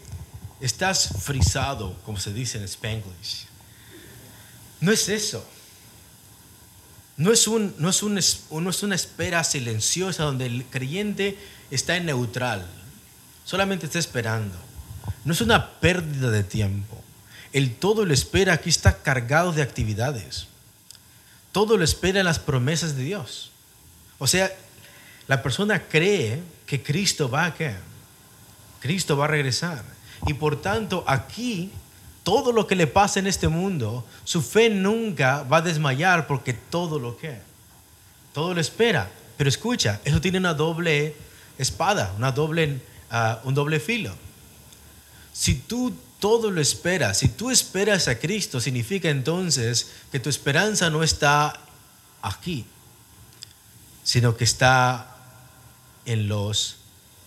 estás 0.60 1.08
frisado, 1.20 1.96
como 2.04 2.18
se 2.18 2.32
dice 2.32 2.58
en 2.58 2.64
Spanglish. 2.64 3.46
No 4.80 4.92
es 4.92 5.08
eso. 5.08 5.46
No 7.16 7.32
es, 7.32 7.48
un, 7.48 7.74
no, 7.78 7.88
es 7.88 8.02
un, 8.02 8.14
no 8.14 8.70
es 8.70 8.82
una 8.82 8.94
espera 8.94 9.42
silenciosa 9.42 10.24
donde 10.24 10.46
el 10.46 10.64
creyente 10.66 11.38
está 11.70 11.96
en 11.96 12.06
neutral. 12.06 12.66
Solamente 13.44 13.86
está 13.86 13.98
esperando. 13.98 14.56
No 15.24 15.32
es 15.32 15.40
una 15.40 15.70
pérdida 15.80 16.30
de 16.30 16.44
tiempo. 16.44 17.02
El 17.52 17.74
todo 17.74 18.04
lo 18.04 18.12
espera 18.12 18.52
aquí 18.52 18.68
está 18.68 18.98
cargado 19.02 19.52
de 19.52 19.62
actividades. 19.62 20.46
Todo 21.52 21.78
lo 21.78 21.84
espera 21.84 22.20
en 22.20 22.26
las 22.26 22.38
promesas 22.38 22.96
de 22.96 23.04
Dios. 23.04 23.50
O 24.18 24.26
sea, 24.26 24.52
la 25.26 25.42
persona 25.42 25.84
cree 25.88 26.42
que 26.66 26.82
Cristo 26.82 27.30
va 27.30 27.46
a 27.46 27.54
qué? 27.54 27.74
Cristo 28.80 29.16
va 29.16 29.24
a 29.24 29.28
regresar. 29.28 29.82
Y 30.26 30.34
por 30.34 30.60
tanto, 30.60 31.04
aquí, 31.06 31.70
todo 32.26 32.50
lo 32.50 32.66
que 32.66 32.74
le 32.74 32.88
pasa 32.88 33.20
en 33.20 33.28
este 33.28 33.46
mundo, 33.46 34.04
su 34.24 34.42
fe 34.42 34.68
nunca 34.68 35.44
va 35.44 35.58
a 35.58 35.62
desmayar 35.62 36.26
porque 36.26 36.54
todo 36.54 36.98
lo 36.98 37.16
que, 37.16 37.38
todo 38.34 38.52
lo 38.52 38.60
espera. 38.60 39.08
Pero 39.36 39.48
escucha, 39.48 40.00
eso 40.04 40.20
tiene 40.20 40.38
una 40.38 40.52
doble 40.52 41.14
espada, 41.56 42.12
una 42.18 42.32
doble, 42.32 42.80
ah, 43.12 43.40
un 43.44 43.54
doble 43.54 43.78
filo. 43.78 44.12
Si 45.32 45.54
tú 45.54 45.94
todo 46.18 46.50
lo 46.50 46.60
esperas, 46.60 47.18
si 47.18 47.28
tú 47.28 47.52
esperas 47.52 48.08
a 48.08 48.18
Cristo, 48.18 48.60
significa 48.60 49.08
entonces 49.08 49.92
que 50.10 50.18
tu 50.18 50.28
esperanza 50.28 50.90
no 50.90 51.04
está 51.04 51.60
aquí, 52.22 52.66
sino 54.02 54.36
que 54.36 54.42
está 54.42 55.16
en 56.04 56.26
los 56.26 56.78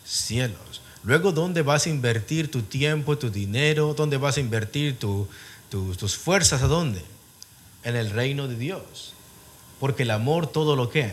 cielos. 0.04 0.82
Luego, 1.04 1.32
¿dónde 1.32 1.62
vas 1.62 1.86
a 1.86 1.90
invertir 1.90 2.52
tu 2.52 2.62
tiempo, 2.62 3.18
tu 3.18 3.30
dinero? 3.30 3.94
¿Dónde 3.96 4.18
vas 4.18 4.38
a 4.38 4.42
invertir 4.42 4.98
tus 4.98 6.18
fuerzas? 6.18 6.62
¿A 6.62 6.68
dónde? 6.68 7.04
En 7.84 7.96
el 7.96 8.10
reino 8.10 8.48
de 8.48 8.56
Dios. 8.56 9.14
Porque 9.80 10.04
el 10.04 10.12
amor 10.12 10.48
todo 10.48 10.76
lo 10.76 10.90
que, 10.90 11.12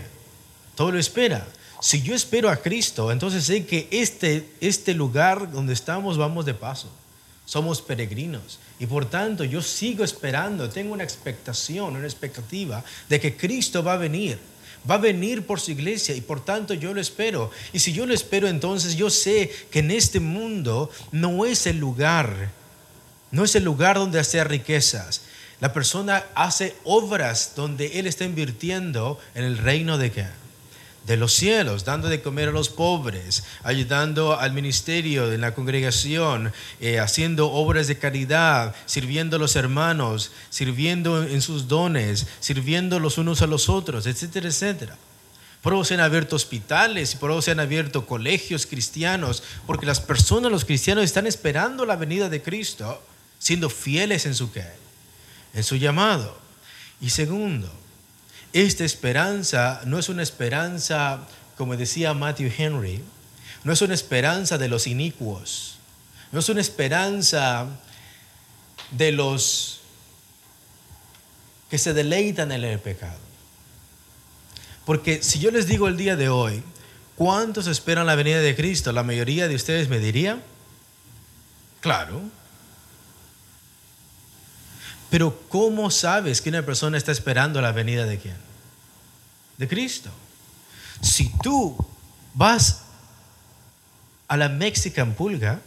todo 0.75 0.91
lo 0.91 0.99
espera. 0.99 1.47
Si 1.81 2.03
yo 2.03 2.15
espero 2.15 2.51
a 2.51 2.57
Cristo, 2.57 3.13
entonces 3.13 3.45
sé 3.45 3.65
que 3.65 3.87
este, 3.93 4.51
este 4.61 4.95
lugar 4.95 5.53
donde 5.53 5.73
estamos 5.73 6.19
vamos 6.19 6.45
de 6.47 6.55
paso. 6.55 6.91
Somos 7.45 7.81
peregrinos. 7.81 8.59
Y 8.81 8.87
por 8.87 9.07
tanto 9.07 9.45
yo 9.45 9.63
sigo 9.63 10.03
esperando, 10.03 10.69
tengo 10.69 10.93
una 10.93 11.05
expectación, 11.05 11.95
una 11.95 12.07
expectativa 12.07 12.83
de 13.09 13.21
que 13.21 13.37
Cristo 13.37 13.85
va 13.85 13.93
a 13.93 13.99
venir 13.99 14.39
va 14.89 14.97
a 14.97 14.99
venir 14.99 15.47
por 15.47 15.61
su 15.61 15.73
iglesia 15.73 16.15
y 16.15 16.21
por 16.21 16.45
tanto 16.45 16.75
yo 16.75 16.95
lo 16.95 17.01
espero. 17.01 17.51
Y 17.73 17.81
si 17.81 17.93
yo 17.93 18.07
lo 18.07 18.15
espero, 18.15 18.49
entonces 18.49 18.97
yo 18.97 19.11
sé 19.11 19.51
que 19.71 19.81
en 19.81 19.91
este 19.91 20.21
mundo 20.21 20.91
no 21.13 21.47
es 21.47 21.67
el 21.67 21.79
lugar, 21.79 22.51
no 23.31 23.45
es 23.45 23.55
el 23.57 23.65
lugar 23.65 23.97
donde 23.97 24.21
hacer 24.21 24.49
riquezas. 24.49 25.23
La 25.61 25.73
persona 25.73 26.25
hace 26.35 26.75
obras 26.85 27.53
donde 27.57 27.99
él 27.99 28.07
está 28.07 28.25
invirtiendo 28.25 29.19
en 29.35 29.45
el 29.45 29.59
reino 29.59 29.99
de 29.99 30.13
qué? 30.13 30.27
De 31.07 31.17
los 31.17 31.33
cielos, 31.33 31.85
dando 31.85 32.09
de 32.09 32.21
comer 32.21 32.49
a 32.49 32.53
los 32.53 32.69
pobres, 32.69 33.45
ayudando 33.63 34.39
al 34.39 34.53
ministerio 34.53 35.29
de 35.29 35.39
la 35.39 35.55
congregación, 35.55 36.53
eh, 36.81 36.99
haciendo 36.99 37.51
obras 37.53 37.87
de 37.87 37.99
caridad, 37.99 38.75
sirviendo 38.87 39.37
a 39.37 39.39
los 39.39 39.55
hermanos, 39.55 40.33
sirviendo 40.51 41.23
en 41.23 41.41
sus 41.43 41.69
dones, 41.69 42.27
sirviendo 42.41 42.99
los 42.99 43.19
unos 43.19 43.41
a 43.41 43.47
los 43.47 43.69
otros, 43.69 44.07
etcétera, 44.07 44.49
etcétera. 44.49 44.97
Por 45.63 45.73
eso 45.73 45.85
se 45.85 45.95
han 45.95 46.01
abierto 46.01 46.37
hospitales 46.37 47.15
por 47.15 47.31
eso 47.31 47.43
se 47.43 47.51
han 47.51 47.61
abierto 47.61 48.07
colegios 48.07 48.67
cristianos, 48.67 49.43
porque 49.67 49.87
las 49.87 50.01
personas, 50.01 50.51
los 50.51 50.65
cristianos, 50.65 51.05
están 51.05 51.27
esperando 51.27 51.87
la 51.87 51.97
venida 51.97 52.29
de 52.29 52.43
Cristo, 52.43 53.01
siendo 53.39 53.71
fieles 53.71 54.27
en 54.27 54.35
su 54.35 54.53
qué, 54.53 54.67
en 55.55 55.63
su 55.63 55.77
llamado. 55.77 56.37
Y 57.01 57.11
segundo, 57.11 57.71
esta 58.63 58.85
esperanza 58.85 59.83
no 59.85 59.99
es 59.99 60.09
una 60.09 60.23
esperanza, 60.23 61.21
como 61.59 61.77
decía 61.77 62.15
Matthew 62.15 62.51
Henry, 62.57 63.03
no 63.65 63.73
es 63.73 63.83
una 63.83 63.93
esperanza 63.93 64.57
de 64.57 64.69
los 64.69 64.87
inicuos, 64.87 65.77
no 66.33 66.39
es 66.39 66.49
una 66.49 66.63
esperanza 66.63 67.67
de 68.93 69.13
los 69.13 69.81
que 71.69 71.77
se 71.77 71.93
deleitan 71.93 72.51
en 72.51 72.65
el 72.65 72.79
pecado. 72.79 73.19
Porque 74.87 75.23
si 75.23 75.39
yo 75.39 75.51
les 75.51 75.67
digo 75.67 75.87
el 75.87 75.99
día 75.99 76.17
de 76.17 76.31
hoy, 76.31 76.63
¿cuántos 77.15 77.67
esperan 77.67 78.07
la 78.07 78.15
venida 78.15 78.39
de 78.39 78.57
Cristo? 78.57 78.91
La 78.91 79.03
mayoría 79.03 79.49
de 79.49 79.55
ustedes 79.55 79.91
me 79.91 79.99
diría, 79.99 80.41
claro. 81.81 82.23
Pero 85.11 85.39
¿cómo 85.51 85.91
sabes 85.91 86.41
que 86.41 86.49
una 86.49 86.63
persona 86.63 86.97
está 86.97 87.13
esperando 87.13 87.61
la 87.61 87.73
venida 87.73 88.07
de 88.07 88.19
quién? 88.19 88.46
De 89.59 89.69
Cristo. 89.69 90.11
Si 91.01 91.31
tú 91.43 91.77
vas 92.35 92.83
a 94.29 94.37
la 94.37 94.49
Mexican 94.49 95.15
Pulga, 95.15 95.61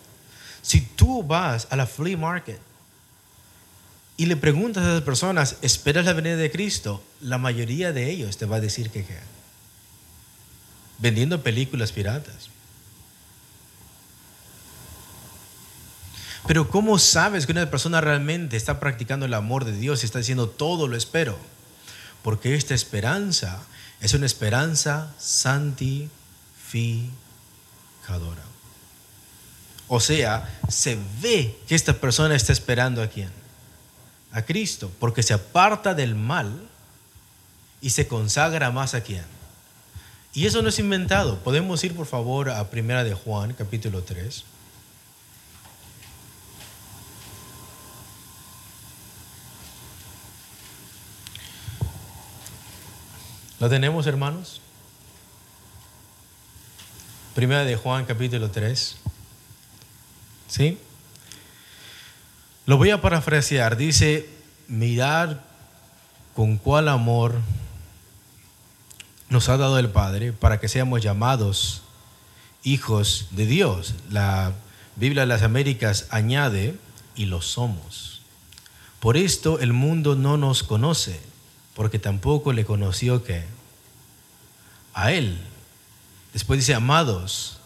si 0.62 0.82
tú 0.82 1.24
vas 1.24 1.68
a 1.70 1.76
la 1.76 1.88
flea 1.88 2.18
market 2.18 2.60
y 4.18 4.26
le 4.26 4.36
preguntas 4.36 4.84
a 4.84 4.90
esas 4.90 5.04
personas, 5.04 5.58
¿esperas 5.62 6.06
la 6.06 6.14
venida 6.14 6.36
de 6.36 6.52
Cristo? 6.52 7.04
La 7.22 7.38
mayoría 7.38 7.94
de 7.94 8.10
ellos 8.10 8.38
te 8.38 8.46
va 8.46 8.58
a 8.58 8.62
decir 8.62 8.90
que 8.90 9.06
qué. 9.06 9.18
Vendiendo 10.98 11.42
películas 11.42 11.94
piratas. 11.94 12.50
Pero 16.48 16.70
¿cómo 16.70 17.00
sabes 17.00 17.46
que 17.46 17.52
una 17.52 17.70
persona 17.70 18.02
realmente 18.02 18.58
está 18.58 18.80
practicando 18.80 19.26
el 19.26 19.34
amor 19.34 19.66
de 19.66 19.72
Dios 19.72 20.02
y 20.02 20.06
está 20.06 20.20
diciendo 20.20 20.50
todo 20.50 20.88
lo 20.88 20.98
espero? 20.98 21.38
Porque 22.24 22.56
esta 22.56 22.74
esperanza 22.74 23.62
es 24.02 24.14
una 24.14 24.26
esperanza 24.26 25.14
santificadora. 25.18 26.10
O 29.88 30.00
sea, 30.00 30.48
se 30.70 30.98
ve 31.22 31.58
que 31.68 31.76
esta 31.76 31.94
persona 31.94 32.36
está 32.36 32.54
esperando 32.54 33.02
a 33.02 33.08
quién? 33.08 33.32
A 34.32 34.44
Cristo, 34.44 34.92
porque 35.00 35.24
se 35.24 35.34
aparta 35.34 35.96
del 35.96 36.16
mal 36.16 36.70
y 37.82 37.90
se 37.90 38.08
consagra 38.08 38.72
más 38.72 38.94
a 38.94 39.02
quién. 39.02 39.26
Y 40.34 40.46
eso 40.46 40.62
no 40.62 40.70
es 40.70 40.78
inventado. 40.78 41.40
Podemos 41.40 41.84
ir 41.84 41.96
por 41.96 42.06
favor 42.06 42.52
a 42.52 42.70
Primera 42.70 43.04
de 43.04 43.16
Juan, 43.16 43.54
capítulo 43.54 44.04
3. 44.04 44.44
¿Lo 53.60 53.70
tenemos, 53.70 54.08
hermanos? 54.08 54.62
Primera 57.36 57.66
de 57.66 57.76
Juan, 57.76 58.06
capítulo 58.06 58.50
3. 58.50 58.96
¿Sí? 60.48 60.78
Lo 62.66 62.78
voy 62.78 62.92
a 62.92 63.02
parafrasear. 63.02 63.76
Dice, 63.76 64.30
mirar 64.68 65.44
con 66.36 66.58
cuál 66.58 66.88
amor 66.88 67.36
nos 69.30 69.50
ha 69.50 69.58
dado 69.58 69.78
el 69.78 69.90
Padre 69.90 70.32
para 70.32 70.60
que 70.60 70.70
seamos 70.70 71.02
llamados 71.02 71.82
hijos 72.64 73.28
de 73.32 73.46
Dios. 73.46 73.96
La 74.10 74.54
Biblia 74.96 75.24
de 75.24 75.28
las 75.28 75.44
Américas 75.44 76.08
añade, 76.12 76.78
y 77.16 77.26
lo 77.26 77.42
somos. 77.42 78.22
Por 79.02 79.18
esto 79.18 79.60
el 79.60 79.74
mundo 79.74 80.16
no 80.16 80.38
nos 80.38 80.64
conoce, 80.64 81.20
porque 81.80 81.98
tampoco 81.98 82.52
le 82.52 82.66
conoció 82.66 83.24
que 83.24 83.42
a 84.94 85.14
Él. 85.14 85.40
Después 86.34 86.60
dice, 86.60 86.74
amados, 86.74 87.62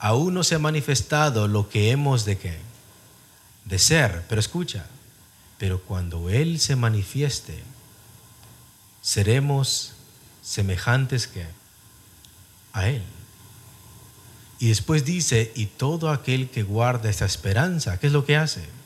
aún 0.00 0.34
no 0.34 0.42
se 0.42 0.56
ha 0.56 0.58
manifestado 0.58 1.46
lo 1.46 1.68
que 1.68 1.92
hemos 1.92 2.24
de 2.24 2.38
qué? 2.38 2.58
De 3.64 3.78
ser. 3.78 4.24
Pero 4.28 4.40
escucha, 4.40 4.86
pero 5.58 5.80
cuando 5.80 6.28
Él 6.28 6.58
se 6.58 6.74
manifieste, 6.74 7.62
seremos 9.00 9.92
semejantes 10.42 11.28
que 11.28 11.46
a 12.72 12.88
Él. 12.88 13.04
Y 14.58 14.70
después 14.70 15.04
dice, 15.04 15.52
y 15.54 15.66
todo 15.66 16.10
aquel 16.10 16.50
que 16.50 16.64
guarda 16.64 17.08
esta 17.08 17.26
esperanza, 17.26 18.00
¿qué 18.00 18.08
es 18.08 18.12
lo 18.12 18.24
que 18.24 18.36
hace? 18.36 18.81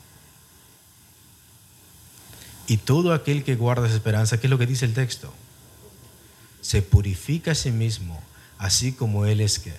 Y 2.67 2.77
todo 2.77 3.13
aquel 3.13 3.43
que 3.45 3.55
guarda 3.55 3.87
esa 3.87 3.95
esperanza, 3.95 4.39
¿qué 4.39 4.47
es 4.47 4.51
lo 4.51 4.57
que 4.57 4.65
dice 4.65 4.85
el 4.85 4.93
texto? 4.93 5.33
Se 6.61 6.81
purifica 6.81 7.51
a 7.51 7.55
sí 7.55 7.71
mismo, 7.71 8.21
así 8.57 8.91
como 8.91 9.25
Él 9.25 9.39
es 9.39 9.57
que, 9.57 9.73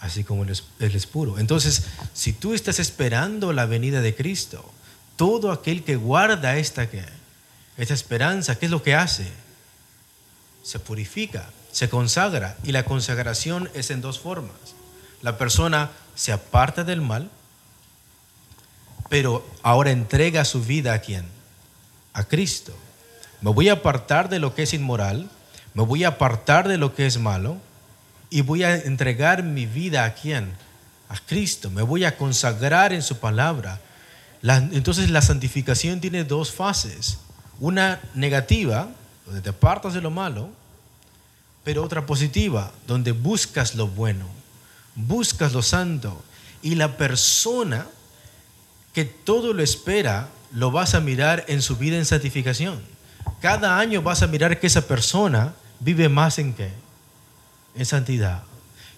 así 0.00 0.24
como 0.24 0.42
Él 0.42 0.50
es, 0.80 1.06
puro. 1.06 1.38
Entonces, 1.38 1.84
si 2.14 2.32
tú 2.32 2.52
estás 2.52 2.80
esperando 2.80 3.52
la 3.52 3.66
venida 3.66 4.00
de 4.00 4.16
Cristo, 4.16 4.68
todo 5.14 5.52
aquel 5.52 5.84
que 5.84 5.94
guarda 5.94 6.56
esta, 6.56 6.88
esta 7.76 7.94
esperanza, 7.94 8.58
¿qué 8.58 8.66
es 8.66 8.72
lo 8.72 8.82
que 8.82 8.96
hace? 8.96 9.30
Se 10.64 10.80
purifica, 10.80 11.48
se 11.70 11.88
consagra. 11.88 12.56
Y 12.64 12.72
la 12.72 12.84
consagración 12.84 13.70
es 13.74 13.90
en 13.90 14.00
dos 14.00 14.18
formas. 14.18 14.56
La 15.22 15.38
persona 15.38 15.92
se 16.16 16.32
aparta 16.32 16.82
del 16.82 17.00
mal, 17.00 17.30
pero 19.08 19.48
ahora 19.62 19.92
entrega 19.92 20.44
su 20.44 20.62
vida 20.62 20.92
a 20.92 21.00
quién? 21.00 21.37
A 22.12 22.24
Cristo. 22.24 22.74
Me 23.40 23.50
voy 23.52 23.68
a 23.68 23.74
apartar 23.74 24.28
de 24.28 24.38
lo 24.38 24.54
que 24.54 24.62
es 24.62 24.74
inmoral, 24.74 25.28
me 25.74 25.84
voy 25.84 26.04
a 26.04 26.08
apartar 26.08 26.66
de 26.68 26.78
lo 26.78 26.94
que 26.94 27.06
es 27.06 27.18
malo 27.18 27.58
y 28.30 28.40
voy 28.40 28.64
a 28.64 28.76
entregar 28.76 29.42
mi 29.42 29.66
vida 29.66 30.04
a 30.04 30.14
quién? 30.14 30.52
A 31.08 31.16
Cristo. 31.18 31.70
Me 31.70 31.82
voy 31.82 32.04
a 32.04 32.16
consagrar 32.16 32.92
en 32.92 33.02
su 33.02 33.18
palabra 33.18 33.80
entonces 34.42 35.10
la 35.10 35.22
santificación 35.22 36.00
tiene 36.00 36.24
dos 36.24 36.52
fases. 36.52 37.18
Una 37.60 38.00
negativa, 38.14 38.88
donde 39.26 39.40
te 39.40 39.50
apartas 39.50 39.94
de 39.94 40.00
lo 40.00 40.10
malo, 40.10 40.50
pero 41.64 41.82
otra 41.82 42.06
positiva, 42.06 42.72
donde 42.86 43.12
buscas 43.12 43.74
lo 43.74 43.88
bueno, 43.88 44.26
buscas 44.94 45.52
lo 45.52 45.62
santo. 45.62 46.22
Y 46.62 46.76
la 46.76 46.96
persona 46.96 47.86
que 48.92 49.04
todo 49.04 49.52
lo 49.52 49.62
espera, 49.62 50.28
lo 50.52 50.70
vas 50.70 50.94
a 50.94 51.00
mirar 51.00 51.44
en 51.48 51.62
su 51.62 51.76
vida 51.76 51.96
en 51.96 52.04
santificación. 52.04 52.80
Cada 53.40 53.78
año 53.78 54.02
vas 54.02 54.22
a 54.22 54.26
mirar 54.26 54.58
que 54.60 54.66
esa 54.66 54.82
persona 54.82 55.54
vive 55.80 56.08
más 56.08 56.38
en 56.38 56.54
qué? 56.54 56.70
En 57.76 57.86
santidad. 57.86 58.42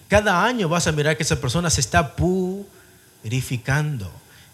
Cada 0.07 0.43
año 0.45 0.69
vas 0.69 0.87
a 0.87 0.91
mirar 0.91 1.17
que 1.17 1.23
esa 1.23 1.41
persona 1.41 1.69
se 1.69 1.81
está 1.81 2.15
purificando 2.15 4.11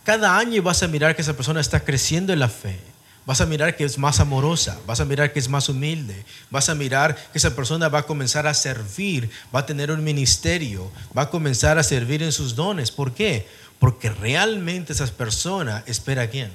cada 0.07 0.37
año 0.37 0.63
vas 0.63 0.81
a 0.83 0.87
mirar 0.87 1.17
que 1.17 1.21
esa 1.21 1.33
persona 1.33 1.59
está 1.59 1.81
creciendo 1.81 2.31
en 2.31 2.39
la 2.39 2.47
fe. 2.47 2.79
Vas 3.25 3.41
a 3.41 3.45
mirar 3.45 3.75
que 3.75 3.83
es 3.83 3.97
más 3.97 4.21
amorosa, 4.21 4.79
vas 4.87 5.01
a 5.01 5.05
mirar 5.05 5.33
que 5.33 5.39
es 5.39 5.49
más 5.49 5.67
humilde, 5.67 6.23
vas 6.49 6.69
a 6.69 6.75
mirar 6.75 7.13
que 7.13 7.37
esa 7.37 7.53
persona 7.57 7.89
va 7.89 7.99
a 7.99 8.03
comenzar 8.03 8.47
a 8.47 8.53
servir, 8.53 9.29
va 9.53 9.59
a 9.59 9.65
tener 9.65 9.91
un 9.91 10.01
ministerio, 10.01 10.89
va 11.15 11.23
a 11.23 11.29
comenzar 11.29 11.77
a 11.77 11.83
servir 11.83 12.23
en 12.23 12.31
sus 12.31 12.55
dones. 12.55 12.89
¿Por 12.89 13.13
qué? 13.13 13.49
Porque 13.79 14.09
realmente 14.09 14.93
esa 14.93 15.07
persona 15.07 15.83
espera 15.87 16.21
a 16.21 16.27
quién? 16.29 16.53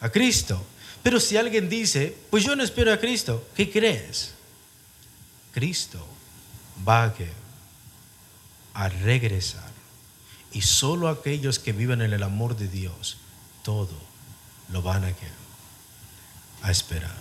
A 0.00 0.10
Cristo. 0.10 0.64
Pero 1.02 1.20
si 1.20 1.36
alguien 1.36 1.68
dice, 1.68 2.16
pues 2.30 2.44
yo 2.44 2.56
no 2.56 2.62
espero 2.62 2.92
a 2.92 2.98
Cristo, 2.98 3.46
¿qué 3.54 3.70
crees? 3.70 4.32
Cristo 5.52 6.06
va 6.86 7.04
a, 7.04 7.14
a 8.74 8.88
regresar 8.88 9.70
y 10.52 10.62
solo 10.62 11.08
aquellos 11.08 11.58
que 11.58 11.72
viven 11.72 12.02
en 12.02 12.12
el 12.12 12.22
amor 12.22 12.56
de 12.56 12.68
Dios, 12.68 13.18
todo 13.62 13.96
lo 14.72 14.82
van 14.82 15.04
a, 15.04 15.12
a 16.62 16.70
esperar. 16.70 17.14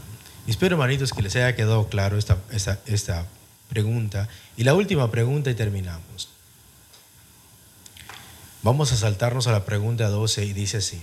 Espero, 0.47 0.75
hermanitos, 0.75 1.13
que 1.13 1.21
les 1.21 1.35
haya 1.35 1.55
quedado 1.55 1.89
claro 1.89 2.17
esta, 2.17 2.37
esta, 2.51 2.79
esta 2.87 3.27
pregunta. 3.69 4.27
Y 4.57 4.63
la 4.63 4.73
última 4.73 5.11
pregunta 5.11 5.51
y 5.51 5.55
terminamos. 5.55 6.29
Vamos 8.63 8.91
a 8.91 8.97
saltarnos 8.97 9.47
a 9.47 9.51
la 9.51 9.63
pregunta 9.63 10.09
12 10.09 10.45
y 10.45 10.53
dice 10.53 10.77
así. 10.77 11.01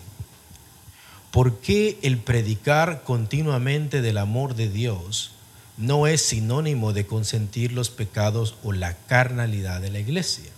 ¿Por 1.37 1.59
qué 1.59 1.99
el 2.01 2.17
predicar 2.17 3.03
continuamente 3.05 4.01
del 4.01 4.17
amor 4.17 4.55
de 4.55 4.71
Dios 4.71 5.33
no 5.77 6.07
es 6.07 6.23
sinónimo 6.23 6.95
de 6.95 7.05
consentir 7.05 7.73
los 7.73 7.91
pecados 7.91 8.57
o 8.65 8.73
la 8.73 8.97
carnalidad 9.07 9.83
de 9.83 9.91
la 9.91 9.99
iglesia? 9.99 10.51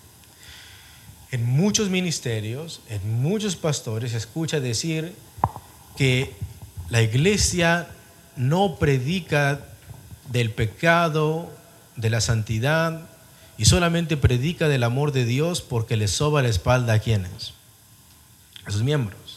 en 1.31 1.45
muchos 1.45 1.91
ministerios, 1.91 2.81
en 2.89 3.21
muchos 3.21 3.57
pastores, 3.57 4.13
se 4.13 4.17
escucha 4.17 4.61
decir 4.61 5.13
que 5.97 6.35
la 6.89 7.03
iglesia 7.03 7.89
no 8.37 8.77
predica 8.79 9.61
del 10.31 10.51
pecado, 10.51 11.53
de 11.97 12.09
la 12.09 12.21
santidad, 12.21 13.03
y 13.59 13.65
solamente 13.67 14.17
predica 14.17 14.69
del 14.69 14.85
amor 14.85 15.13
de 15.13 15.25
Dios 15.25 15.61
porque 15.61 15.97
le 15.97 16.09
soba 16.09 16.43
la 16.43 16.49
espalda 16.49 16.95
a 16.95 16.99
quienes, 17.01 17.53
a 18.65 18.71
sus 18.71 18.83
miembros. 18.83 19.28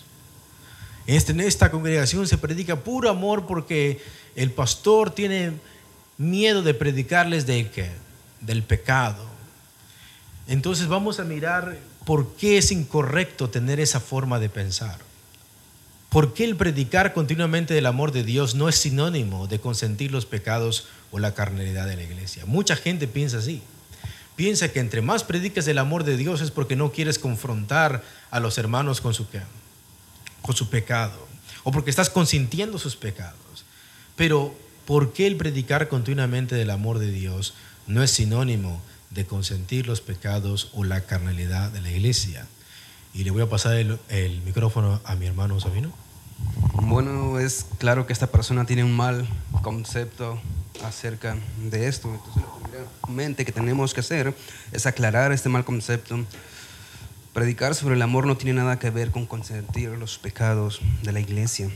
Este, 1.11 1.31
en 1.31 1.41
esta 1.41 1.71
congregación 1.71 2.27
se 2.27 2.37
predica 2.37 2.77
puro 2.77 3.09
amor 3.09 3.45
porque 3.45 4.01
el 4.35 4.51
pastor 4.51 5.11
tiene 5.11 5.53
miedo 6.17 6.61
de 6.61 6.73
predicarles 6.73 7.45
qué? 7.45 7.89
Del 8.39 8.63
pecado 8.63 9.31
entonces 10.51 10.87
vamos 10.87 11.19
a 11.21 11.23
mirar 11.23 11.77
por 12.05 12.35
qué 12.35 12.57
es 12.57 12.73
incorrecto 12.73 13.49
tener 13.49 13.79
esa 13.79 13.99
forma 13.99 14.37
de 14.37 14.49
pensar. 14.49 14.97
¿Por 16.09 16.33
qué 16.33 16.43
el 16.43 16.57
predicar 16.57 17.13
continuamente 17.13 17.73
del 17.73 17.85
amor 17.85 18.11
de 18.11 18.25
Dios 18.25 18.53
no 18.53 18.67
es 18.67 18.75
sinónimo 18.75 19.47
de 19.47 19.59
consentir 19.59 20.11
los 20.11 20.25
pecados 20.25 20.87
o 21.11 21.19
la 21.19 21.33
carnalidad 21.33 21.87
de 21.87 21.95
la 21.95 22.03
iglesia? 22.03 22.45
Mucha 22.45 22.75
gente 22.75 23.07
piensa 23.07 23.37
así. 23.37 23.61
Piensa 24.35 24.69
que 24.69 24.81
entre 24.81 25.01
más 25.01 25.23
predicas 25.23 25.65
del 25.65 25.77
amor 25.77 26.03
de 26.03 26.17
Dios 26.17 26.41
es 26.41 26.51
porque 26.51 26.75
no 26.75 26.91
quieres 26.91 27.17
confrontar 27.17 28.03
a 28.29 28.41
los 28.41 28.57
hermanos 28.57 28.99
con 28.99 29.13
su, 29.13 29.27
con 30.41 30.55
su 30.55 30.69
pecado 30.69 31.27
o 31.63 31.71
porque 31.71 31.89
estás 31.89 32.09
consintiendo 32.09 32.79
sus 32.79 32.95
pecados. 32.95 33.65
Pero 34.15 34.55
¿por 34.85 35.13
qué 35.13 35.27
el 35.27 35.37
predicar 35.37 35.87
continuamente 35.87 36.55
del 36.55 36.69
amor 36.69 36.99
de 36.99 37.11
Dios 37.11 37.53
no 37.87 38.03
es 38.03 38.11
sinónimo 38.11 38.81
de 39.11 39.25
consentir 39.25 39.87
los 39.87 40.01
pecados 40.01 40.69
o 40.73 40.83
la 40.83 41.01
carnalidad 41.01 41.69
de 41.71 41.81
la 41.81 41.91
iglesia. 41.91 42.47
Y 43.13 43.23
le 43.23 43.31
voy 43.31 43.41
a 43.41 43.49
pasar 43.49 43.75
el, 43.75 44.41
micrófono 44.45 45.01
a 45.03 45.15
mi 45.15 45.27
hermano 45.27 45.59
Sabino. 45.59 45.91
Bueno, 46.81 47.39
es 47.39 47.65
claro 47.77 48.07
que 48.07 48.13
esta 48.13 48.27
persona 48.27 48.65
tiene 48.65 48.83
un 48.83 48.95
mal 48.95 49.27
concepto 49.61 50.41
acerca 50.83 51.37
de 51.69 51.87
esto. 51.87 52.09
Entonces, 52.09 52.43
la 53.03 53.13
mente 53.13 53.45
que 53.45 53.51
tenemos 53.51 53.93
que 53.93 53.99
hacer 53.99 54.33
es 54.71 54.85
aclarar 54.85 55.33
este 55.33 55.49
mal 55.49 55.65
concepto. 55.65 56.25
Predicar 57.33 57.75
sobre 57.75 57.95
el 57.95 58.01
amor 58.01 58.27
no 58.27 58.35
tiene 58.35 58.59
nada 58.59 58.77
que 58.77 58.89
ver 58.89 59.09
con 59.11 59.25
consentir 59.25 59.91
los 59.91 60.17
pecados 60.17 60.81
de 61.01 61.13
la 61.13 61.21
iglesia. 61.21 61.69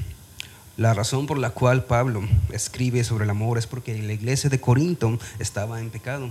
La 0.75 0.93
razón 0.93 1.27
por 1.27 1.37
la 1.37 1.51
cual 1.51 1.85
Pablo 1.85 2.27
escribe 2.51 3.05
sobre 3.05 3.23
el 3.23 3.29
amor 3.29 3.57
es 3.57 3.65
porque 3.65 3.97
la 4.01 4.11
iglesia 4.11 4.49
de 4.49 4.59
Corinto 4.59 5.17
estaba 5.39 5.79
en 5.79 5.91
pecado. 5.91 6.29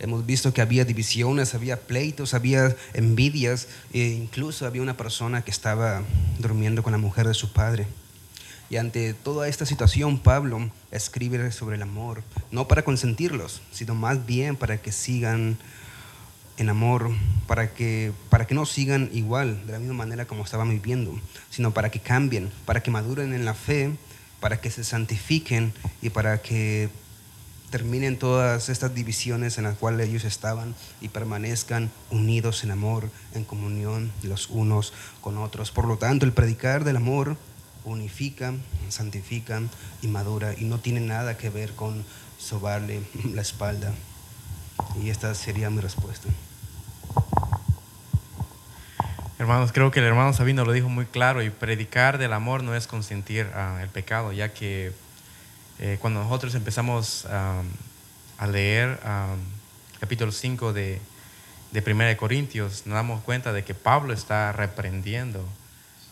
Hemos 0.00 0.26
visto 0.26 0.52
que 0.52 0.62
había 0.62 0.84
divisiones, 0.84 1.54
había 1.54 1.80
pleitos, 1.82 2.34
había 2.34 2.74
envidias 2.92 3.68
e 3.92 4.00
incluso 4.08 4.66
había 4.66 4.82
una 4.82 4.96
persona 4.96 5.42
que 5.42 5.52
estaba 5.52 6.02
durmiendo 6.40 6.82
con 6.82 6.90
la 6.90 6.98
mujer 6.98 7.28
de 7.28 7.34
su 7.34 7.52
padre. 7.52 7.86
Y 8.68 8.78
ante 8.78 9.14
toda 9.14 9.46
esta 9.46 9.64
situación, 9.64 10.18
Pablo 10.18 10.72
escribe 10.90 11.52
sobre 11.52 11.76
el 11.76 11.82
amor, 11.82 12.24
no 12.50 12.66
para 12.66 12.82
consentirlos, 12.82 13.62
sino 13.70 13.94
más 13.94 14.26
bien 14.26 14.56
para 14.56 14.78
que 14.78 14.90
sigan 14.90 15.56
en 16.58 16.68
amor, 16.68 17.10
para 17.46 17.74
que, 17.74 18.12
para 18.30 18.46
que 18.46 18.54
no 18.54 18.66
sigan 18.66 19.10
igual, 19.12 19.66
de 19.66 19.72
la 19.72 19.78
misma 19.78 19.94
manera 19.94 20.26
como 20.26 20.44
estaban 20.44 20.70
viviendo, 20.70 21.18
sino 21.50 21.72
para 21.72 21.90
que 21.90 22.00
cambien, 22.00 22.50
para 22.64 22.82
que 22.82 22.90
maduren 22.90 23.34
en 23.34 23.44
la 23.44 23.54
fe, 23.54 23.92
para 24.40 24.60
que 24.60 24.70
se 24.70 24.84
santifiquen 24.84 25.72
y 26.02 26.10
para 26.10 26.40
que 26.40 26.88
terminen 27.70 28.18
todas 28.18 28.68
estas 28.68 28.94
divisiones 28.94 29.58
en 29.58 29.64
las 29.64 29.76
cuales 29.76 30.08
ellos 30.08 30.24
estaban 30.24 30.74
y 31.00 31.08
permanezcan 31.08 31.90
unidos 32.10 32.64
en 32.64 32.70
amor, 32.70 33.10
en 33.34 33.44
comunión 33.44 34.12
los 34.22 34.48
unos 34.48 34.92
con 35.20 35.36
otros. 35.38 35.72
Por 35.72 35.86
lo 35.86 35.98
tanto, 35.98 36.24
el 36.24 36.32
predicar 36.32 36.84
del 36.84 36.96
amor 36.96 37.36
unifica, 37.84 38.54
santifica 38.88 39.62
y 40.02 40.08
madura 40.08 40.54
y 40.56 40.64
no 40.64 40.78
tiene 40.78 41.00
nada 41.00 41.36
que 41.36 41.50
ver 41.50 41.72
con 41.72 42.04
sobarle 42.38 43.02
la 43.34 43.42
espalda. 43.42 43.92
Y 45.00 45.10
esta 45.10 45.34
sería 45.34 45.70
mi 45.70 45.80
respuesta. 45.80 46.28
Hermanos, 49.38 49.72
creo 49.72 49.90
que 49.90 50.00
el 50.00 50.06
hermano 50.06 50.32
Sabino 50.32 50.64
lo 50.64 50.72
dijo 50.72 50.88
muy 50.88 51.04
claro 51.04 51.42
y 51.42 51.50
predicar 51.50 52.18
del 52.18 52.32
amor 52.32 52.62
no 52.62 52.74
es 52.74 52.86
consentir 52.86 53.50
ah, 53.54 53.80
el 53.82 53.88
pecado, 53.88 54.32
ya 54.32 54.54
que 54.54 54.92
eh, 55.78 55.98
cuando 56.00 56.22
nosotros 56.22 56.54
empezamos 56.54 57.26
a 57.26 58.46
leer 58.46 58.98
capítulo 60.00 60.32
5 60.32 60.72
de, 60.72 61.00
de 61.72 61.92
1 61.92 62.16
Corintios, 62.16 62.86
nos 62.86 62.94
damos 62.94 63.22
cuenta 63.22 63.52
de 63.52 63.64
que 63.64 63.74
Pablo 63.74 64.12
está 64.12 64.52
reprendiendo 64.52 65.44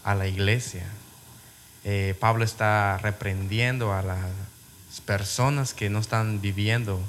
a 0.05 0.15
la 0.15 0.27
iglesia. 0.27 0.85
Eh, 1.85 2.15
Pablo 2.19 2.45
está 2.45 2.99
reprendiendo 2.99 3.93
a 3.93 4.03
las 4.03 5.01
personas 5.05 5.75
que 5.75 5.91
no 5.91 5.99
están 5.99 6.41
viviendo 6.41 7.01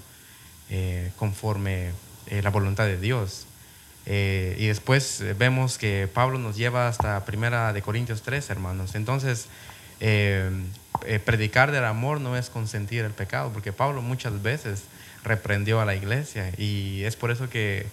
eh, 0.69 1.11
conforme 1.17 1.91
la 2.29 2.49
voluntad 2.49 2.85
de 2.85 2.97
Dios. 2.97 3.45
y 4.07 4.67
después 4.67 5.23
vemos 5.37 5.77
que 5.77 6.07
Pablo 6.11 6.39
nos 6.39 6.55
lleva 6.55 6.87
hasta 6.87 7.23
primera 7.25 7.71
de 7.71 7.81
Corintios 7.81 8.23
3, 8.23 8.49
hermanos. 8.49 8.95
Entonces, 8.95 9.47
eh, 9.99 11.19
predicar 11.23 11.71
del 11.71 11.85
amor 11.85 12.21
no 12.21 12.37
es 12.37 12.49
consentir 12.49 13.05
el 13.05 13.11
pecado, 13.11 13.51
porque 13.51 13.73
Pablo 13.73 14.01
muchas 14.01 14.41
veces 14.41 14.83
reprendió 15.23 15.81
a 15.81 15.85
la 15.85 15.95
iglesia 15.95 16.51
y 16.57 17.03
es 17.03 17.15
por 17.15 17.31
eso 17.31 17.49
que 17.49 17.85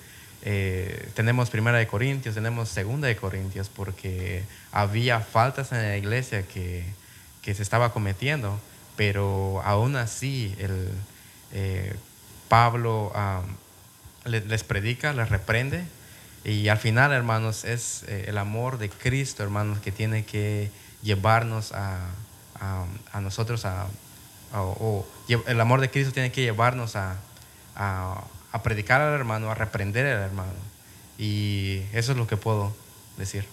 eh, 0.43 1.09
tenemos 1.15 1.51
primera 1.51 1.79
de 1.79 1.87
Corintios, 1.87 2.35
tenemos 2.35 2.69
segunda 2.69 3.09
de 3.09 3.17
Corintios, 3.17 3.69
porque 3.69 4.43
había 4.71 5.21
faltas 5.21 5.73
en 5.73 5.79
la 5.79 5.97
iglesia 5.97 6.43
que, 6.43 6.85
que 7.43 7.55
se 7.55 7.63
estaba 7.63 7.93
cometiendo, 7.93 8.59
pero 8.97 9.63
aún 9.65 9.97
así 9.97 10.55
el, 10.59 10.89
eh, 11.53 11.95
Pablo 12.53 13.11
les, 14.27 14.63
predica, 14.63 15.15
les 15.15 15.31
reprende 15.31 15.87
y 16.45 16.69
al 16.69 16.77
final, 16.77 17.11
hermanos, 17.11 17.65
es 17.65 18.03
el 18.03 18.37
amor 18.37 18.77
de 18.77 18.91
Cristo, 18.91 19.43
hermanos, 19.43 19.79
que 19.79 19.91
tiene 19.91 20.27
que 20.27 20.71
llevarnos 21.03 21.73
a, 21.73 21.99
a, 22.61 23.21
nosotros, 23.23 23.65
a, 23.65 23.87
o, 24.53 25.07
el 25.47 25.61
amor 25.63 25.81
de 25.81 25.91
Cristo 25.91 26.13
tiene 26.13 26.31
que 26.31 26.43
llevarnos 26.43 26.95
a, 26.95 27.17
a, 27.75 28.63
predicar 28.63 29.01
al 29.01 29.15
hermano, 29.15 29.51
a 29.51 29.55
reprender 29.55 30.05
al 30.05 30.23
hermano. 30.23 30.53
Y 31.17 31.81
eso 31.95 32.13
es 32.13 32.19
lo 32.19 32.27
que 32.27 32.37
puedo 32.37 32.77
decir. 33.17 33.47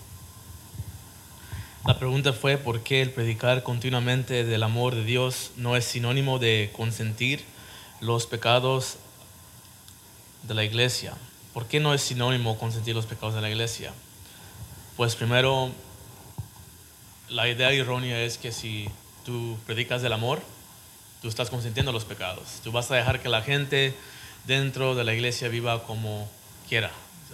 La 1.85 1.97
pregunta 1.97 2.33
fue 2.33 2.57
por 2.57 2.83
qué 2.83 3.01
el 3.01 3.11
predicar 3.11 3.63
continuamente 3.63 4.43
del 4.43 4.61
amor 4.61 4.93
de 4.93 5.05
Dios 5.05 5.51
no 5.55 5.77
es 5.77 5.85
sinónimo 5.85 6.37
de 6.37 6.69
consentir 6.75 7.45
los 8.01 8.25
pecados 8.25 8.97
de 10.43 10.53
la 10.53 10.63
iglesia. 10.63 11.13
¿Por 11.53 11.65
qué 11.65 11.79
no 11.79 11.93
es 11.93 12.01
sinónimo 12.01 12.57
consentir 12.57 12.95
los 12.95 13.05
pecados 13.05 13.35
de 13.35 13.41
la 13.41 13.49
iglesia? 13.49 13.91
Pues 14.95 15.15
primero, 15.15 15.71
la 17.29 17.47
idea 17.47 17.71
errónea 17.71 18.21
es 18.21 18.37
que 18.37 18.51
si 18.51 18.89
tú 19.25 19.57
predicas 19.65 20.01
del 20.01 20.13
amor, 20.13 20.41
tú 21.21 21.27
estás 21.27 21.49
consintiendo 21.49 21.91
los 21.91 22.05
pecados. 22.05 22.59
Tú 22.63 22.71
vas 22.71 22.89
a 22.91 22.95
dejar 22.95 23.21
que 23.21 23.29
la 23.29 23.41
gente 23.41 23.95
dentro 24.45 24.95
de 24.95 25.03
la 25.03 25.13
iglesia 25.13 25.49
viva 25.49 25.83
como 25.83 26.29
quiera. 26.67 26.91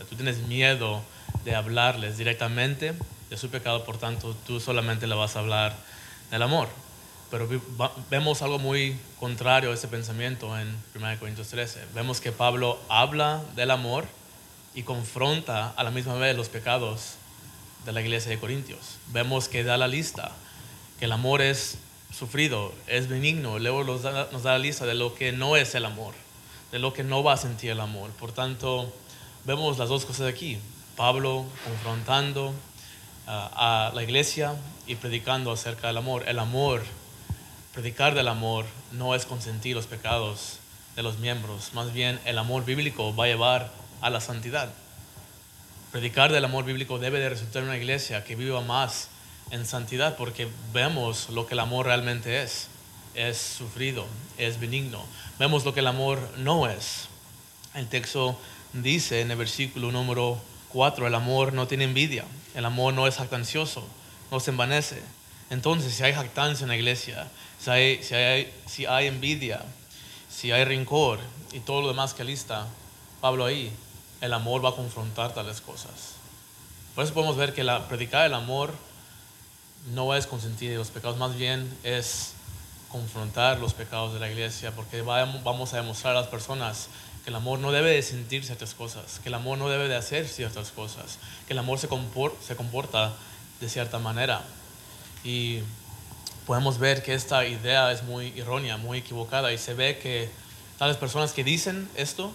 tú 0.09 0.15
tienes 0.15 0.39
miedo 0.47 1.01
de 1.43 1.55
hablarles 1.55 2.17
directamente 2.17 2.93
de 3.29 3.37
su 3.37 3.49
pecado, 3.49 3.83
por 3.83 3.97
tanto, 3.97 4.35
tú 4.45 4.59
solamente 4.59 5.07
le 5.07 5.15
vas 5.15 5.35
a 5.35 5.39
hablar 5.39 5.75
del 6.31 6.41
amor. 6.41 6.69
Pero 7.31 7.49
vemos 8.09 8.41
algo 8.41 8.59
muy 8.59 8.97
contrario 9.19 9.71
a 9.71 9.73
ese 9.73 9.87
pensamiento 9.87 10.57
en 10.57 10.75
1 10.95 11.19
Corintios 11.19 11.47
13. 11.49 11.85
Vemos 11.93 12.21
que 12.21 12.31
Pablo 12.31 12.79
habla 12.87 13.41
del 13.55 13.71
amor 13.71 14.05
y 14.75 14.83
confronta 14.83 15.69
a 15.75 15.83
la 15.83 15.91
misma 15.91 16.15
vez 16.15 16.35
los 16.35 16.49
pecados 16.49 17.15
de 17.85 17.91
la 17.91 18.01
iglesia 18.01 18.29
de 18.29 18.39
Corintios. 18.39 18.97
Vemos 19.07 19.47
que 19.47 19.63
da 19.63 19.77
la 19.77 19.87
lista, 19.87 20.31
que 20.99 21.05
el 21.05 21.11
amor 21.11 21.41
es 21.41 21.77
sufrido, 22.13 22.73
es 22.87 23.07
benigno. 23.07 23.59
Luego 23.59 23.83
nos 23.83 24.03
da, 24.03 24.27
la 24.31 24.57
lista 24.57 24.85
de 24.85 24.95
lo 24.95 25.15
que 25.15 25.31
no 25.31 25.55
es 25.55 25.75
el 25.75 25.85
amor, 25.85 26.13
de 26.71 26.79
lo 26.79 26.93
que 26.93 27.03
no 27.03 27.23
va 27.23 27.33
a 27.33 27.37
sentir 27.37 27.71
el 27.71 27.79
amor. 27.79 28.11
Por 28.11 28.31
tanto, 28.31 28.91
vemos 29.45 29.77
las 29.77 29.89
dos 29.89 30.05
cosas 30.05 30.27
aquí. 30.27 30.59
Pablo 30.95 31.45
confrontando 31.63 32.53
ah, 33.27 33.89
a 33.89 33.95
la 33.95 34.03
iglesia 34.03 34.55
y 34.87 34.95
predicando 34.95 35.51
acerca 35.51 35.87
del 35.87 35.97
amor. 35.97 36.27
El 36.27 36.39
amor, 36.39 36.83
predicar 37.75 38.15
del 38.15 38.27
amor, 38.27 38.65
no 38.91 39.13
es 39.13 39.27
consentir 39.27 39.75
los 39.75 39.85
pecados 39.85 40.57
de 40.95 41.03
los 41.03 41.19
miembros. 41.19 41.73
Más 41.73 41.93
bien, 41.93 42.19
el 42.25 42.39
amor 42.39 42.65
bíblico 42.65 43.15
va 43.15 43.25
a 43.25 43.27
llevar 43.27 43.71
a 44.01 44.09
la 44.09 44.19
santidad 44.19 44.73
predicar 45.95 46.29
del 46.29 46.43
amor 46.43 46.65
bíblico 46.65 46.99
debe 46.99 47.21
de 47.21 47.29
resultar 47.29 47.63
en 47.63 47.69
una 47.69 47.77
iglesia 47.77 48.25
que 48.25 48.35
viva 48.35 48.59
más 48.59 49.07
en 49.49 49.65
santidad 49.65 50.17
porque 50.17 50.49
vemos 50.73 51.29
lo 51.29 51.47
que 51.47 51.53
el 51.53 51.61
amor 51.61 51.85
realmente 51.85 52.43
es. 52.43 52.67
Es 53.13 53.37
sufrido, 53.37 54.05
es 54.37 54.59
benigno. 54.59 55.01
Vemos 55.39 55.63
lo 55.63 55.73
que 55.73 55.79
el 55.79 55.87
amor 55.87 56.19
no 56.35 56.67
es. 56.67 57.07
El 57.75 57.87
texto 57.87 58.37
dice 58.73 59.21
en 59.21 59.31
el 59.31 59.37
versículo 59.37 59.89
número 59.93 60.37
4, 60.73 61.07
el 61.07 61.15
amor 61.15 61.53
no 61.53 61.65
tiene 61.65 61.85
envidia, 61.85 62.25
el 62.55 62.65
amor 62.65 62.93
no 62.93 63.07
es 63.07 63.15
jactancioso, 63.15 63.87
no 64.31 64.41
se 64.41 64.51
envanece. 64.51 65.01
Entonces, 65.49 65.93
si 65.93 66.03
hay 66.03 66.11
jactancia 66.11 66.65
en 66.65 66.69
la 66.71 66.75
iglesia, 66.75 67.25
si 67.65 67.71
hay, 67.71 68.03
si 68.03 68.13
hay, 68.13 68.53
si 68.67 68.85
hay 68.85 69.07
envidia, 69.07 69.59
si 70.29 70.51
hay 70.51 70.63
rencor 70.65 71.19
y 71.51 71.61
todo 71.61 71.81
lo 71.81 71.87
demás 71.87 72.13
que 72.13 72.23
lista 72.23 72.67
Pablo 73.21 73.43
ahí, 73.43 73.71
el 74.21 74.33
amor 74.33 74.63
va 74.63 74.69
a 74.69 74.75
confrontar 74.75 75.33
tales 75.33 75.61
cosas. 75.61 76.13
Por 76.93 77.03
eso 77.03 77.15
podemos 77.15 77.37
ver 77.37 77.55
que 77.55 77.63
la 77.63 77.87
predicar 77.87 78.27
el 78.27 78.35
amor 78.35 78.71
no 79.95 80.13
es 80.13 80.27
consentir 80.27 80.77
los 80.77 80.91
pecados, 80.91 81.17
más 81.17 81.35
bien 81.35 81.75
es 81.81 82.33
confrontar 82.91 83.57
los 83.57 83.73
pecados 83.73 84.13
de 84.13 84.19
la 84.19 84.29
iglesia, 84.29 84.71
porque 84.75 85.01
vamos 85.01 85.73
a 85.73 85.77
demostrar 85.77 86.15
a 86.15 86.19
las 86.19 86.29
personas 86.29 86.87
que 87.23 87.31
el 87.31 87.35
amor 87.35 87.57
no 87.57 87.71
debe 87.71 87.89
de 87.89 88.03
sentir 88.03 88.45
ciertas 88.45 88.75
cosas, 88.75 89.19
que 89.23 89.29
el 89.29 89.35
amor 89.35 89.57
no 89.57 89.69
debe 89.69 89.87
de 89.87 89.95
hacer 89.95 90.27
ciertas 90.27 90.69
cosas, 90.69 91.17
que 91.47 91.53
el 91.53 91.59
amor 91.59 91.79
se 91.79 91.87
comporta, 91.87 92.37
se 92.45 92.55
comporta 92.55 93.13
de 93.59 93.69
cierta 93.69 93.97
manera. 93.97 94.43
Y 95.23 95.61
podemos 96.45 96.77
ver 96.77 97.03
que 97.03 97.13
esta 97.13 97.45
idea 97.45 97.91
es 97.91 98.03
muy 98.03 98.37
errónea, 98.39 98.77
muy 98.77 98.99
equivocada, 98.99 99.51
y 99.51 99.57
se 99.57 99.73
ve 99.73 99.97
que 99.99 100.29
tales 100.77 100.97
personas 100.97 101.33
que 101.33 101.43
dicen 101.43 101.89
esto 101.95 102.31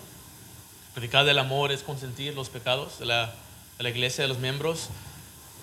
Predicar 0.95 1.25
del 1.25 1.39
amor 1.39 1.71
es 1.71 1.85
consentir 1.85 2.35
los 2.35 2.49
pecados 2.49 2.99
de 2.99 3.07
la, 3.07 3.33
de 3.79 3.85
la 3.85 3.91
iglesia, 3.91 4.23
de 4.23 4.29
los 4.29 4.39
miembros. 4.39 4.89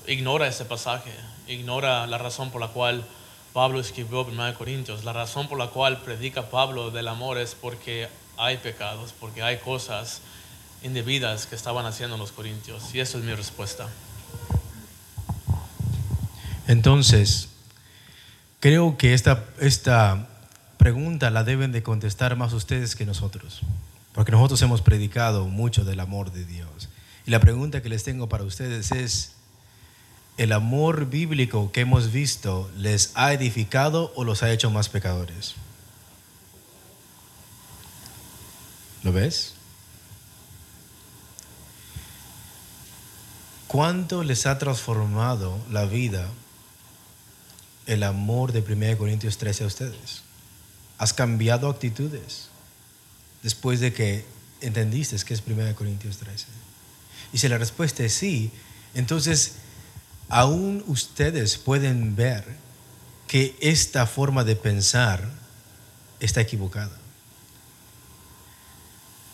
Ignora 0.08 0.48
ese 0.48 0.64
pasaje, 0.64 1.12
ignora 1.50 2.08
la 2.08 2.18
razón 2.18 2.50
por 2.50 2.62
la 2.62 2.70
cual 2.70 3.06
Pablo 3.52 3.82
escribió 3.82 4.22
1 4.22 4.54
Corintios. 4.54 5.04
La 5.04 5.12
razón 5.12 5.50
por 5.50 5.58
la 5.58 5.68
cual 5.68 6.02
predica 6.02 6.50
Pablo 6.50 6.92
del 6.92 7.10
amor 7.10 7.38
es 7.38 7.56
porque 7.56 8.08
hay 8.38 8.56
pecados, 8.58 9.14
porque 9.20 9.44
hay 9.44 9.58
cosas 9.58 10.22
indebidas 10.82 11.46
que 11.46 11.56
estaban 11.56 11.86
haciendo 11.86 12.16
los 12.16 12.32
corintios. 12.32 12.96
Y 12.96 13.02
esa 13.02 13.18
es 13.18 13.24
mi 13.26 13.34
respuesta. 13.34 13.90
Entonces, 16.68 17.50
creo 18.60 18.98
que 18.98 19.14
esta, 19.14 19.46
esta 19.60 20.28
pregunta 20.78 21.30
la 21.30 21.44
deben 21.44 21.72
de 21.72 21.84
contestar 21.84 22.36
más 22.36 22.54
ustedes 22.54 22.96
que 22.96 23.06
nosotros. 23.06 23.62
Porque 24.14 24.32
nosotros 24.32 24.62
hemos 24.62 24.82
predicado 24.82 25.46
mucho 25.46 25.86
del 25.86 26.00
amor 26.00 26.32
de 26.32 26.46
Dios. 26.46 26.90
Y 27.26 27.32
la 27.32 27.40
pregunta 27.40 27.82
que 27.82 27.90
les 27.90 28.04
tengo 28.04 28.30
para 28.30 28.44
ustedes 28.44 28.92
es, 28.92 29.34
¿el 30.38 30.54
amor 30.54 31.10
bíblico 31.10 31.72
que 31.72 31.82
hemos 31.82 32.12
visto 32.12 32.72
les 32.76 33.12
ha 33.16 33.34
edificado 33.34 34.12
o 34.16 34.24
los 34.24 34.44
ha 34.44 34.52
hecho 34.52 34.72
más 34.72 34.90
pecadores? 34.90 35.56
¿Lo 39.04 39.12
ves? 39.12 39.54
¿Cuánto 43.68 44.24
les 44.24 44.46
ha 44.46 44.58
transformado 44.58 45.60
la 45.70 45.86
vida 45.86 46.28
el 47.88 48.04
amor 48.04 48.52
de 48.52 48.60
1 48.60 48.98
Corintios 48.98 49.38
13 49.38 49.64
a 49.64 49.68
ustedes? 49.68 50.22
¿Has 50.98 51.14
cambiado 51.14 51.70
actitudes 51.70 52.50
después 53.42 53.80
de 53.80 53.94
que 53.94 54.26
entendiste 54.62 55.18
que 55.26 55.34
es 55.34 55.44
1 55.46 55.76
Corintios 55.76 56.18
13? 56.18 56.46
Y 57.34 57.40
si 57.40 57.48
la 57.48 57.58
respuesta 57.58 58.04
es 58.04 58.14
sí, 58.14 58.52
entonces 58.94 59.54
aún 60.30 60.84
ustedes 60.88 61.58
pueden 61.58 62.16
ver 62.16 62.46
que 63.28 63.56
esta 63.60 64.06
forma 64.06 64.44
de 64.44 64.56
pensar 64.56 65.30
está 66.20 66.42
equivocada. 66.42 66.98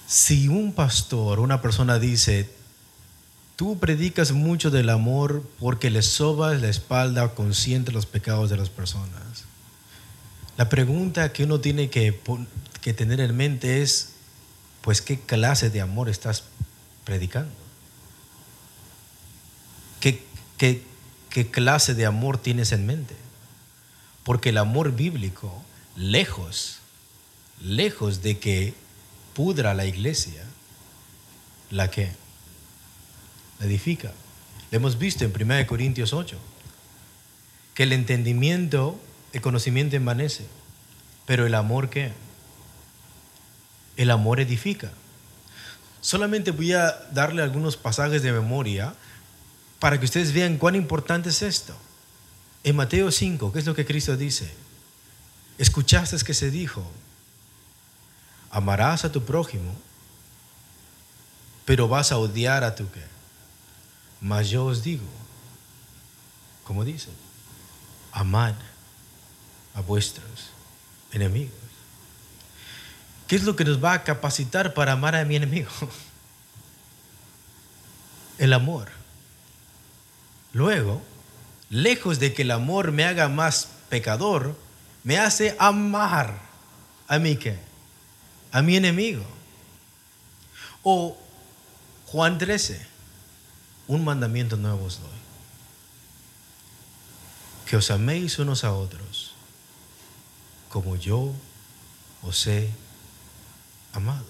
Si 0.08 0.48
un 0.48 0.74
pastor, 0.74 1.40
una 1.40 1.62
persona 1.62 2.00
dice, 2.00 2.50
tú 3.56 3.78
predicas 3.80 4.32
mucho 4.32 4.72
del 4.72 4.90
amor 4.90 5.44
porque 5.60 5.90
le 5.90 6.02
sobas 6.02 6.62
la 6.62 6.70
espalda 6.70 7.34
consciente 7.36 7.92
los 7.92 8.06
pecados 8.06 8.50
de 8.50 8.58
las 8.58 8.70
personas, 8.70 9.46
la 10.58 10.70
pregunta 10.70 11.34
que 11.34 11.44
uno 11.44 11.60
tiene 11.60 11.90
que, 11.90 12.20
que 12.82 12.94
tener 12.94 13.20
en 13.20 13.36
mente 13.36 13.82
es, 13.82 14.14
pues, 14.82 15.02
¿qué 15.02 15.20
clase 15.20 15.70
de 15.70 15.82
amor 15.82 16.10
estás 16.10 16.44
predicando? 17.06 17.54
¿Qué, 20.00 20.24
qué, 20.58 20.84
qué 21.30 21.50
clase 21.50 21.96
de 21.96 22.06
amor 22.06 22.38
tienes 22.38 22.72
en 22.72 22.86
mente? 22.86 23.16
Porque 24.24 24.50
el 24.50 24.58
amor 24.58 24.92
bíblico, 24.92 25.64
lejos, 25.96 26.78
lejos 27.62 28.22
de 28.22 28.38
que 28.38 28.74
pudra 29.34 29.74
la 29.74 29.86
iglesia, 29.86 30.44
la 31.72 31.90
que 31.90 32.12
edifica. 33.64 34.12
Lo 34.72 34.78
hemos 34.78 34.98
visto 34.98 35.26
en 35.26 35.34
1 35.36 35.68
Corintios 35.68 36.14
8, 36.14 36.38
que 37.74 37.84
el 37.84 37.94
entendimiento, 37.94 39.00
el 39.34 39.42
conocimiento 39.42 39.96
envanece, 39.96 40.46
pero 41.26 41.46
el 41.46 41.56
amor 41.56 41.90
qué? 41.90 42.12
El 43.98 44.12
amor 44.12 44.40
edifica. 44.40 44.92
Solamente 46.02 46.52
voy 46.52 46.74
a 46.74 46.92
darle 47.12 47.42
algunos 47.42 47.78
pasajes 47.78 48.22
de 48.24 48.32
memoria 48.32 48.94
para 49.80 50.00
que 50.00 50.06
ustedes 50.06 50.34
vean 50.34 50.58
cuán 50.58 50.76
importante 50.76 51.30
es 51.30 51.42
esto. 51.42 51.76
En 52.64 52.76
Mateo 52.76 53.12
5, 53.12 53.52
¿qué 53.52 53.60
es 53.60 53.66
lo 53.66 53.76
que 53.76 53.86
Cristo 53.86 54.18
dice? 54.18 54.52
Escuchaste 55.58 56.18
que 56.26 56.34
se 56.34 56.50
dijo, 56.50 56.90
amarás 58.50 59.06
a 59.06 59.12
tu 59.12 59.24
prójimo, 59.24 59.74
pero 61.66 61.88
vas 61.88 62.12
a 62.12 62.18
odiar 62.18 62.64
a 62.64 62.76
tu 62.76 62.90
qué. 62.92 63.13
Mas 64.24 64.50
yo 64.50 64.64
os 64.64 64.82
digo, 64.82 65.04
como 66.64 66.86
dice, 66.86 67.10
amad 68.14 68.54
a 69.76 69.82
vuestros 69.82 70.50
enemigos. 71.12 71.54
¿Qué 73.28 73.36
es 73.36 73.44
lo 73.44 73.58
que 73.58 73.66
nos 73.66 73.84
va 73.84 73.92
a 73.92 74.04
capacitar 74.06 74.74
para 74.74 74.94
amar 74.94 75.14
a 75.18 75.26
mi 75.26 75.36
enemigo? 75.36 75.70
El 78.38 78.54
amor. 78.54 78.88
Luego, 80.54 81.02
lejos 81.70 82.20
de 82.20 82.34
que 82.34 82.44
el 82.44 82.52
amor 82.52 82.92
me 82.92 83.04
haga 83.06 83.28
más 83.28 83.68
pecador, 83.90 84.56
me 85.04 85.18
hace 85.18 85.56
amar 85.60 86.40
a 87.08 87.20
mí 87.20 87.36
qué? 87.36 87.58
A 88.52 88.62
mi 88.62 88.76
enemigo. 88.76 89.26
O 90.84 91.18
Juan 92.06 92.38
13, 92.38 92.93
un 93.88 94.04
mandamiento 94.04 94.58
nuevo 94.58 94.86
os 94.86 95.00
doy. 95.00 95.20
Que 97.66 97.78
os 97.78 97.92
améis 97.92 98.40
unos 98.40 98.64
a 98.64 98.74
otros 98.74 99.34
como 100.70 100.96
yo 100.96 101.34
os 102.22 102.48
he 102.48 102.70
amado. 103.94 104.26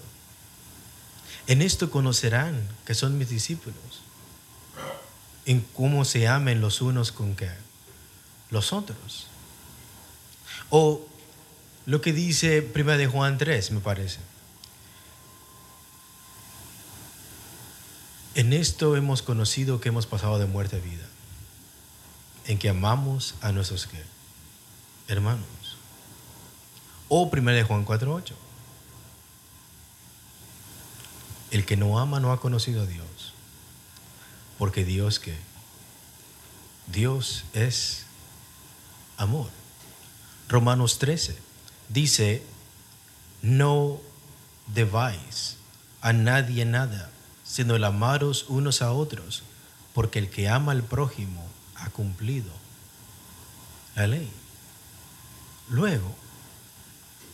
En 1.46 1.62
esto 1.62 1.90
conocerán 1.90 2.68
que 2.84 2.94
son 2.94 3.18
mis 3.18 3.28
discípulos 3.28 4.04
en 5.46 5.60
cómo 5.60 6.04
se 6.04 6.26
amen 6.28 6.60
los 6.60 6.80
unos 6.80 7.12
con 7.12 7.36
qué? 7.36 7.50
Los 8.50 8.72
otros. 8.72 9.26
O 10.70 11.06
lo 11.86 12.00
que 12.00 12.12
dice 12.12 12.62
Primera 12.62 12.96
de 12.96 13.06
Juan 13.06 13.38
3, 13.38 13.72
me 13.72 13.80
parece. 13.80 14.20
En 18.34 18.52
esto 18.52 18.96
hemos 18.96 19.22
conocido 19.22 19.80
que 19.80 19.88
hemos 19.90 20.06
pasado 20.06 20.38
de 20.38 20.46
muerte 20.46 20.76
a 20.76 20.80
vida, 20.80 21.06
en 22.46 22.58
que 22.58 22.68
amamos 22.68 23.34
a 23.40 23.52
nuestros 23.52 23.86
¿qué? 23.86 24.02
hermanos. 25.08 25.44
O 27.08 27.30
Primera 27.30 27.58
de 27.58 27.64
Juan 27.64 27.86
4.8. 27.86 28.32
El 31.52 31.64
que 31.64 31.76
no 31.76 31.98
ama 32.00 32.18
no 32.18 32.32
ha 32.32 32.40
conocido 32.40 32.82
a 32.82 32.86
Dios 32.86 33.34
porque 34.58 34.84
Dios 34.84 35.18
que 35.18 35.34
Dios 36.86 37.44
es 37.54 38.04
amor. 39.16 39.50
Romanos 40.48 40.98
13 40.98 41.36
dice, 41.88 42.42
no 43.42 44.00
debáis 44.66 45.56
a 46.00 46.12
nadie 46.12 46.64
nada, 46.64 47.10
sino 47.54 47.76
el 47.76 47.84
amaros 47.84 48.46
unos 48.48 48.82
a 48.82 48.90
otros, 48.90 49.44
porque 49.92 50.18
el 50.18 50.28
que 50.28 50.48
ama 50.48 50.72
al 50.72 50.82
prójimo 50.82 51.46
ha 51.76 51.88
cumplido 51.90 52.50
la 53.94 54.08
ley. 54.08 54.28
Luego, 55.68 56.12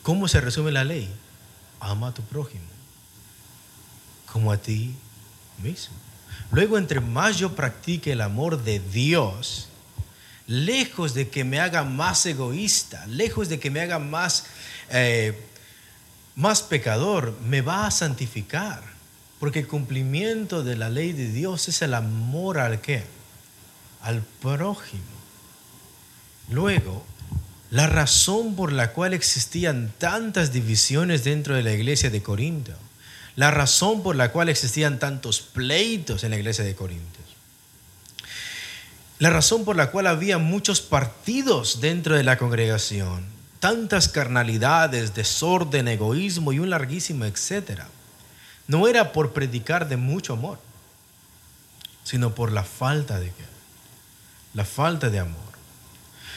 ¿cómo 0.03 0.29
se 0.29 0.43
resume 0.43 0.73
la 0.73 0.85
ley? 0.85 1.11
Ama 1.81 2.09
a 2.09 2.13
tu 2.13 2.21
prójimo 2.21 2.67
como 4.31 4.53
a 4.53 4.59
ti 4.59 4.95
mismo. 5.63 5.97
Luego, 6.51 6.77
entre 6.77 7.01
más 7.01 7.39
yo 7.39 7.57
practique 7.57 8.13
el 8.13 8.21
amor 8.21 8.63
de 8.63 8.79
Dios, 8.79 9.71
lejos 10.47 11.15
de 11.15 11.31
que 11.31 11.45
me 11.45 11.61
haga 11.61 11.83
más 11.83 12.27
egoísta, 12.27 13.07
lejos 13.07 13.49
de 13.49 13.59
que 13.59 13.71
me 13.71 13.81
haga 13.81 13.99
más, 13.99 14.45
eh, 14.91 15.49
más 16.37 16.61
pecador, 16.61 17.35
me 17.41 17.63
va 17.63 17.87
a 17.87 17.91
santificar. 17.91 19.00
Porque 19.41 19.61
el 19.61 19.67
cumplimiento 19.67 20.63
de 20.63 20.77
la 20.77 20.89
ley 20.89 21.13
de 21.13 21.33
Dios 21.33 21.67
es 21.67 21.83
el 21.83 21.95
amor 21.95 22.59
al 22.59 22.81
qué? 22.81 23.03
Al 24.03 24.23
prójimo. 24.41 25.03
Luego, 26.51 27.05
la 27.71 27.89
razón 27.89 28.55
por 28.55 28.71
la 28.73 28.93
cual 28.93 29.15
existían 29.15 29.93
tantas 29.99 30.53
divisiones 30.53 31.25
dentro 31.25 31.57
de 31.57 31.65
la 31.65 31.73
iglesia 31.73 32.11
de 32.11 32.23
Corinto 32.23 32.75
la 33.37 33.51
razón 33.51 34.03
por 34.03 34.17
la 34.17 34.33
cual 34.33 34.49
existían 34.49 34.99
tantos 34.99 35.41
pleitos 35.41 36.25
en 36.25 36.31
la 36.31 36.37
iglesia 36.37 36.65
de 36.65 36.75
Corintios. 36.75 37.25
La 39.19 39.31
razón 39.31 39.65
por 39.65 39.77
la 39.77 39.91
cual 39.91 40.07
había 40.07 40.39
muchos 40.39 40.81
partidos 40.81 41.81
dentro 41.81 42.17
de 42.17 42.25
la 42.25 42.39
congregación, 42.39 43.25
tantas 43.59 44.09
carnalidades, 44.09 45.15
desorden, 45.15 45.89
egoísmo 45.89 46.53
y 46.53 46.59
un 46.59 46.71
larguísimo 46.71 47.25
etcétera, 47.25 47.89
no 48.71 48.87
era 48.87 49.11
por 49.11 49.33
predicar 49.33 49.89
de 49.89 49.97
mucho 49.97 50.35
amor, 50.35 50.61
sino 52.05 52.37
por 52.37 52.53
la 52.53 52.63
falta 52.63 53.19
de 53.19 53.27
qué? 53.27 53.45
La 54.55 54.65
falta 54.65 55.11
de 55.11 55.19
amor. 55.19 55.51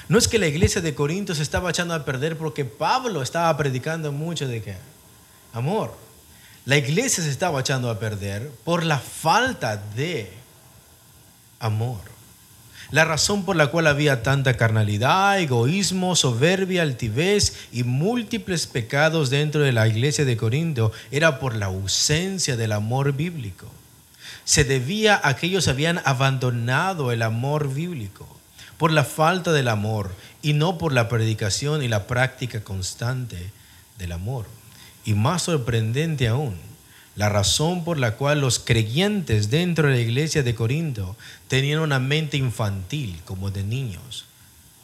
No 0.10 0.18
es 0.18 0.28
que 0.28 0.40
la 0.40 0.48
iglesia 0.48 0.82
de 0.82 0.96
Corintios 0.96 1.38
estaba 1.38 1.70
echando 1.70 1.94
a 1.94 2.04
perder 2.04 2.36
porque 2.36 2.66
Pablo 2.66 3.22
estaba 3.22 3.56
predicando 3.56 4.12
mucho 4.12 4.48
de 4.48 4.64
qué? 4.64 4.76
Amor. 5.54 5.96
La 6.66 6.76
iglesia 6.76 7.24
se 7.24 7.30
estaba 7.30 7.60
echando 7.60 7.88
a 7.92 8.00
perder 8.00 8.50
por 8.64 8.84
la 8.84 8.98
falta 8.98 9.78
de 9.78 10.34
amor. 11.60 12.02
La 12.94 13.06
razón 13.06 13.44
por 13.44 13.56
la 13.56 13.72
cual 13.72 13.88
había 13.88 14.22
tanta 14.22 14.54
carnalidad, 14.54 15.40
egoísmo, 15.40 16.16
soberbia, 16.16 16.84
altivez 16.84 17.56
y 17.72 17.82
múltiples 17.82 18.68
pecados 18.68 19.32
dentro 19.32 19.62
de 19.62 19.72
la 19.72 19.88
iglesia 19.88 20.26
de 20.26 20.38
Corinto 20.38 20.92
era 21.10 21.40
por 21.40 21.56
la 21.56 21.66
ausencia 21.66 22.56
del 22.56 22.72
amor 22.72 23.14
bíblico. 23.14 23.66
Se 24.46 24.64
debía 24.64 25.20
a 25.24 25.36
que 25.36 25.48
ellos 25.48 25.68
habían 25.68 26.02
abandonado 26.06 27.12
el 27.12 27.24
amor 27.24 27.74
bíblico 27.74 28.28
por 28.78 28.92
la 28.92 29.04
falta 29.04 29.52
del 29.52 29.70
amor 29.70 30.12
y 30.44 30.54
no 30.54 30.78
por 30.78 30.94
la 30.94 31.10
predicación 31.10 31.82
y 31.82 31.88
la 31.88 32.06
práctica 32.06 32.64
constante 32.64 33.50
del 33.98 34.12
amor. 34.12 34.46
Y 35.04 35.16
más 35.16 35.42
sorprendente 35.42 36.28
aún, 36.28 36.60
la 37.16 37.30
razón 37.30 37.84
por 37.84 38.00
la 38.00 38.16
cual 38.16 38.42
los 38.42 38.60
creyentes 38.60 39.50
dentro 39.50 39.88
de 39.88 39.96
la 39.96 40.02
iglesia 40.02 40.44
de 40.44 40.56
Corinto 40.56 41.16
tenían 41.48 41.80
una 41.80 42.00
mente 42.00 42.38
infantil 42.38 43.22
como 43.26 43.52
de 43.52 43.64
niños. 43.64 44.26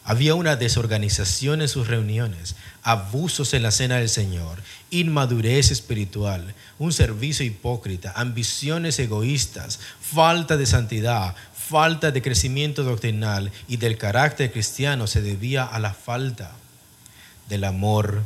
Había 0.03 0.33
una 0.35 0.55
desorganización 0.55 1.61
en 1.61 1.67
sus 1.67 1.87
reuniones, 1.87 2.55
abusos 2.83 3.53
en 3.53 3.63
la 3.63 3.71
cena 3.71 3.97
del 3.97 4.09
Señor, 4.09 4.59
inmadurez 4.89 5.71
espiritual, 5.71 6.55
un 6.79 6.93
servicio 6.93 7.45
hipócrita, 7.45 8.13
ambiciones 8.15 8.97
egoístas, 8.97 9.79
falta 10.01 10.57
de 10.57 10.65
santidad, 10.65 11.35
falta 11.53 12.11
de 12.11 12.23
crecimiento 12.23 12.83
doctrinal 12.83 13.51
y 13.67 13.77
del 13.77 13.97
carácter 13.97 14.51
cristiano 14.51 15.05
se 15.05 15.21
debía 15.21 15.63
a 15.63 15.77
la 15.77 15.93
falta 15.93 16.53
del 17.47 17.63
amor 17.63 18.23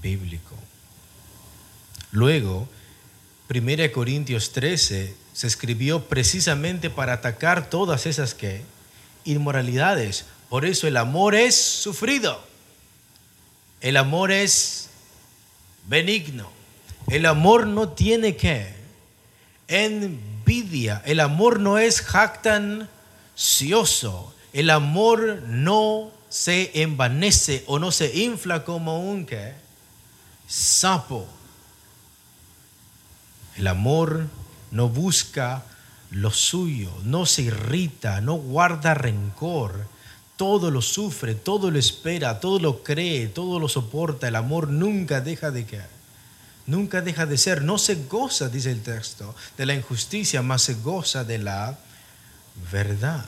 bíblico. 0.00 0.54
Luego, 2.12 2.68
1 3.48 3.92
Corintios 3.92 4.52
13 4.52 5.14
se 5.32 5.46
escribió 5.46 6.04
precisamente 6.04 6.90
para 6.90 7.12
atacar 7.14 7.70
todas 7.70 8.06
esas 8.06 8.34
que 8.34 8.62
inmoralidades. 9.24 10.24
Por 10.48 10.64
eso 10.64 10.88
el 10.88 10.96
amor 10.96 11.34
es 11.34 11.54
sufrido. 11.54 12.40
El 13.80 13.96
amor 13.96 14.32
es 14.32 14.88
benigno. 15.86 16.50
El 17.08 17.26
amor 17.26 17.66
no 17.66 17.90
tiene 17.90 18.36
que 18.36 18.74
envidia. 19.68 21.02
El 21.04 21.20
amor 21.20 21.60
no 21.60 21.78
es 21.78 22.00
jactancioso. 22.00 22.88
El 24.52 24.70
amor 24.70 25.42
no 25.46 26.10
se 26.28 26.82
envanece 26.82 27.62
o 27.66 27.78
no 27.78 27.92
se 27.92 28.16
infla 28.18 28.64
como 28.64 29.08
un 29.08 29.24
¿qué? 29.26 29.52
sapo. 30.48 31.28
El 33.56 33.66
amor 33.68 34.26
no 34.70 34.88
busca 34.88 35.62
lo 36.10 36.30
suyo, 36.30 36.90
no 37.04 37.26
se 37.26 37.42
irrita, 37.42 38.20
no 38.20 38.34
guarda 38.34 38.94
rencor, 38.94 39.86
todo 40.36 40.70
lo 40.70 40.82
sufre, 40.82 41.34
todo 41.34 41.70
lo 41.70 41.78
espera, 41.78 42.40
todo 42.40 42.58
lo 42.58 42.82
cree, 42.82 43.28
todo 43.28 43.58
lo 43.58 43.68
soporta. 43.68 44.28
El 44.28 44.36
amor 44.36 44.68
nunca 44.68 45.20
deja 45.20 45.50
de 45.50 45.64
caer. 45.64 45.96
Nunca 46.66 47.00
deja 47.00 47.26
de 47.26 47.38
ser, 47.38 47.62
no 47.62 47.78
se 47.78 47.94
goza, 47.94 48.48
dice 48.48 48.72
el 48.72 48.82
texto, 48.82 49.34
de 49.56 49.66
la 49.66 49.74
injusticia, 49.74 50.42
más 50.42 50.62
se 50.62 50.74
goza 50.74 51.24
de 51.24 51.38
la 51.38 51.78
verdad. 52.72 53.24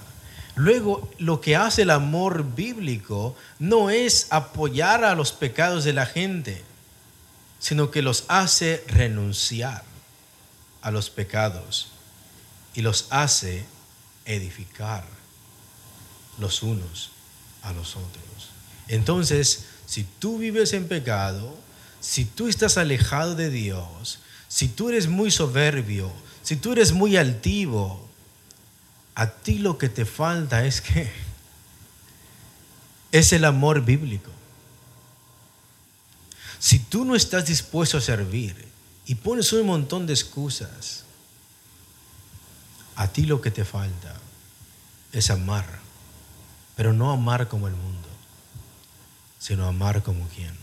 Luego, 0.57 1.09
lo 1.19 1.41
que 1.41 1.55
hace 1.55 1.83
el 1.83 1.91
amor 1.91 2.55
bíblico 2.57 3.37
no 3.61 3.91
es 3.91 4.27
apoyar 4.31 5.05
a 5.05 5.15
los 5.15 5.31
pecados 5.31 5.85
de 5.85 5.93
la 5.93 6.05
gente, 6.05 6.65
sino 7.61 7.93
que 7.93 8.03
los 8.03 8.25
hace 8.27 8.85
renunciar 8.89 9.85
a 10.83 10.91
los 10.91 11.11
pecados 11.11 11.89
y 12.75 12.83
los 12.83 13.07
hace 13.11 13.65
edificar 14.25 15.05
los 16.39 16.63
unos 16.63 17.11
a 17.63 17.73
los 17.73 17.97
otros. 17.97 18.51
Entonces, 18.87 19.65
si 19.87 20.05
tú 20.05 20.39
vives 20.39 20.73
en 20.73 20.87
pecado, 20.87 21.57
si 22.01 22.25
tú 22.25 22.49
estás 22.49 22.79
alejado 22.79 23.35
de 23.35 23.51
Dios, 23.51 24.21
si 24.49 24.69
tú 24.69 24.89
eres 24.89 25.09
muy 25.09 25.31
soberbio, 25.31 26.13
si 26.43 26.57
tú 26.57 26.73
eres 26.73 26.93
muy 26.93 27.17
altivo, 27.17 28.09
a 29.15 29.29
ti 29.29 29.59
lo 29.59 29.79
que 29.79 29.89
te 29.89 30.05
falta 30.05 30.65
es 30.65 30.81
que 30.81 31.11
es 33.13 33.33
el 33.33 33.45
amor 33.45 33.85
bíblico. 33.85 34.31
Si 36.61 36.79
tú 36.79 37.05
no 37.05 37.15
estás 37.15 37.47
dispuesto 37.47 37.99
a 37.99 38.01
servir 38.01 38.68
y 39.09 39.16
pones 39.16 39.52
un 39.52 39.66
montón 39.66 40.06
de 40.06 40.12
excusas, 40.12 41.05
a 42.94 43.09
ti 43.09 43.24
lo 43.24 43.40
que 43.40 43.51
te 43.51 43.64
falta 43.64 44.14
es 45.12 45.30
amar, 45.30 45.66
pero 46.76 46.93
no 46.93 47.10
amar 47.10 47.48
como 47.48 47.66
el 47.68 47.74
mundo, 47.74 48.09
sino 49.39 49.66
amar 49.66 50.02
como 50.02 50.28
quien 50.28 50.55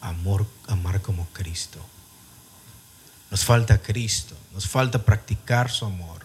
amor, 0.00 0.46
amar 0.68 1.02
como 1.02 1.26
Cristo. 1.32 1.84
Nos 3.30 3.44
falta 3.44 3.82
Cristo, 3.82 4.36
nos 4.54 4.68
falta 4.68 5.04
practicar 5.04 5.70
su 5.70 5.84
amor. 5.84 6.24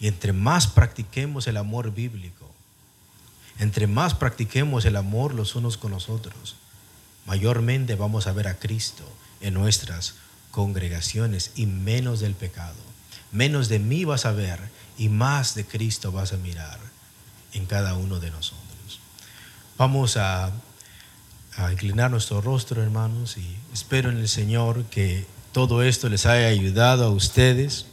Y 0.00 0.06
entre 0.06 0.32
más 0.32 0.68
practiquemos 0.68 1.48
el 1.48 1.56
amor 1.56 1.92
bíblico, 1.92 2.48
entre 3.58 3.88
más 3.88 4.14
practiquemos 4.14 4.84
el 4.84 4.94
amor 4.94 5.34
los 5.34 5.56
unos 5.56 5.76
con 5.76 5.90
los 5.90 6.08
otros, 6.08 6.54
mayormente 7.26 7.96
vamos 7.96 8.28
a 8.28 8.32
ver 8.32 8.46
a 8.46 8.58
Cristo 8.58 9.04
en 9.40 9.54
nuestras 9.54 10.14
congregaciones 10.58 11.52
y 11.54 11.66
menos 11.66 12.18
del 12.18 12.34
pecado. 12.34 12.74
Menos 13.30 13.68
de 13.68 13.78
mí 13.78 14.04
vas 14.04 14.26
a 14.26 14.32
ver 14.32 14.58
y 14.98 15.08
más 15.08 15.54
de 15.54 15.64
Cristo 15.64 16.10
vas 16.10 16.32
a 16.32 16.36
mirar 16.36 16.80
en 17.52 17.64
cada 17.64 17.94
uno 17.94 18.18
de 18.18 18.32
nosotros. 18.32 18.98
Vamos 19.76 20.16
a 20.16 20.50
inclinar 21.70 22.10
nuestro 22.10 22.40
rostro, 22.40 22.82
hermanos, 22.82 23.36
y 23.36 23.56
espero 23.72 24.10
en 24.10 24.16
el 24.16 24.28
Señor 24.28 24.82
que 24.86 25.24
todo 25.52 25.84
esto 25.84 26.08
les 26.08 26.26
haya 26.26 26.48
ayudado 26.48 27.04
a 27.04 27.10
ustedes, 27.10 27.86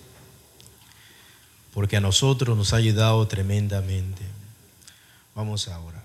porque 1.72 1.98
a 1.98 2.02
nosotros 2.02 2.58
nos 2.58 2.74
ha 2.74 2.78
ayudado 2.78 3.28
tremendamente. 3.28 4.24
Vamos 5.36 5.68
a 5.68 5.78
orar. 5.78 6.04